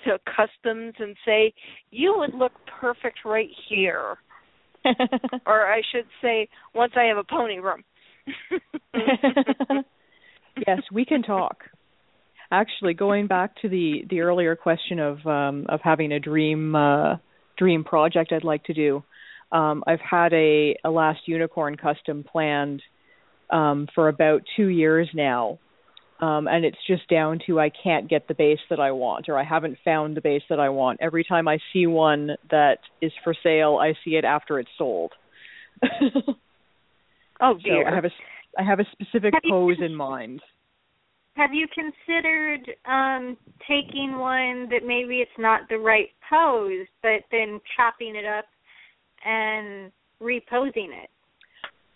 [0.06, 1.54] to customs and say,
[1.92, 4.18] you would look perfect right here.
[5.46, 7.84] or I should say, once I have a pony room.
[10.68, 11.58] yes, we can talk.
[12.52, 17.16] Actually, going back to the the earlier question of um, of having a dream uh,
[17.58, 19.04] dream project I'd like to do,
[19.52, 22.82] um, I've had a a last unicorn custom planned
[23.50, 25.60] um, for about two years now,
[26.24, 29.38] um, and it's just down to I can't get the base that I want, or
[29.38, 31.00] I haven't found the base that I want.
[31.02, 35.12] Every time I see one that is for sale, I see it after it's sold.
[37.42, 37.84] oh dear!
[37.84, 38.10] So I have a
[38.58, 40.42] I have a specific pose in mind.
[41.36, 43.36] Have you considered um
[43.68, 48.46] taking one that maybe it's not the right pose, but then chopping it up
[49.26, 49.92] and
[50.22, 51.10] reposing it?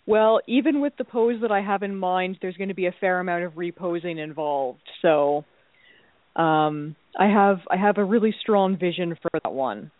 [0.08, 2.94] Well, even with the pose that I have in mind, there's going to be a
[2.98, 4.80] fair amount of reposing involved.
[5.02, 5.44] So,
[6.34, 9.90] um, I have I have a really strong vision for that one.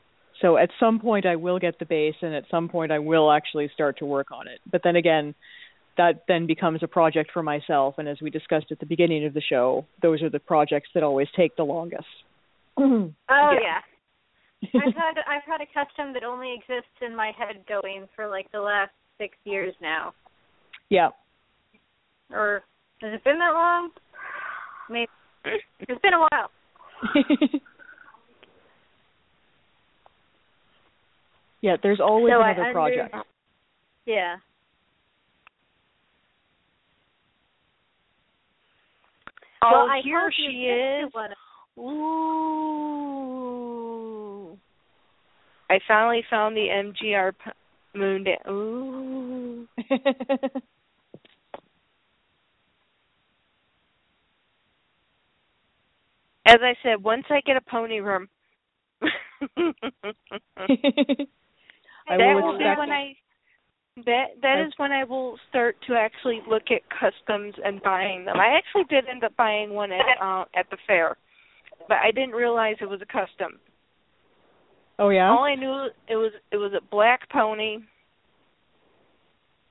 [0.41, 3.31] So at some point I will get the base, and at some point I will
[3.31, 4.61] actually start to work on it.
[4.71, 5.35] But then again,
[5.99, 7.97] that then becomes a project for myself.
[7.99, 11.03] And as we discussed at the beginning of the show, those are the projects that
[11.03, 12.07] always take the longest.
[12.79, 13.83] oh yeah.
[14.63, 14.81] yeah.
[14.87, 18.51] I've had I've had a custom that only exists in my head going for like
[18.53, 20.15] the last six years now.
[20.89, 21.09] Yeah.
[22.31, 22.63] Or
[23.03, 23.91] has it been that long?
[24.89, 25.11] Maybe
[25.45, 26.51] it's been a while.
[31.61, 33.15] yeah, there's always so another project.
[34.07, 34.37] Yeah.
[39.63, 41.13] Oh, well, I here she is.
[41.79, 42.79] Ooh.
[45.71, 47.51] I finally found the MGR p-
[47.95, 48.43] moon dance.
[48.49, 49.67] Ooh.
[56.47, 58.27] As I said, once I get a pony room,
[59.03, 59.11] that
[62.09, 63.15] will will be when I
[64.07, 68.37] that that is when I will start to actually look at customs and buying them.
[68.37, 71.17] I actually did end up buying one at uh, at the fair,
[71.89, 73.59] but I didn't realize it was a custom.
[74.99, 75.31] Oh yeah.
[75.31, 77.79] All I knew it was it was a black pony,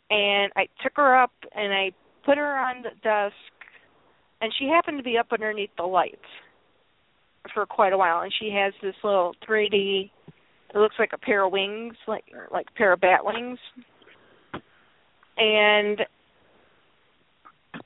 [0.10, 1.91] and I took her up and I
[2.26, 3.36] put her on the desk,
[4.41, 6.16] and she happened to be up underneath the lights
[7.54, 10.12] for quite a while, and she has this little 3D.
[10.74, 13.60] It looks like a pair of wings, like like a pair of bat wings,
[15.38, 16.02] and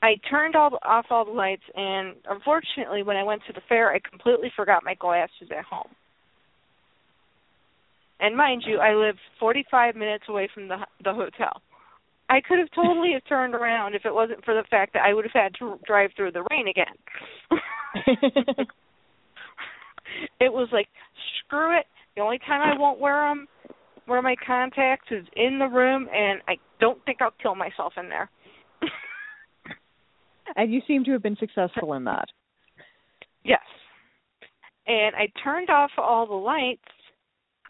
[0.00, 3.92] I turned all off all the lights, and unfortunately, when I went to the fair,
[3.92, 5.88] I completely forgot my glasses at home.
[8.22, 11.60] And mind you, I live 45 minutes away from the the hotel.
[12.30, 15.12] I could have totally have turned around if it wasn't for the fact that I
[15.12, 16.94] would have had to drive through the rain again.
[20.40, 20.88] it was like,
[21.44, 21.86] screw it.
[22.16, 23.48] The only time I won't wear them,
[24.06, 28.08] wear my contacts, is in the room, and I don't think I'll kill myself in
[28.08, 28.30] there.
[30.56, 32.28] and you seem to have been successful in that.
[33.44, 33.60] Yes.
[34.86, 36.80] And I turned off all the lights.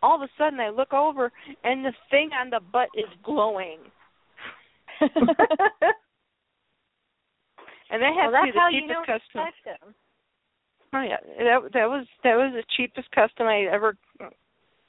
[0.03, 1.31] All of a sudden, I look over,
[1.65, 3.79] and the thing on the butt is glowing.
[5.01, 5.11] and
[8.01, 9.53] that has well, to be the cheapest custom.
[9.65, 9.95] Them.
[10.95, 13.97] Oh yeah, that that was that was the cheapest custom I ever.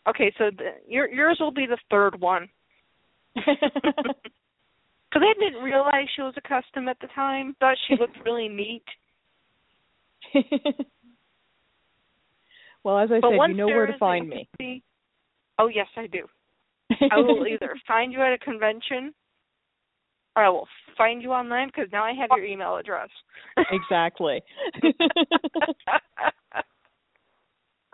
[0.07, 2.49] Okay, so the, your yours will be the third one.
[5.13, 7.55] Because I didn't realize she was a custom at the time.
[7.59, 8.83] Thought she looked really neat.
[12.83, 14.49] well, as I but said, you know where to find me.
[15.59, 16.25] Oh yes, I do.
[17.11, 19.13] I will either find you at a convention,
[20.35, 20.67] or I will
[20.97, 23.09] find you online because now I have your email address.
[23.71, 24.41] exactly.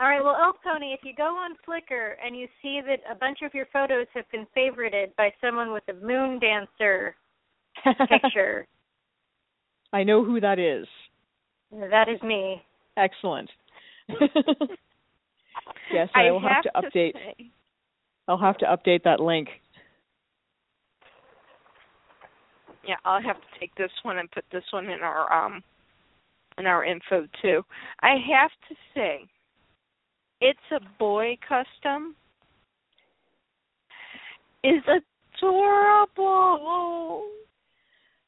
[0.02, 3.16] All right, well, Elf Pony, if you go on Flickr and you see that a
[3.16, 7.18] bunch of your photos have been favorited by someone with a moon dancer
[8.08, 8.66] picture.
[9.94, 10.88] I know who that is.
[11.72, 12.64] That is me.
[12.96, 13.50] Excellent.
[15.94, 17.14] Yes, I, I will have, have to update.
[17.14, 17.52] say,
[18.28, 19.50] I'll have to update that link.
[22.88, 25.64] yeah, I'll have to take this one and put this one in our um
[26.58, 27.64] in our info too.
[28.02, 29.26] I have to say
[30.42, 32.16] it's a boy custom.
[34.64, 34.84] Is
[35.38, 37.24] adorable.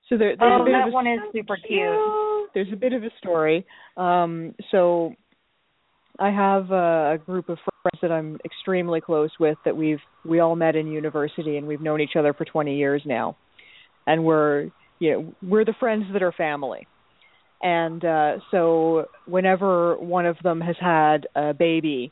[0.07, 2.49] So there, there's Oh, a bit that of a, one is super cute.
[2.53, 3.65] there's a bit of a story.
[3.97, 5.13] Um, so
[6.21, 10.39] I have a, a group of friends that I'm extremely close with that we've we
[10.39, 13.35] all met in university and we've known each other for 20 years now,
[14.05, 14.69] and we're
[14.99, 16.87] you know we're the friends that are family.
[17.63, 22.11] And uh, so whenever one of them has had a baby,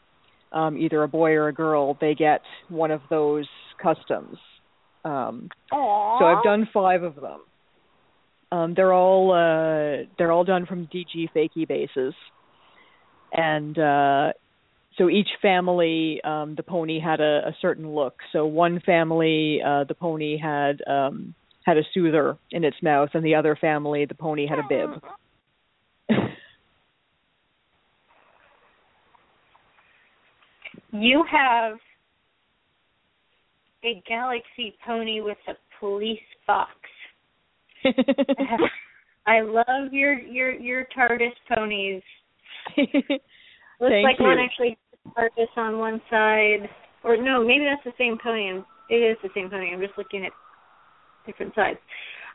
[0.52, 3.48] um, either a boy or a girl, they get one of those
[3.82, 4.38] customs.
[5.06, 6.20] Um, Aww.
[6.20, 7.40] so I've done five of them.
[8.52, 12.16] Um, they're all uh, they're all done from DG Fakie bases,
[13.34, 14.34] and uh,
[14.98, 18.16] so each family um, the pony had a, a certain look.
[18.32, 21.34] So one family uh, the pony had um,
[21.66, 25.02] had a soother in its mouth, and the other family the pony had a bib.
[30.92, 31.78] You have
[33.84, 36.72] a galaxy pony with a police box.
[39.28, 42.02] I love your your your TARDIS ponies.
[43.80, 44.26] Looks Thank like you.
[44.26, 44.78] one actually
[45.18, 46.70] TARDIS on one side,
[47.04, 48.62] or no, maybe that's the same pony.
[48.90, 49.72] It is the same pony.
[49.74, 50.32] I'm just looking at
[51.26, 51.80] different sides.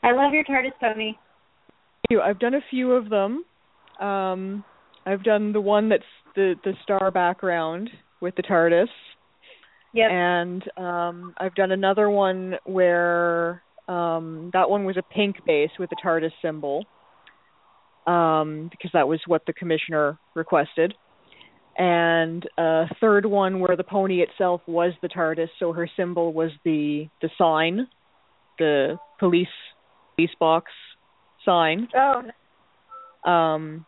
[0.02, 1.12] I love your TARDIS pony.
[2.11, 2.20] you.
[2.20, 3.44] I've done a few of them.
[4.01, 4.65] Um,
[5.06, 6.02] I've done the one that's
[6.35, 7.90] the the star background
[8.20, 8.89] with the TARDIS.
[9.94, 10.11] Yep.
[10.11, 15.89] and um I've done another one where um that one was a pink base with
[15.90, 16.85] the TARDIS symbol.
[18.06, 20.94] Um because that was what the commissioner requested.
[21.76, 26.51] And a third one where the pony itself was the TARDIS, so her symbol was
[26.64, 27.89] the the sign,
[28.59, 29.48] the police
[30.14, 30.70] police box
[31.44, 31.89] sign.
[31.97, 33.85] oh, Um,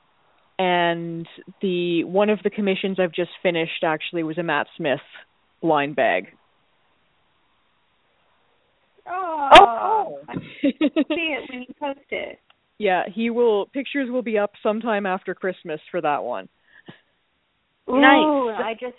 [0.59, 1.29] and
[1.61, 5.01] the one of the commissions I've just finished actually was a Matt Smith
[5.63, 6.29] blind bag.
[9.07, 10.19] oh, Oh.
[10.63, 12.39] see it when you post it.
[12.79, 13.67] Yeah, he will.
[13.67, 16.49] Pictures will be up sometime after Christmas for that one.
[17.89, 18.63] Ooh, Nice.
[18.65, 18.97] I just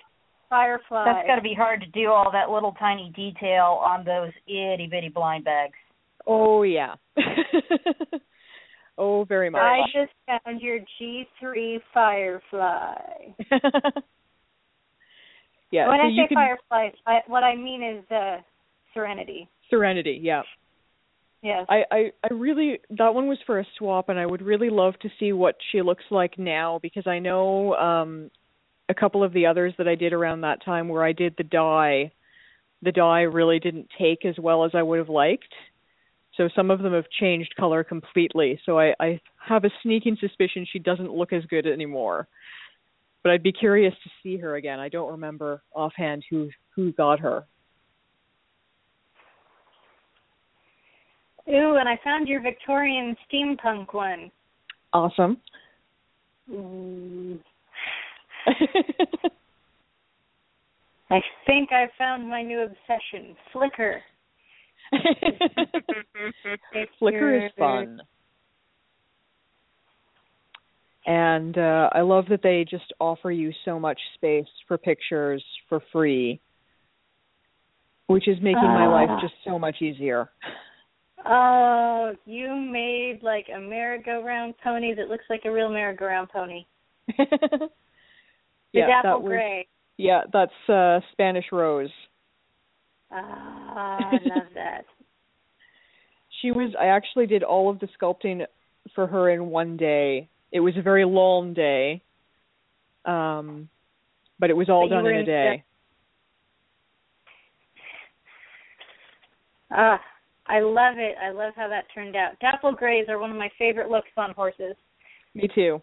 [0.50, 1.06] firefly.
[1.06, 4.88] That's got to be hard to do all that little tiny detail on those itty
[4.90, 5.74] bitty blind bags.
[6.26, 6.96] Oh yeah.
[8.98, 9.62] oh, very much.
[9.62, 12.96] I just found your G3 Firefly.
[15.72, 15.88] yeah.
[15.88, 18.38] when so I say can, Firefly, I, what I mean is uh,
[18.94, 19.50] Serenity.
[19.70, 20.20] Serenity.
[20.22, 20.42] Yeah.
[21.48, 21.66] Yes.
[21.70, 25.00] I, I I really that one was for a swap and I would really love
[25.00, 28.30] to see what she looks like now because I know um
[28.90, 31.46] a couple of the others that I did around that time where I did the
[31.46, 32.12] dye,
[32.82, 35.54] the dye really didn't take as well as I would have liked.
[36.36, 38.60] So some of them have changed color completely.
[38.66, 42.28] So I, I have a sneaking suspicion she doesn't look as good anymore.
[43.24, 44.80] But I'd be curious to see her again.
[44.80, 47.46] I don't remember offhand who who got her.
[51.50, 54.30] Ooh, and I found your Victorian steampunk one.
[54.94, 55.38] Awesome.
[56.52, 57.40] Mm.
[61.10, 64.00] I think I found my new obsession, Flickr.
[67.02, 68.02] Flickr is fun.
[71.06, 75.82] And uh, I love that they just offer you so much space for pictures for
[75.94, 76.42] free,
[78.08, 80.30] which is making uh, my life just so much easier.
[81.26, 86.66] Oh, you made like a merry-go-round pony that looks like a real merry-go-round pony.
[87.18, 87.70] the
[88.72, 89.68] yeah, dapple that was, gray.
[89.98, 91.90] Yeah, that's uh Spanish rose.
[93.12, 94.86] Ah, I love that.
[96.42, 98.46] she was I actually did all of the sculpting
[98.94, 100.30] for her in one day.
[100.52, 102.04] It was a very long day.
[103.06, 103.70] Um
[104.40, 105.64] but it was all but done in a day.
[109.72, 110.00] Ah,
[110.48, 111.16] I love it.
[111.22, 112.40] I love how that turned out.
[112.40, 114.76] Dapple grays are one of my favorite looks on horses.
[115.34, 115.82] Me too.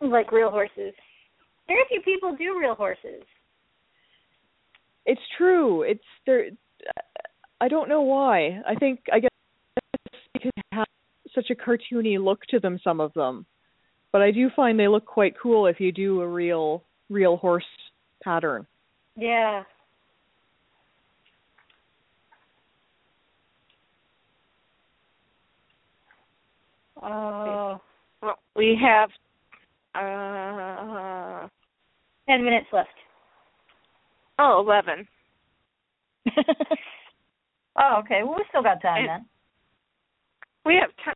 [0.00, 0.92] Like real horses.
[1.66, 3.22] Very few people do real horses.
[5.06, 5.82] It's true.
[5.82, 6.50] It's there.
[7.60, 8.60] I don't know why.
[8.66, 9.30] I think I guess
[10.34, 10.86] because they have
[11.34, 12.78] such a cartoony look to them.
[12.82, 13.46] Some of them,
[14.10, 17.64] but I do find they look quite cool if you do a real real horse
[18.22, 18.66] pattern.
[19.16, 19.62] Yeah.
[27.02, 27.80] Oh.
[28.22, 29.10] Well, we have
[29.94, 31.48] uh
[32.28, 32.88] ten minutes left.
[34.38, 35.06] Oh, eleven.
[37.76, 38.22] oh, okay.
[38.22, 39.26] Well, we still got time and then.
[40.64, 41.14] We have time.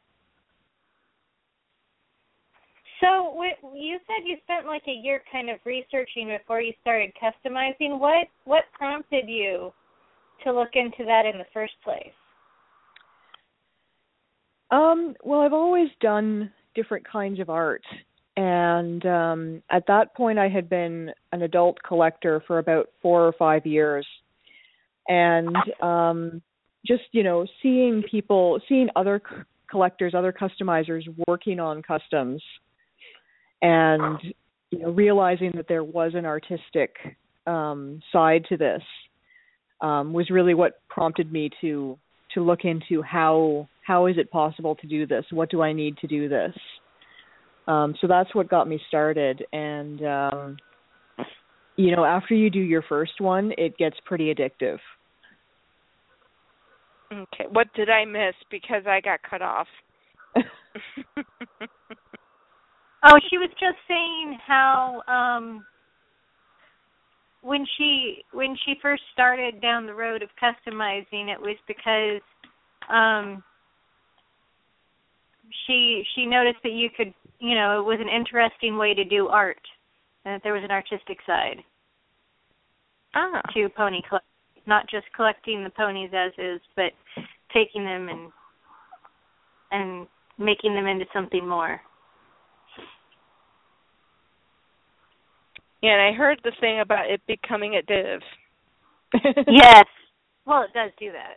[3.01, 3.43] So
[3.75, 7.99] you said you spent like a year kind of researching before you started customizing.
[7.99, 9.73] What what prompted you
[10.45, 12.13] to look into that in the first place?
[14.71, 17.83] Um, well, I've always done different kinds of art.
[18.37, 23.33] And um, at that point, I had been an adult collector for about four or
[23.33, 24.07] five years.
[25.09, 26.43] And um,
[26.87, 29.37] just, you know, seeing people, seeing other c-
[29.71, 32.43] collectors, other customizers working on customs,
[33.63, 34.19] and,
[34.71, 36.97] you know, realizing that there was an artistic
[37.47, 38.83] um, side to this
[39.81, 41.99] um, was really what prompted me to
[42.37, 45.25] to look into how how is it possible to do this?
[45.31, 46.53] What do I need to do this?
[47.67, 49.45] Um, so that's what got me started.
[49.53, 50.57] And um,
[51.77, 54.79] you know, after you do your first one, it gets pretty addictive.
[57.13, 59.69] Okay, what did I miss because I got cut off?
[60.37, 60.43] oh,
[63.31, 65.65] she was just saying how um
[67.47, 72.21] when she when she first started down the road of customizing it was because
[72.91, 73.43] um
[75.67, 79.29] she she noticed that you could you know it was an interesting way to do
[79.29, 79.61] art
[80.25, 81.63] and that there was an artistic side
[83.15, 83.41] ah.
[83.55, 84.27] to pony collect
[84.67, 86.91] not just collecting the ponies as is but
[87.55, 88.33] taking them and
[89.71, 90.07] and
[90.37, 91.81] making them into something more
[95.83, 98.21] and i heard the thing about it becoming addictive.
[99.47, 99.85] yes
[100.45, 101.37] well it does do that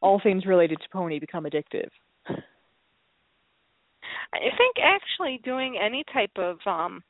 [0.00, 1.88] all things related to pony become addictive
[4.32, 7.02] I think actually doing any type of um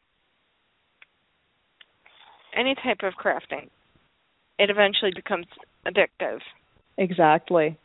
[2.55, 3.69] any type of crafting,
[4.59, 5.47] it eventually becomes
[5.87, 6.41] addictive.
[6.99, 7.79] Exactly.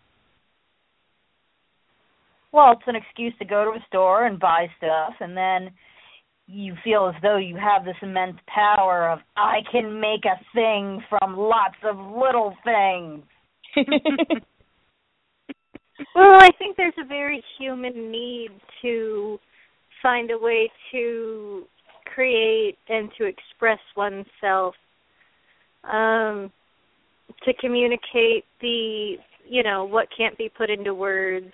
[2.52, 5.72] Well, it's an excuse to go to a store and buy stuff and then
[6.48, 11.04] you feel as though you have this immense power of I can make a thing
[11.10, 13.24] from lots of little things.
[16.16, 18.50] Well, I think there's a very human need
[18.82, 19.40] to
[20.02, 21.64] find a way to
[22.14, 24.76] create and to express oneself,
[25.84, 26.52] um,
[27.46, 29.16] to communicate the,
[29.48, 31.52] you know, what can't be put into words.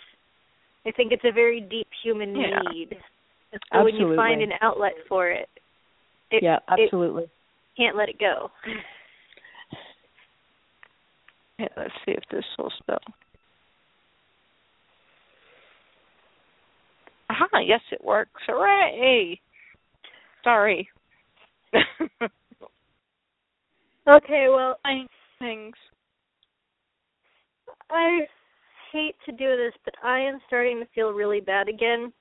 [0.85, 2.59] I think it's a very deep human yeah.
[2.71, 2.97] need.
[3.53, 3.99] So absolutely.
[3.99, 5.47] when you find an outlet for it,
[6.31, 7.23] it yeah, absolutely.
[7.23, 7.29] It
[7.77, 8.49] can't let it go.
[11.59, 12.99] Yeah, let's see if this will spell.
[17.29, 18.41] Aha, yes, it works.
[18.47, 19.39] Hooray!
[20.43, 20.89] Sorry.
[24.07, 25.05] okay, well, I
[25.39, 25.75] things.
[27.89, 28.21] I
[28.91, 32.11] hate to do this, but I am starting to feel really bad again.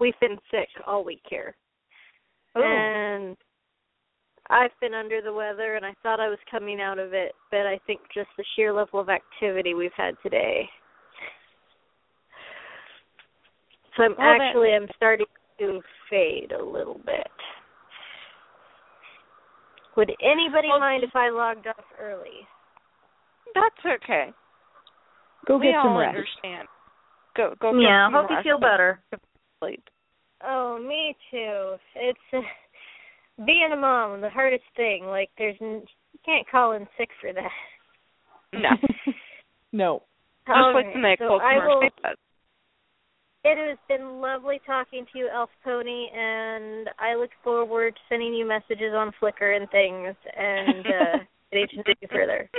[0.00, 1.54] We've been sick all week here.
[2.54, 2.62] Oh.
[2.62, 3.36] And
[4.50, 7.66] I've been under the weather and I thought I was coming out of it, but
[7.66, 10.68] I think just the sheer level of activity we've had today.
[13.96, 15.26] So I'm Well, that- actually I'm starting
[15.58, 17.30] to fade a little bit.
[19.96, 22.46] Would anybody Well, mind if I logged off early?
[23.54, 24.32] That's okay.
[25.46, 26.08] Go we get some all rest.
[26.16, 26.68] understand.
[27.34, 27.72] Go go.
[27.72, 28.44] get Yeah, I some hope you rest.
[28.46, 29.02] feel better.
[29.60, 29.82] Sleep.
[30.44, 31.76] Oh, me too.
[31.96, 32.40] It's uh,
[33.46, 35.04] being a mom, the hardest thing.
[35.06, 35.82] Like, there's n-
[36.12, 37.50] you can't call in sick for that.
[38.52, 38.70] No.
[39.72, 40.02] no.
[40.46, 41.82] Just like Alright, the Make so I will.
[43.44, 48.34] It has been lovely talking to you, Elf Pony, and I look forward to sending
[48.34, 52.50] you messages on Flickr and things, and uh, getting to know you further.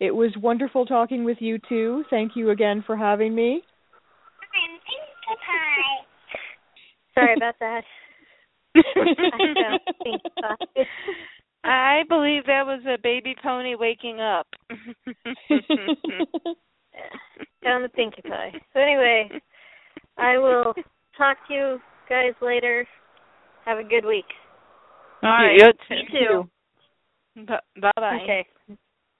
[0.00, 2.04] It was wonderful talking with you too.
[2.10, 3.62] Thank you again for having me.
[7.14, 7.84] Sorry about that.
[8.74, 10.84] I don't think so.
[11.64, 14.46] I believe that was a baby pony waking up.
[17.62, 18.52] Down the pinkie pie.
[18.72, 19.30] So anyway,
[20.18, 20.74] I will
[21.16, 21.78] talk to you
[22.08, 22.86] guys later.
[23.64, 24.24] Have a good week.
[25.22, 25.56] All right.
[25.56, 26.48] You You too.
[27.36, 27.46] too.
[27.80, 28.18] Bye bye.
[28.22, 28.46] Okay.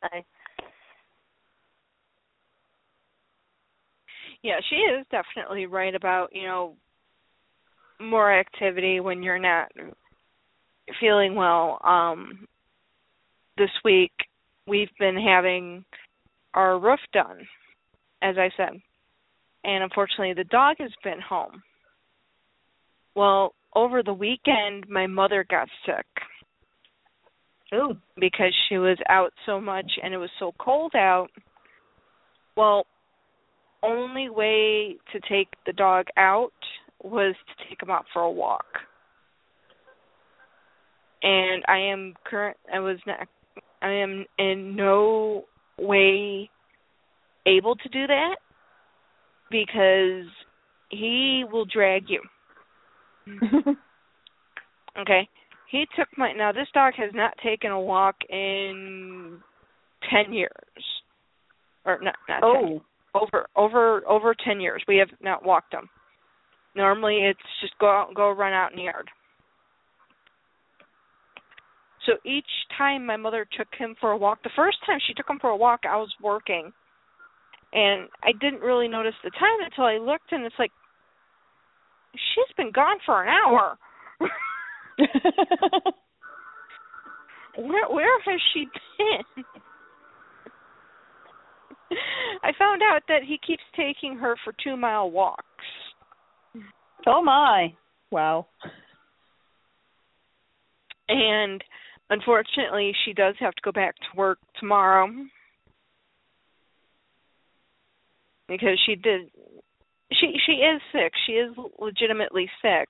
[0.02, 0.24] Bye.
[4.42, 6.74] Yeah, she is definitely right about, you know,
[8.00, 9.68] more activity when you're not
[11.00, 11.80] feeling well.
[11.84, 12.46] Um
[13.56, 14.12] this week
[14.66, 15.84] we've been having
[16.54, 17.46] our roof done,
[18.22, 18.80] as I said.
[19.64, 21.62] And unfortunately the dog has been home.
[23.14, 26.06] Well, over the weekend my mother got sick
[27.74, 27.96] Ooh.
[28.18, 31.28] because she was out so much and it was so cold out.
[32.56, 32.84] Well,
[33.82, 36.52] only way to take the dog out
[37.02, 38.64] was to take him out for a walk.
[41.22, 43.28] And I am current I was not
[43.80, 45.44] I am in no
[45.78, 46.50] way
[47.46, 48.36] able to do that
[49.50, 50.30] because
[50.90, 52.22] he will drag you.
[55.00, 55.28] Okay.
[55.70, 59.38] He took my now this dog has not taken a walk in
[60.10, 60.50] ten years.
[61.84, 62.82] Or not not 10, Oh.
[63.14, 64.82] over over over ten years.
[64.86, 65.88] We have not walked him.
[66.74, 69.08] Normally it's just go out go run out in the yard.
[72.06, 72.44] So each
[72.76, 75.50] time my mother took him for a walk, the first time she took him for
[75.50, 76.72] a walk I was working.
[77.72, 80.72] And I didn't really notice the time until I looked and it's like
[82.14, 83.78] she's been gone for an hour.
[87.56, 88.66] Where where has she
[88.98, 89.44] been?
[92.42, 95.44] I found out that he keeps taking her for two mile walks.
[97.06, 97.74] Oh my.
[98.10, 98.46] wow.
[101.08, 101.62] And
[102.10, 105.08] unfortunately she does have to go back to work tomorrow.
[108.48, 109.30] Because she did
[110.12, 111.12] she she is sick.
[111.26, 112.88] She is legitimately sick.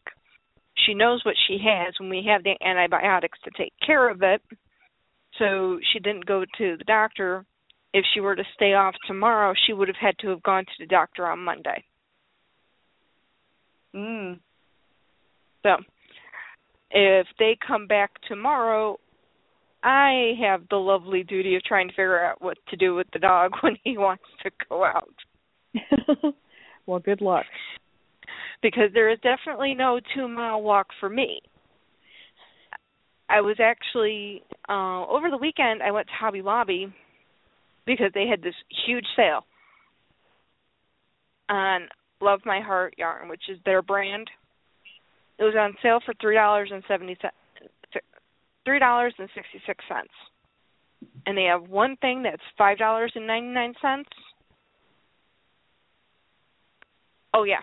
[0.86, 4.42] She knows what she has when we have the antibiotics to take care of it.
[5.38, 7.44] So she didn't go to the doctor.
[7.94, 10.72] If she were to stay off tomorrow, she would have had to have gone to
[10.78, 11.84] the doctor on Monday.
[13.94, 14.40] Mm.
[15.62, 15.76] So
[16.90, 18.98] if they come back tomorrow,
[19.82, 23.18] I have the lovely duty of trying to figure out what to do with the
[23.18, 25.14] dog when he wants to go out.
[26.86, 27.46] well, good luck.
[28.62, 31.40] Because there is definitely no two mile walk for me.
[33.28, 36.92] I was actually uh over the weekend I went to Hobby Lobby
[37.86, 38.54] because they had this
[38.86, 39.44] huge sale
[41.48, 41.88] on
[42.22, 44.28] Love My Heart yarn, which is their brand.
[45.38, 47.18] It was on sale for three dollars and seventy
[48.64, 50.12] three dollars and sixty six cents.
[51.26, 54.08] And they have one thing that's five dollars and ninety nine cents.
[57.34, 57.60] Oh yeah.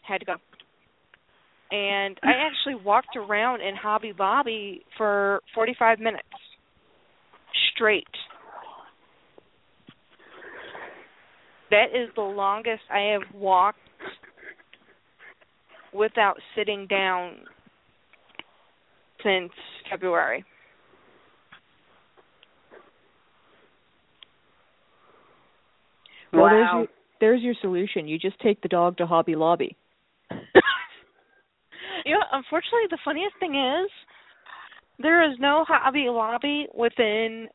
[0.00, 0.34] Had to go.
[1.70, 6.28] And I actually walked around in Hobby Lobby for forty five minutes
[7.74, 8.06] straight.
[11.70, 13.80] That is the longest I have walked
[15.92, 17.36] without sitting down
[19.22, 19.50] since
[19.90, 20.44] February.
[26.32, 26.78] Well, there's wow.
[26.78, 26.88] your,
[27.20, 28.06] there's your solution.
[28.06, 29.76] You just take the dog to Hobby Lobby.
[30.30, 30.36] you
[32.12, 33.90] know, unfortunately, the funniest thing is,
[34.98, 37.48] there is no Hobby Lobby within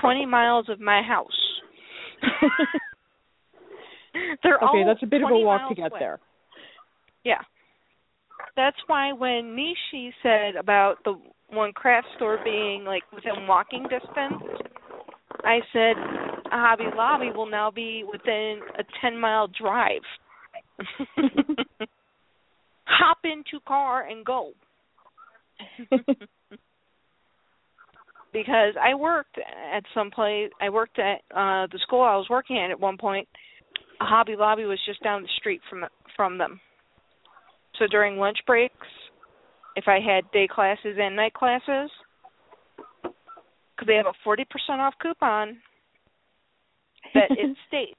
[0.00, 1.26] 20 miles of my house.
[4.42, 6.00] They're okay, that's a bit of a walk to get away.
[6.00, 6.18] there.
[7.24, 7.42] Yeah.
[8.56, 11.14] That's why when Nishi said about the
[11.48, 14.42] one craft store being like within walking distance,
[15.44, 15.96] I said
[16.46, 20.02] Hobby Lobby will now be within a 10 mile drive.
[22.84, 24.52] Hop into car and go.
[28.32, 30.50] because I worked at some place.
[30.60, 33.28] I worked at uh the school I was working at at one point.
[34.00, 35.84] Hobby Lobby was just down the street from
[36.16, 36.60] from them.
[37.78, 38.74] So during lunch breaks,
[39.76, 41.90] if I had day classes and night classes,
[43.02, 45.58] because they have a forty percent off coupon
[47.14, 47.94] that it states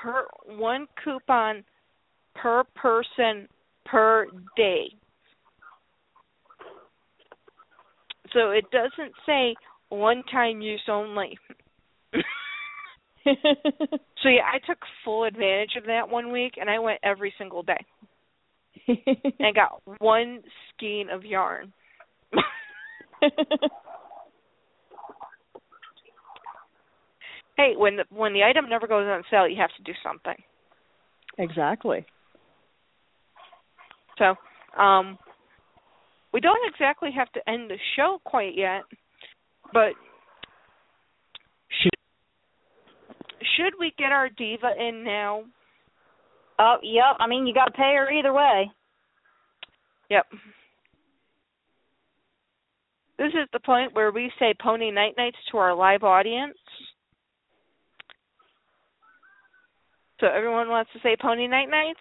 [0.00, 1.64] per one coupon
[2.34, 3.48] per person
[3.84, 4.26] per
[4.56, 4.88] day.
[8.32, 9.54] So it doesn't say
[9.88, 11.38] one time use only.
[13.24, 17.62] so yeah, I took full advantage of that one week and I went every single
[17.62, 17.84] day.
[19.38, 21.72] and got one skein of yarn.
[27.56, 30.36] hey, when the when the item never goes on sale, you have to do something.
[31.38, 32.06] exactly.
[34.18, 34.34] So,
[34.80, 35.18] um
[36.32, 38.82] we don't exactly have to end the show quite yet,
[39.72, 39.92] but
[41.82, 41.90] should
[43.56, 45.44] should we get our diva in now?
[46.58, 47.16] Oh, yep.
[47.20, 48.70] I mean, you got to pay her either way.
[50.10, 50.26] Yep.
[53.18, 56.56] This is the point where we say pony night nights to our live audience.
[60.20, 62.00] So everyone wants to say pony night nights?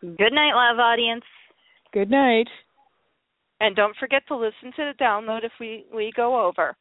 [0.00, 1.24] Good night, live audience.
[1.92, 2.46] Good night.
[3.60, 6.76] And don't forget to listen to the download if we, we go over.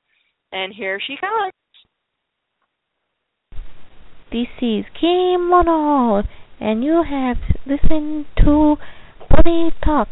[0.52, 1.54] And here she comes.
[4.32, 6.24] This is Kimono,
[6.60, 8.78] and you have listened to
[9.32, 10.10] Pony Talk.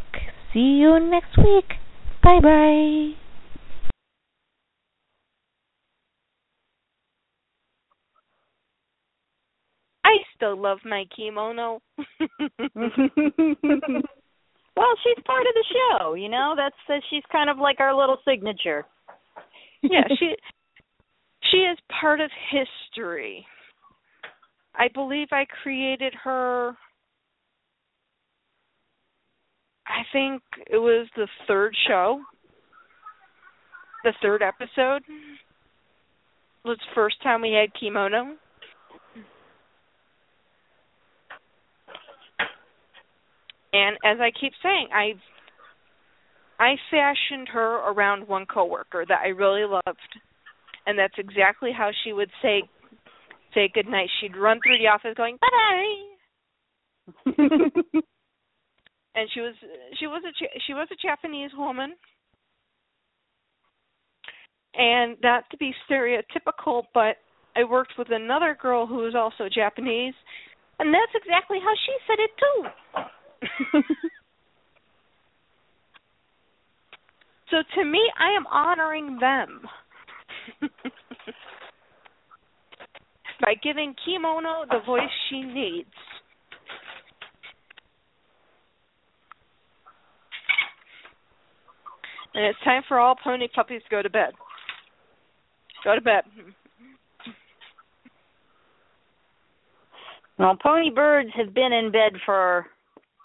[0.53, 1.77] See you next week.
[2.23, 3.11] Bye bye.
[10.05, 11.81] I still love my kimono.
[11.97, 12.07] well,
[15.03, 16.53] she's part of the show, you know.
[16.55, 18.85] That's uh, she's kind of like our little signature.
[19.81, 20.35] yeah, she
[21.51, 23.45] she is part of history.
[24.75, 26.77] I believe I created her
[29.89, 32.21] I think it was the third show.
[34.03, 38.35] The third episode It was the first time we had kimono.
[43.73, 45.13] And as I keep saying, I
[46.59, 50.19] I fashioned her around one coworker that I really loved.
[50.85, 52.63] And that's exactly how she would say
[53.53, 54.09] say goodnight.
[54.21, 55.47] She'd run through the office going, "Bye
[57.35, 58.01] bye."
[59.15, 59.55] and she was
[59.99, 60.31] she was a
[60.65, 61.95] she was a Japanese woman,
[64.75, 67.17] and not to be stereotypical, but
[67.55, 70.13] I worked with another girl who was also Japanese,
[70.79, 72.63] and that's exactly how she said it too.
[77.51, 79.61] so to me, I am honoring them
[83.41, 85.89] by giving Kimono the voice she needs.
[92.39, 94.29] And it's time for all pony puppies to go to bed.
[95.83, 96.23] Go to bed.
[100.37, 102.65] Well, pony birds have been in bed for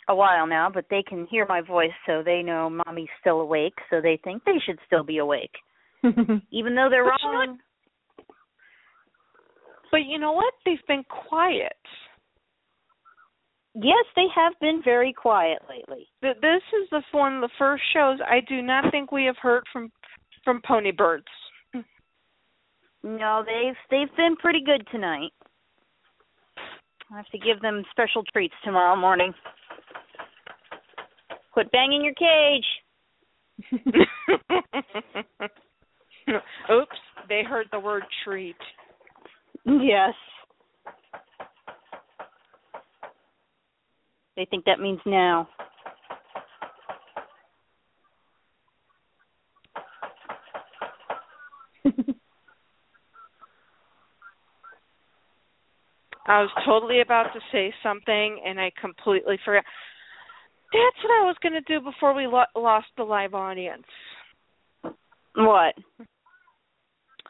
[0.08, 3.74] a while now, but they can hear my voice, so they know mommy's still awake,
[3.88, 5.54] so they think they should still be awake,
[6.50, 7.58] even though they're But you know wrong.
[9.92, 10.54] But you know what?
[10.64, 11.76] They've been quiet.
[13.74, 16.06] Yes, they have been very quiet lately.
[16.22, 19.36] Th- This is the one of the first shows I do not think we have
[19.40, 19.90] heard from
[20.44, 21.24] from pony birds.
[23.02, 25.30] No, they've they've been pretty good tonight.
[27.12, 29.34] I have to give them special treats tomorrow morning.
[31.52, 32.64] Quit banging your cage.
[36.72, 36.96] Oops,
[37.28, 38.56] they heard the word treat.
[39.66, 40.14] Yes.
[44.36, 45.48] They think that means now.
[56.26, 59.64] I was totally about to say something and I completely forgot.
[60.72, 63.84] That's what I was going to do before we lo- lost the live audience.
[65.36, 65.74] What?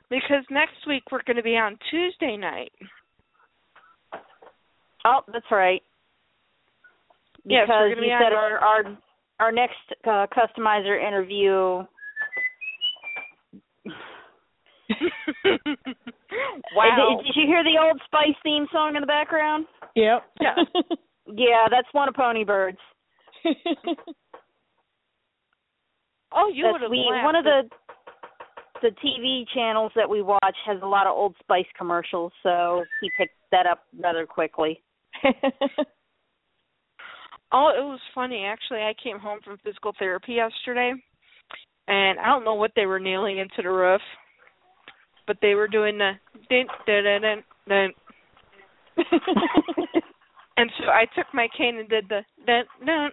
[0.08, 2.72] Because next week we're going to be on Tuesday night.
[5.04, 5.82] Oh, that's right.
[7.44, 8.98] Yes, we're Because gonna you be said our our
[9.40, 11.84] our next uh, customizer interview.
[16.74, 17.18] wow.
[17.18, 19.66] Did, did you hear the old Spice theme song in the background?
[19.94, 20.24] Yep.
[20.40, 20.54] Yeah.
[21.26, 22.76] Yeah, that's one of Pony Bird's.
[26.34, 27.24] oh, you would have laughed.
[27.24, 27.62] one of the
[28.82, 33.10] the TV channels that we watch has a lot of Old Spice commercials, so he
[33.16, 34.82] picked that up rather quickly.
[37.56, 38.80] Oh, it was funny actually.
[38.80, 40.92] I came home from physical therapy yesterday,
[41.86, 44.00] and I don't know what they were nailing into the roof,
[45.28, 46.14] but they were doing the
[46.50, 47.92] dun dun dun dun.
[48.98, 49.20] dun.
[50.56, 53.10] And so I took my cane and did the dun dun.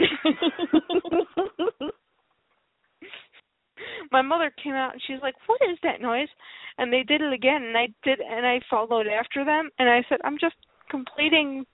[4.10, 6.26] my mother came out and she's like, "What is that noise?"
[6.78, 10.04] And they did it again, and I did, and I followed after them, and I
[10.08, 10.56] said, "I'm just
[10.90, 11.64] completing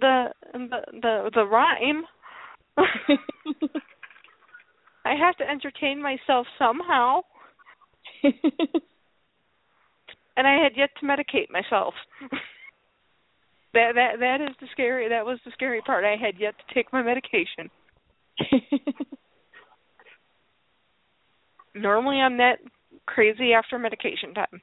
[0.00, 2.04] the the the, the rhyme.
[5.04, 7.22] I have to entertain myself somehow."
[10.36, 11.94] and I had yet to medicate myself.
[13.72, 15.08] that that that is the scary.
[15.08, 16.04] That was the scary part.
[16.04, 17.70] I had yet to take my medication.
[21.74, 22.58] Normally, I'm that
[23.06, 24.60] crazy after medication time.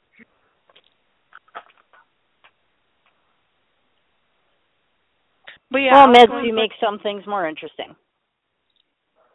[5.73, 7.95] But yeah, well, meds do make some things more interesting.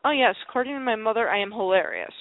[0.05, 2.15] Oh yes, according to my mother, I am hilarious.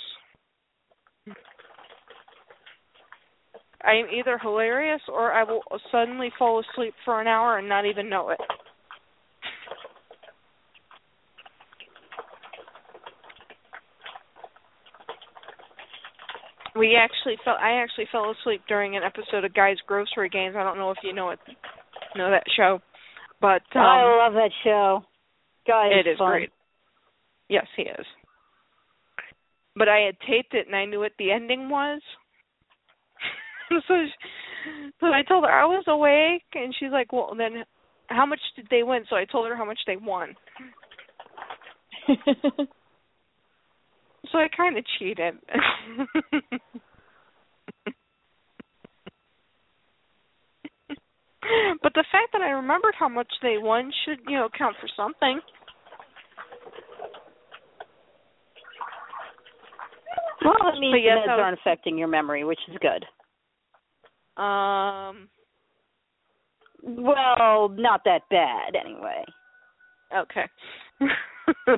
[3.84, 5.62] I am either hilarious or I will
[5.92, 8.40] suddenly fall asleep for an hour and not even know it.
[16.76, 17.58] We actually fell.
[17.62, 20.56] I actually fell asleep during an episode of Guys Grocery Games.
[20.58, 21.40] I don't know if you know it,
[22.16, 22.80] know that show,
[23.42, 25.04] but um, I love that show.
[25.68, 26.32] Guy it is fun.
[26.32, 26.50] great.
[27.50, 28.06] Yes, he is.
[29.76, 32.02] But I had taped it and I knew what the ending was.
[33.70, 37.64] so, she, so I told her I was awake, and she's like, "Well, then,
[38.08, 40.36] how much did they win?" So I told her how much they won.
[44.32, 45.36] So I kind of cheated.
[51.84, 54.90] but the fact that I remembered how much they won should, you know, count for
[54.96, 55.40] something.
[60.44, 63.06] Well, that means But yes, the meds aren't affecting your memory, which is good.
[64.42, 65.30] Um.
[66.84, 69.26] Well, not that bad anyway.
[70.16, 70.46] Okay.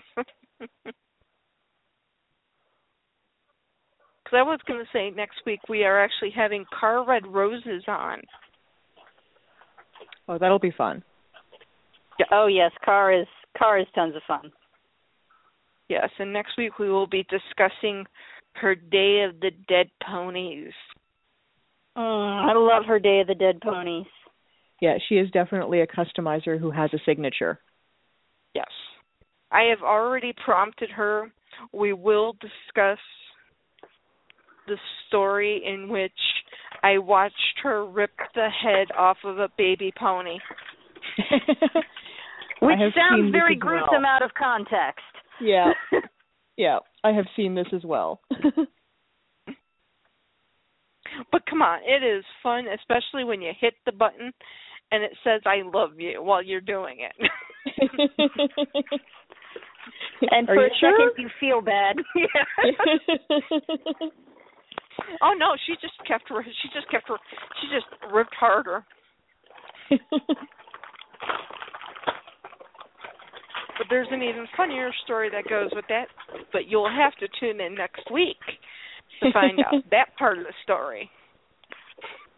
[4.30, 7.84] Because I was going to say next week we are actually having Car Red Roses
[7.88, 8.22] on.
[10.30, 11.04] Oh, that'll be fun.
[12.32, 13.28] Oh yes, car is
[13.58, 14.52] car is tons of fun.
[15.90, 18.06] Yes, and next week we will be discussing
[18.54, 20.74] her Day of the Dead ponies.
[21.98, 24.06] Mm, I love her Day of the Dead ponies.
[24.82, 27.60] Yeah, she is definitely a customizer who has a signature.
[28.54, 28.70] Yes.
[29.52, 31.32] I have already prompted her.
[31.74, 33.00] We will discuss
[34.68, 34.78] the
[35.08, 36.12] story in which
[36.84, 40.38] I watched her rip the head off of a baby pony.
[42.62, 43.78] Which sounds very as well.
[43.80, 45.04] gruesome out of context.
[45.42, 45.72] yeah,
[46.58, 48.22] yeah, I have seen this as well.
[51.32, 54.32] But come on, it is fun, especially when you hit the button
[54.92, 57.30] and it says "I love you" while you're doing it.
[60.32, 60.94] And Are for a sure?
[61.10, 61.96] second you feel bad.
[65.22, 66.44] Oh no, she just kept her.
[66.44, 67.18] She just kept her.
[67.62, 68.86] She just ripped harder.
[73.80, 76.08] But there's an even funnier story that goes with that.
[76.52, 78.36] But you'll have to tune in next week
[79.24, 81.10] to find out that part of the story.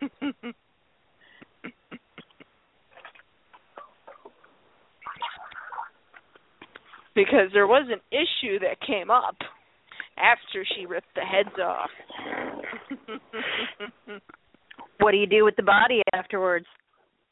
[7.15, 9.37] because there was an issue that came up
[10.15, 11.89] after she ripped the heads off.
[14.99, 16.65] What do you do with the body afterwards?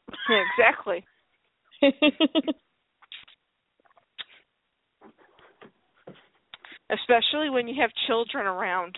[0.58, 1.04] exactly.
[6.92, 8.98] Especially when you have children around.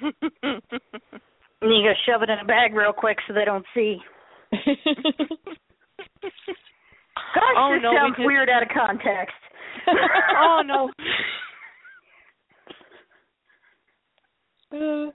[1.62, 3.98] And you gotta shove it in a bag real quick so they don't see.
[4.50, 4.64] Gosh,
[7.54, 9.34] Oh, this no, we sounds just- weird out of context.
[10.38, 10.90] oh no.
[14.72, 15.10] Uh,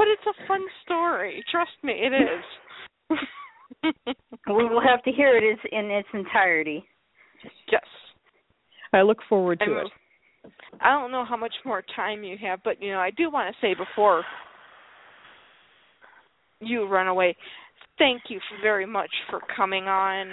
[0.00, 1.44] but it's a fun story.
[1.50, 3.18] Trust me, it is.
[4.46, 6.82] we will have to hear it is in its entirety.
[7.70, 7.82] yes.
[8.94, 10.52] I look forward to And it.
[10.80, 13.54] I don't know how much more time you have, but you know, I do want
[13.54, 14.24] to say before
[16.60, 17.36] you run away,
[17.98, 20.28] thank you very much for coming on.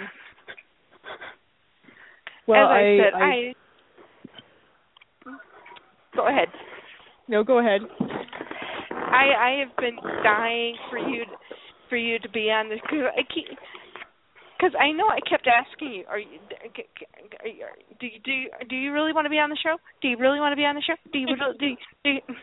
[2.46, 3.52] Well, As I, I, said, I, I
[6.16, 6.48] go ahead.
[7.28, 7.82] no, go ahead.
[9.10, 11.36] I I have been dying for you to,
[11.88, 13.46] for you to be on this because I keep
[14.58, 16.38] because I know I kept asking you, are you,
[17.40, 17.64] are you
[18.00, 19.76] do you do you, do you really want to be on the show?
[20.02, 20.94] Do you really want to be on the show?
[21.12, 22.20] Do you really do you, do you...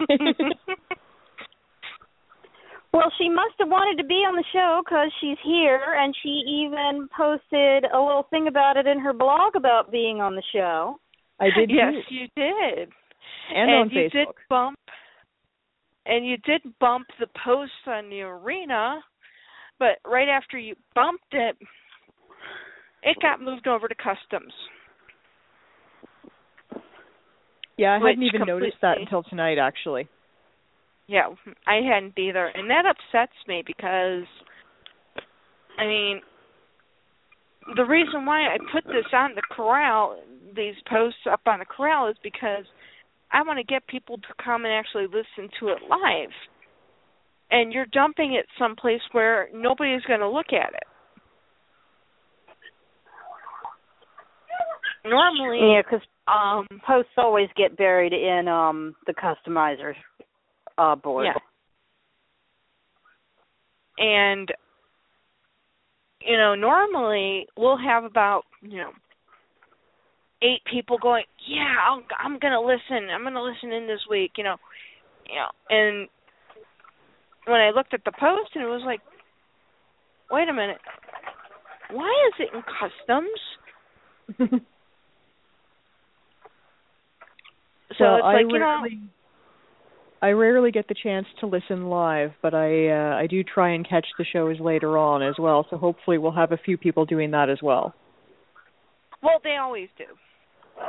[2.92, 6.42] Well, she must have wanted to be on the show because she's here, and she
[6.66, 10.98] even posted a little thing about it in her blog about being on the show.
[11.38, 12.14] I did yes, too.
[12.14, 12.90] you did.
[13.54, 14.10] And, on you Facebook.
[14.12, 14.78] did bump
[16.06, 19.00] and you did bump the post on the arena,
[19.78, 21.56] but right after you bumped it,
[23.02, 24.52] it got moved over to customs.
[27.76, 30.08] Yeah, I hadn't even noticed that until tonight, actually.
[31.06, 31.28] Yeah,
[31.66, 34.26] I hadn't either, and that upsets me because,
[35.78, 36.20] I mean,
[37.76, 40.18] the reason why I put this on the corral,
[40.54, 42.64] these posts up on the corral, is because
[43.32, 46.30] I want to get people to come and actually listen to it live.
[47.50, 50.82] And you're dumping it someplace where nobody's going to look at it.
[55.04, 59.94] Normally, Yeah, because um, posts always get buried in um the customizer
[60.76, 61.26] uh board.
[61.26, 61.40] Yeah.
[63.98, 64.52] And
[66.20, 68.90] you know, normally we'll have about, you know,
[70.42, 73.10] eight people going, "Yeah, I'll, I'm going to listen.
[73.10, 74.56] I'm going to listen in this week," you know.
[75.28, 76.08] You know, and
[77.46, 79.00] when I looked at the post and it was like,
[80.30, 80.78] "Wait a minute.
[81.90, 84.60] Why is it in customs?"
[87.98, 89.00] So well, it's I like, you know, rarely,
[90.22, 93.88] I rarely get the chance to listen live, but I uh, I do try and
[93.88, 95.66] catch the shows later on as well.
[95.70, 97.94] So hopefully we'll have a few people doing that as well.
[99.22, 100.04] well, they always do.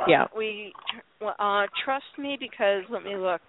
[0.08, 0.26] Yeah.
[0.36, 0.72] we
[1.38, 3.40] uh trust me because let me look.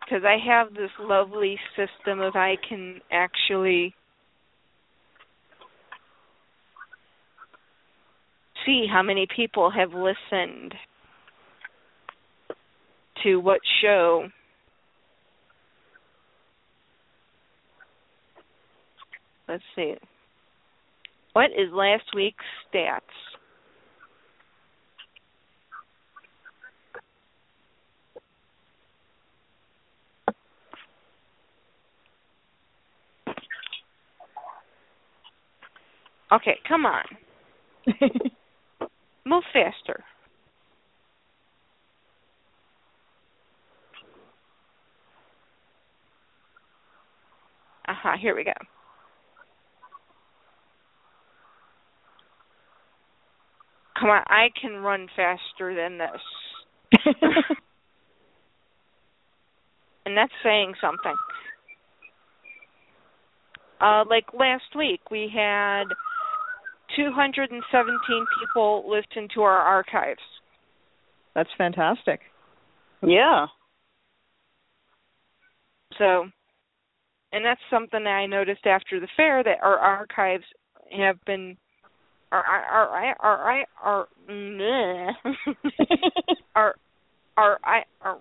[0.00, 3.94] Because I have this lovely system of I can actually
[8.66, 10.74] see how many people have listened
[13.22, 14.26] to what show.
[19.48, 19.94] Let's see.
[21.32, 23.00] What is last week's stats
[36.32, 37.04] Okay, come on.
[39.24, 40.04] Move faster.
[47.88, 48.52] Uh huh, here we go.
[53.98, 56.22] Come on, I can run faster than this.
[60.06, 61.14] and that's saying something.
[63.80, 65.84] Uh, like last week, we had
[66.96, 70.20] 217 people listen to our archives.
[71.34, 72.20] That's fantastic.
[73.06, 73.46] Yeah.
[75.98, 76.26] So,
[77.32, 80.44] and that's something that I noticed after the fair that our archives
[80.96, 81.56] have been,
[82.32, 84.06] our our our our our
[86.54, 86.74] our
[87.36, 88.18] our our our.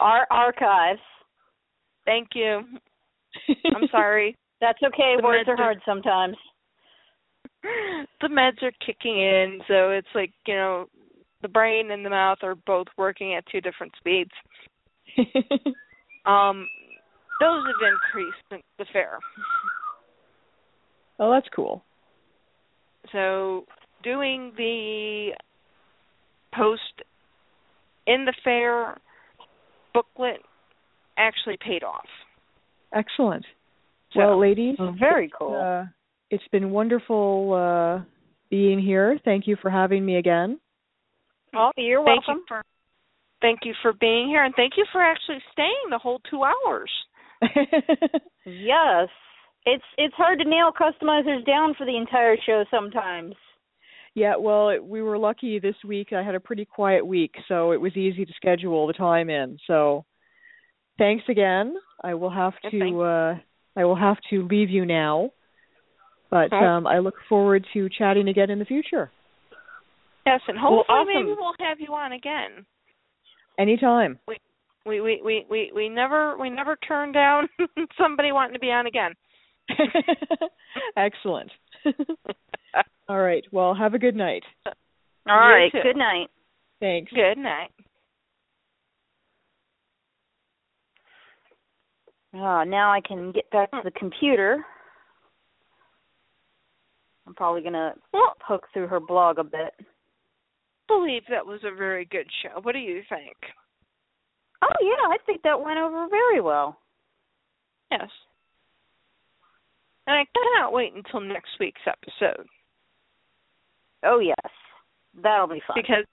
[0.00, 1.00] Our archives.
[2.04, 2.60] Thank you.
[3.74, 4.36] I'm sorry.
[4.60, 5.16] That's okay.
[5.20, 6.36] Words are- hard sometimes.
[8.20, 10.86] the meds are kicking in, so it's like you know,
[11.42, 14.30] the brain and the mouth are both working at two different speeds.
[16.26, 16.68] Um,
[17.40, 19.18] those have increased since the fair.
[21.18, 21.82] oh, that's cool.
[23.12, 23.64] So
[24.02, 25.30] doing the
[26.54, 26.82] post
[28.06, 28.98] in the fair
[29.94, 30.40] booklet
[31.16, 32.04] actually paid off.
[32.92, 33.46] Excellent.
[34.12, 35.54] So, well, ladies, Very cool.
[35.56, 35.86] uh,
[36.30, 38.04] it's been wonderful uh,
[38.50, 39.18] being here.
[39.24, 40.58] Thank you for having me again.
[41.54, 42.42] oh, you're thank welcome.
[42.42, 42.62] you for
[43.40, 46.90] thank you for being here and thank you for actually staying the whole two hours.
[48.44, 49.08] Yes.
[49.66, 53.34] It's it's hard to nail customizers down for the entire show sometimes.
[54.14, 56.12] Yeah, well, it, we were lucky this week.
[56.12, 59.58] I had a pretty quiet week, so it was easy to schedule the time in.
[59.66, 60.06] So,
[60.96, 61.74] thanks again.
[62.02, 62.96] I will have to thanks.
[62.96, 63.34] uh
[63.78, 65.30] I will have to leave you now.
[66.30, 66.56] But Okay.
[66.56, 69.10] um I look forward to chatting again in the future.
[70.26, 71.26] Yes, and Well, hopefully awesome.
[71.26, 72.66] maybe we'll have you on again.
[73.58, 74.18] Anytime.
[74.26, 74.36] We
[75.00, 77.48] we we we we never we never turn down
[77.98, 79.14] somebody wanting to be on again.
[80.96, 81.50] Excellent.
[83.08, 83.44] All right.
[83.52, 84.42] Well, have a good night.
[85.28, 85.72] All You right.
[85.72, 85.80] too.
[85.82, 86.28] Good night.
[86.80, 87.12] Thanks.
[87.12, 87.70] Good night.
[92.34, 94.64] Ah, now I can get back to the computer.
[97.28, 99.74] I'm probably gonna Well, poke through her blog a bit.
[100.88, 102.60] Believe that was a very good show.
[102.62, 103.36] What do you think?
[104.62, 106.78] Oh yeah, I think that went over very well.
[107.90, 108.08] Yes.
[110.06, 112.46] And I cannot wait until next week's episode
[114.04, 114.52] Oh yes,
[115.22, 115.76] that'll be fun.
[115.76, 116.04] because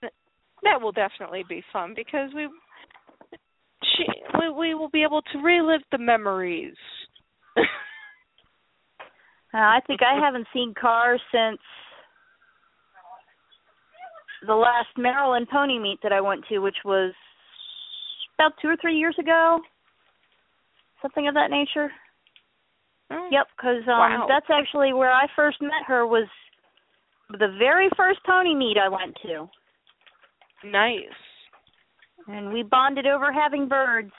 [0.62, 2.48] that will definitely be fun because we
[3.96, 4.04] she
[4.38, 6.74] we we will be able to relive the memories.
[9.56, 11.58] Uh, I think I haven't seen Cars since
[14.46, 17.14] the last Maryland pony meet that I went to, which was
[18.38, 19.60] about two or three years ago,
[21.00, 21.90] something of that nature.
[23.10, 24.26] Oh, Yep, because um, Wow.
[24.28, 26.06] that's actually where I first met her.
[26.06, 26.28] Was
[27.30, 29.48] the very first pony meet I went to,
[30.64, 31.16] Nice.
[32.28, 34.12] and we bonded over having birds.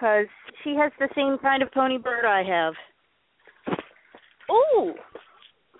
[0.00, 0.28] Because
[0.64, 2.72] she has the same kind of pony bird I have.
[4.50, 4.94] Ooh.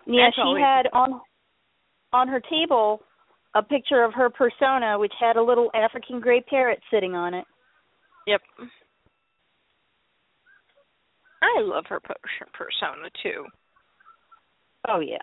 [0.06, 1.22] Yeah, That's she always- had on
[2.12, 3.02] on her table
[3.54, 7.46] a picture of her persona, which had a little African gray parrot sitting on it.
[8.26, 8.42] Yep.
[11.42, 12.14] I love her per-
[12.52, 13.46] persona too.
[14.86, 15.18] Oh yeah.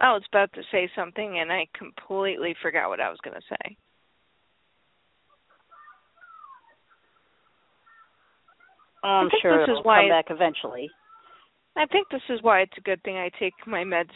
[0.00, 3.46] I was about to say something and I completely forgot what I was going to
[3.48, 3.76] say.
[9.02, 10.90] I'm think sure this is it'll why come back eventually.
[11.76, 14.10] I think this is why it's a good thing I take my meds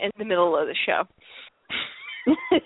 [0.00, 1.04] in the middle of the show.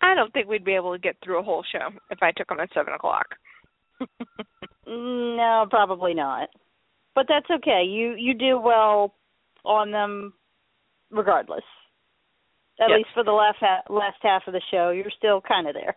[0.00, 2.48] I don't think we'd be able to get through a whole show if I took
[2.48, 3.26] them at seven o'clock.
[4.86, 6.48] no, probably not.
[7.14, 7.84] But that's okay.
[7.88, 9.14] You you do well
[9.64, 10.34] on them
[11.10, 11.64] regardless.
[12.80, 12.98] At Yes.
[12.98, 15.96] least for the last ha- last half of the show, you're still kind of there.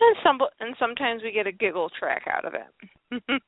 [0.00, 3.22] And some and sometimes we get a giggle track out of it.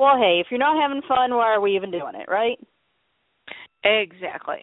[0.00, 2.56] Well, hey, if you're not having fun, why are we even doing it, right?
[3.82, 4.58] exactly.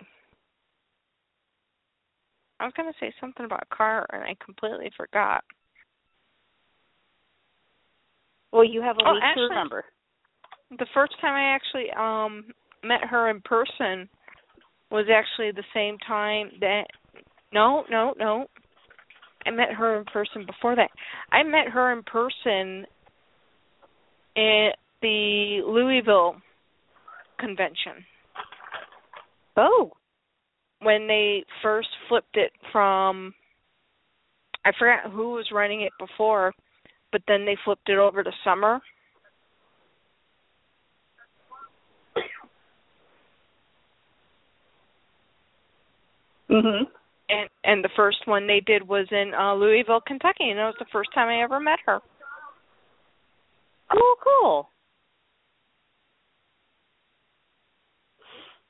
[2.62, 5.44] I was going to say something about car and I completely forgot.
[8.54, 9.86] Well, you have a Oh, week actually- to remember.
[10.80, 12.46] the first time I actually um
[12.84, 14.08] met her in person
[14.90, 16.86] was actually the same time that
[17.52, 18.48] no, no, no.
[19.46, 20.90] I met her in person before that.
[21.32, 22.86] I met her in person
[24.36, 26.36] at the Louisville
[27.40, 28.06] convention
[29.58, 29.92] Oh,
[30.82, 33.34] when they first flipped it from
[34.66, 36.54] I forgot who was running it before,
[37.12, 38.82] but then they flipped it over to summer.
[46.50, 46.88] mhm.
[47.30, 50.76] And and the first one they did was in uh Louisville, Kentucky, and it was
[50.80, 52.00] the first time I ever met her.
[53.92, 54.70] Cool, cool.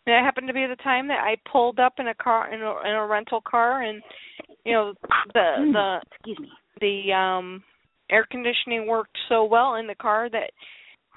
[0.06, 2.62] And it happened to be the time that I pulled up in a car in
[2.62, 4.02] a, in a rental car, and
[4.64, 4.94] you know
[5.34, 6.50] the the Excuse me.
[6.80, 7.64] the um
[8.10, 10.52] air conditioning worked so well in the car that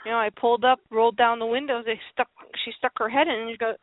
[0.06, 1.84] you know I pulled up, rolled down the windows.
[1.84, 2.28] They stuck.
[2.64, 3.76] She stuck her head in and she goes,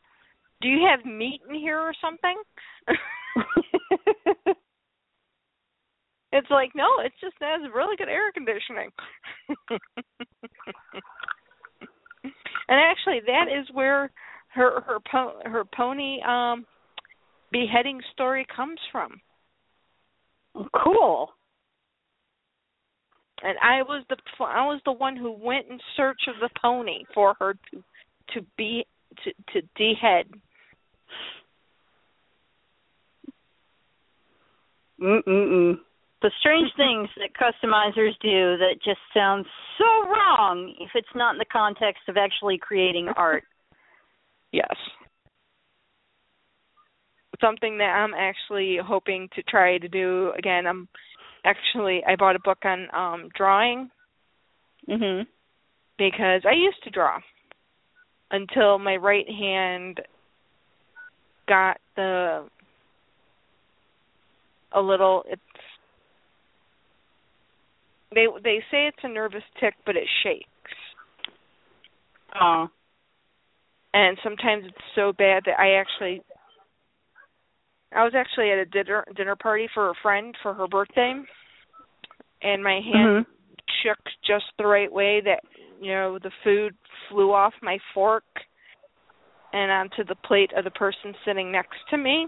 [0.62, 2.42] "Do you have meat in here or something?"
[6.36, 8.90] It's like, no, it's just has really good air conditioning.
[12.68, 14.12] and actually, that is where
[14.50, 16.66] her her po- her pony um
[17.54, 19.22] beheading story comes from.
[20.84, 21.30] cool.
[23.42, 27.06] And I was the I was the one who went in search of the pony
[27.14, 27.84] for her to
[28.34, 28.86] to be
[29.24, 30.26] to to dehead.
[35.02, 35.78] Mm-mm-mm.
[36.22, 39.46] The strange things that customizers do that just sound
[39.78, 43.44] so wrong if it's not in the context of actually creating art.
[44.52, 44.74] Yes.
[47.42, 50.66] something that I'm actually hoping to try to do again.
[50.66, 50.88] I'm
[51.44, 53.90] actually I bought a book on um drawing
[54.88, 55.28] Mhm.
[55.98, 57.20] because I used to draw
[58.32, 60.00] until my right hand
[61.48, 62.50] got the
[64.76, 65.42] a little it's
[68.14, 70.46] they they say it's a nervous tick but it shakes
[72.40, 72.68] Oh.
[73.94, 76.22] and sometimes it's so bad that I actually
[77.96, 81.14] I was actually at a dinner dinner party for a friend for her birthday
[82.42, 83.26] and my hand Mhm.
[83.82, 85.44] shook just the right way that
[85.80, 86.76] you know the food
[87.08, 88.26] flew off my fork
[89.54, 92.28] and onto the plate of the person sitting next to me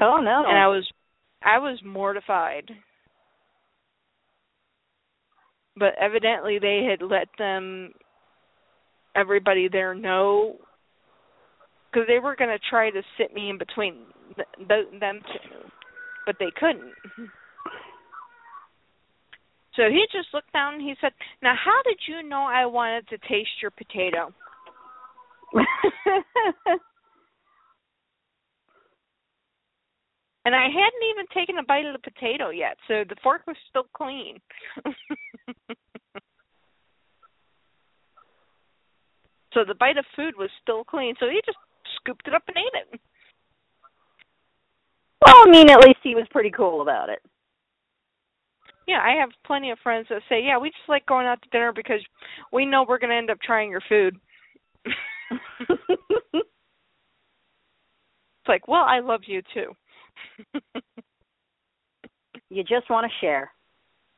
[0.00, 0.44] Oh no.
[0.46, 0.86] and I was
[1.42, 2.70] I was mortified.
[5.76, 7.92] But evidently they had let them
[9.14, 10.56] everybody there know
[11.90, 13.94] because they were going to try to sit me in between
[14.36, 15.70] th- th- them two,
[16.26, 16.92] but they couldn't.
[19.74, 23.06] So he just looked down and he said, "Now, how did you know I wanted
[23.08, 24.34] to taste your potato?"
[30.44, 33.56] And I hadn't even taken a bite of the potato yet, so the fork was
[33.68, 34.38] still clean.
[39.52, 41.58] so the bite of food was still clean, so he just
[41.96, 43.00] scooped it up and ate it.
[45.26, 47.20] well, I mean, at least he was pretty cool about it.
[48.86, 51.48] Yeah, I have plenty of friends that say, "Yeah, we just like going out to
[51.50, 52.00] dinner because
[52.52, 54.18] we know we're going to end up trying your food."
[54.86, 56.48] it's
[58.48, 59.74] like, "Well, I love you too."
[62.50, 63.52] you just want to share.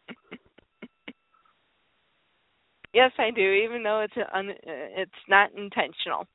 [2.95, 6.27] yes, I do, even though it's un- it's not intentional.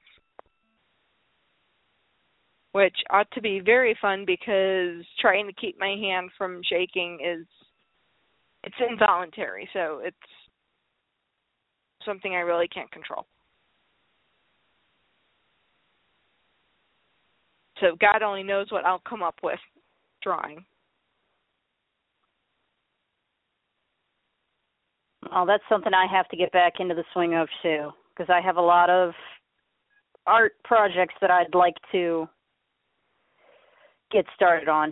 [2.73, 7.45] Which ought to be very fun because trying to keep my hand from shaking is
[8.65, 10.17] it's involuntary, so it's
[12.05, 13.25] something I really can't control.
[17.79, 19.59] So God only knows what I'll come up with
[20.23, 20.63] drawing.
[25.33, 28.45] Oh, that's something I have to get back into the swing of too, because I
[28.45, 29.11] have a lot of
[30.27, 32.27] art projects that I'd like to
[34.11, 34.91] get started on.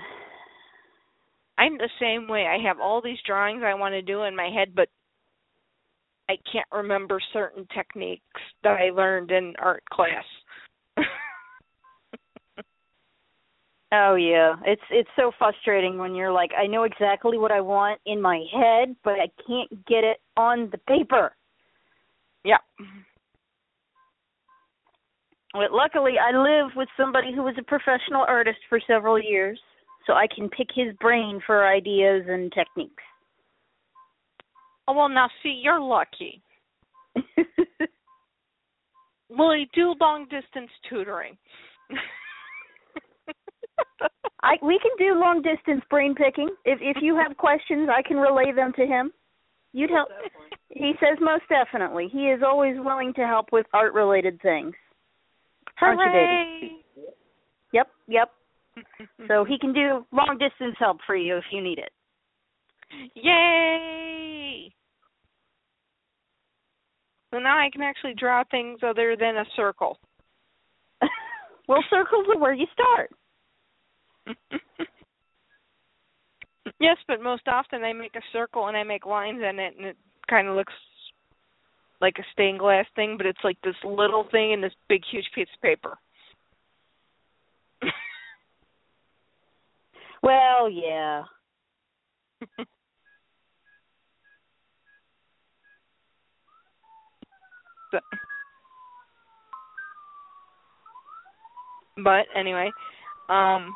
[1.58, 2.48] I'm the same way.
[2.48, 4.90] I have all these drawings I want to do in my head, but
[6.30, 8.24] I can't remember certain techniques
[8.64, 10.24] that I learned in art class.
[13.96, 18.02] Oh yeah, it's it's so frustrating when you're like, I know exactly what I want
[18.08, 21.36] in my head, but I can't get it on the paper.
[22.44, 22.58] yeah.
[25.54, 29.60] But luckily, I live with somebody who was a professional artist for several years,
[30.08, 33.04] so I can pick his brain for ideas and techniques.
[34.88, 36.42] Oh well, now see, you're lucky.
[39.30, 41.38] Will you do long distance tutoring?
[44.44, 46.50] I we can do long distance brain picking.
[46.66, 49.12] If if you have questions, I can relay them to him.
[49.74, 50.10] You'd help.
[50.76, 52.10] He says most definitely.
[52.12, 54.74] He is always willing to help with art related things.
[55.80, 57.06] Aren't you, baby?
[57.74, 58.30] Yep, yep.
[59.28, 61.92] So he can do long distance help for you if you need it.
[63.14, 64.74] Yay!
[67.32, 69.98] So now I can actually draw things other than a circle.
[71.68, 73.12] well, circles are where you start.
[76.80, 79.86] yes, but most often I make a circle and I make lines in it, and
[79.88, 79.98] it
[80.30, 80.74] kind of looks
[82.02, 85.26] like a stained glass thing, but it's like this little thing in this big, huge
[85.36, 85.98] piece of paper.
[90.24, 91.24] Well, yeah.
[97.92, 98.00] So-
[102.04, 102.72] but anyway,
[103.30, 103.76] um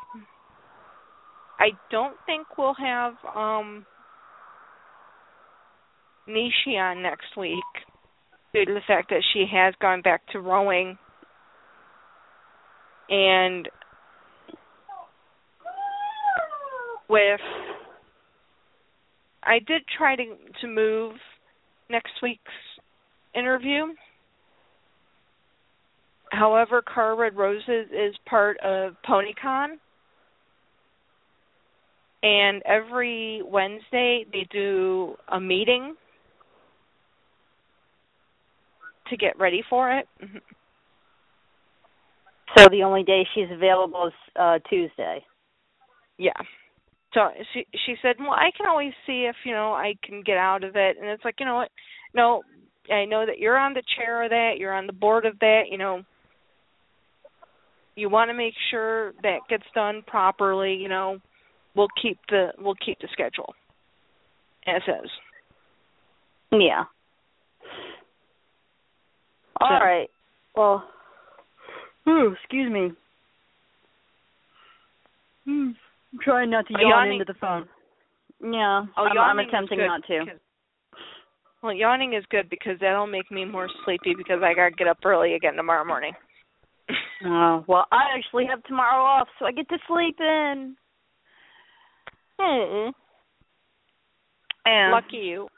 [1.58, 3.84] I don't think we'll have um
[6.28, 7.64] Nishi on next week
[8.52, 10.98] due to the fact that she has gone back to rowing
[13.08, 13.68] and
[17.08, 17.40] with
[19.42, 20.24] I did try to
[20.60, 21.14] to move
[21.88, 22.42] next week's
[23.34, 23.86] interview.
[26.30, 29.78] However, Car Red Roses is part of PonyCon.
[32.22, 35.94] And every Wednesday they do a meeting
[39.08, 40.08] to get ready for it.
[42.56, 45.24] So the only day she's available is uh Tuesday.
[46.18, 46.32] Yeah.
[47.14, 50.36] So she she said, "Well, I can always see if, you know, I can get
[50.36, 51.70] out of it." And it's like, "You know what?
[52.14, 52.42] No,
[52.92, 55.64] I know that you're on the chair of that, you're on the board of that,
[55.70, 56.02] you know,
[57.96, 61.18] you want to make sure that gets done properly, you know,
[61.78, 63.54] we'll keep the we'll keep the schedule
[64.66, 65.10] as is."
[66.52, 66.84] Yeah.
[69.60, 70.10] All So- right.
[70.54, 70.84] Well,
[72.08, 72.92] ooh, excuse me.
[75.44, 75.70] Hmm.
[76.12, 77.68] I'm trying not to yawn yawning- into the phone.
[78.40, 80.38] Yeah, Oh, I'm, I'm attempting not to.
[81.60, 84.86] Well, yawning is good because that'll make me more sleepy because I got to get
[84.86, 86.14] up early again tomorrow morning.
[87.24, 90.76] Oh, well, I actually have tomorrow off, so I get to sleep in.
[92.40, 92.92] Oh,
[94.64, 95.48] And lucky you.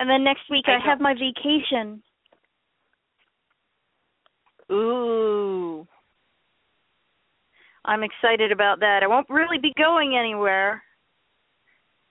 [0.00, 2.02] and then next week I I, have my vacation.
[4.70, 5.86] Ooh.
[7.84, 9.00] I'm excited about that.
[9.02, 10.82] I won't really be going anywhere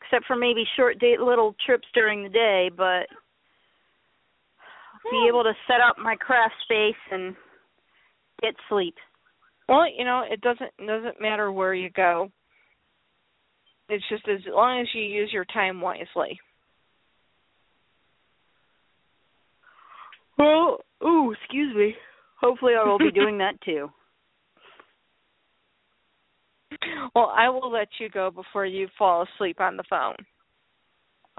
[0.01, 3.07] except for maybe short date little trips during the day, but
[5.11, 7.35] be able to set up my craft space and
[8.41, 8.95] get sleep.
[9.69, 12.31] Well, you know, it doesn't it doesn't matter where you go.
[13.89, 16.39] It's just as long as you use your time wisely.
[20.37, 21.95] Well, ooh, excuse me.
[22.39, 23.89] Hopefully I will be doing that too.
[27.15, 30.15] Well, I will let you go before you fall asleep on the phone.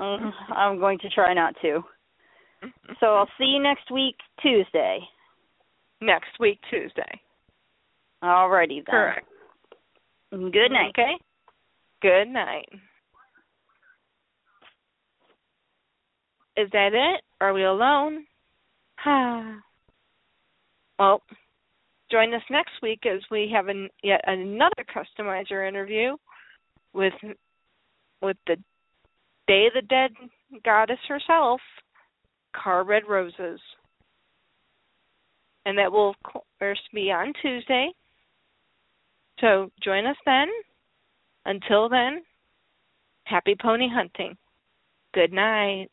[0.00, 1.82] Mm, I'm going to try not to.
[3.00, 5.00] So I'll see you next week Tuesday.
[6.00, 7.20] Next week, Tuesday.
[8.22, 8.84] Alrighty then.
[8.86, 9.26] Correct.
[10.30, 10.90] Good night.
[10.90, 11.12] Okay.
[12.00, 12.68] Good night.
[16.56, 17.22] Is that it?
[17.40, 18.24] Are we alone?
[20.98, 21.22] Well,
[22.10, 26.16] join us next week as we have an, yet another customizer interview
[26.92, 27.12] with
[28.20, 28.56] with the
[29.46, 30.10] Day of the Dead
[30.64, 31.60] goddess herself,
[32.52, 33.60] Car Red Roses.
[35.64, 36.16] And that will, of
[36.58, 37.90] course, be on Tuesday.
[39.40, 40.48] So join us then.
[41.48, 42.20] Until then,
[43.24, 44.36] happy pony hunting.
[45.14, 45.88] Good night.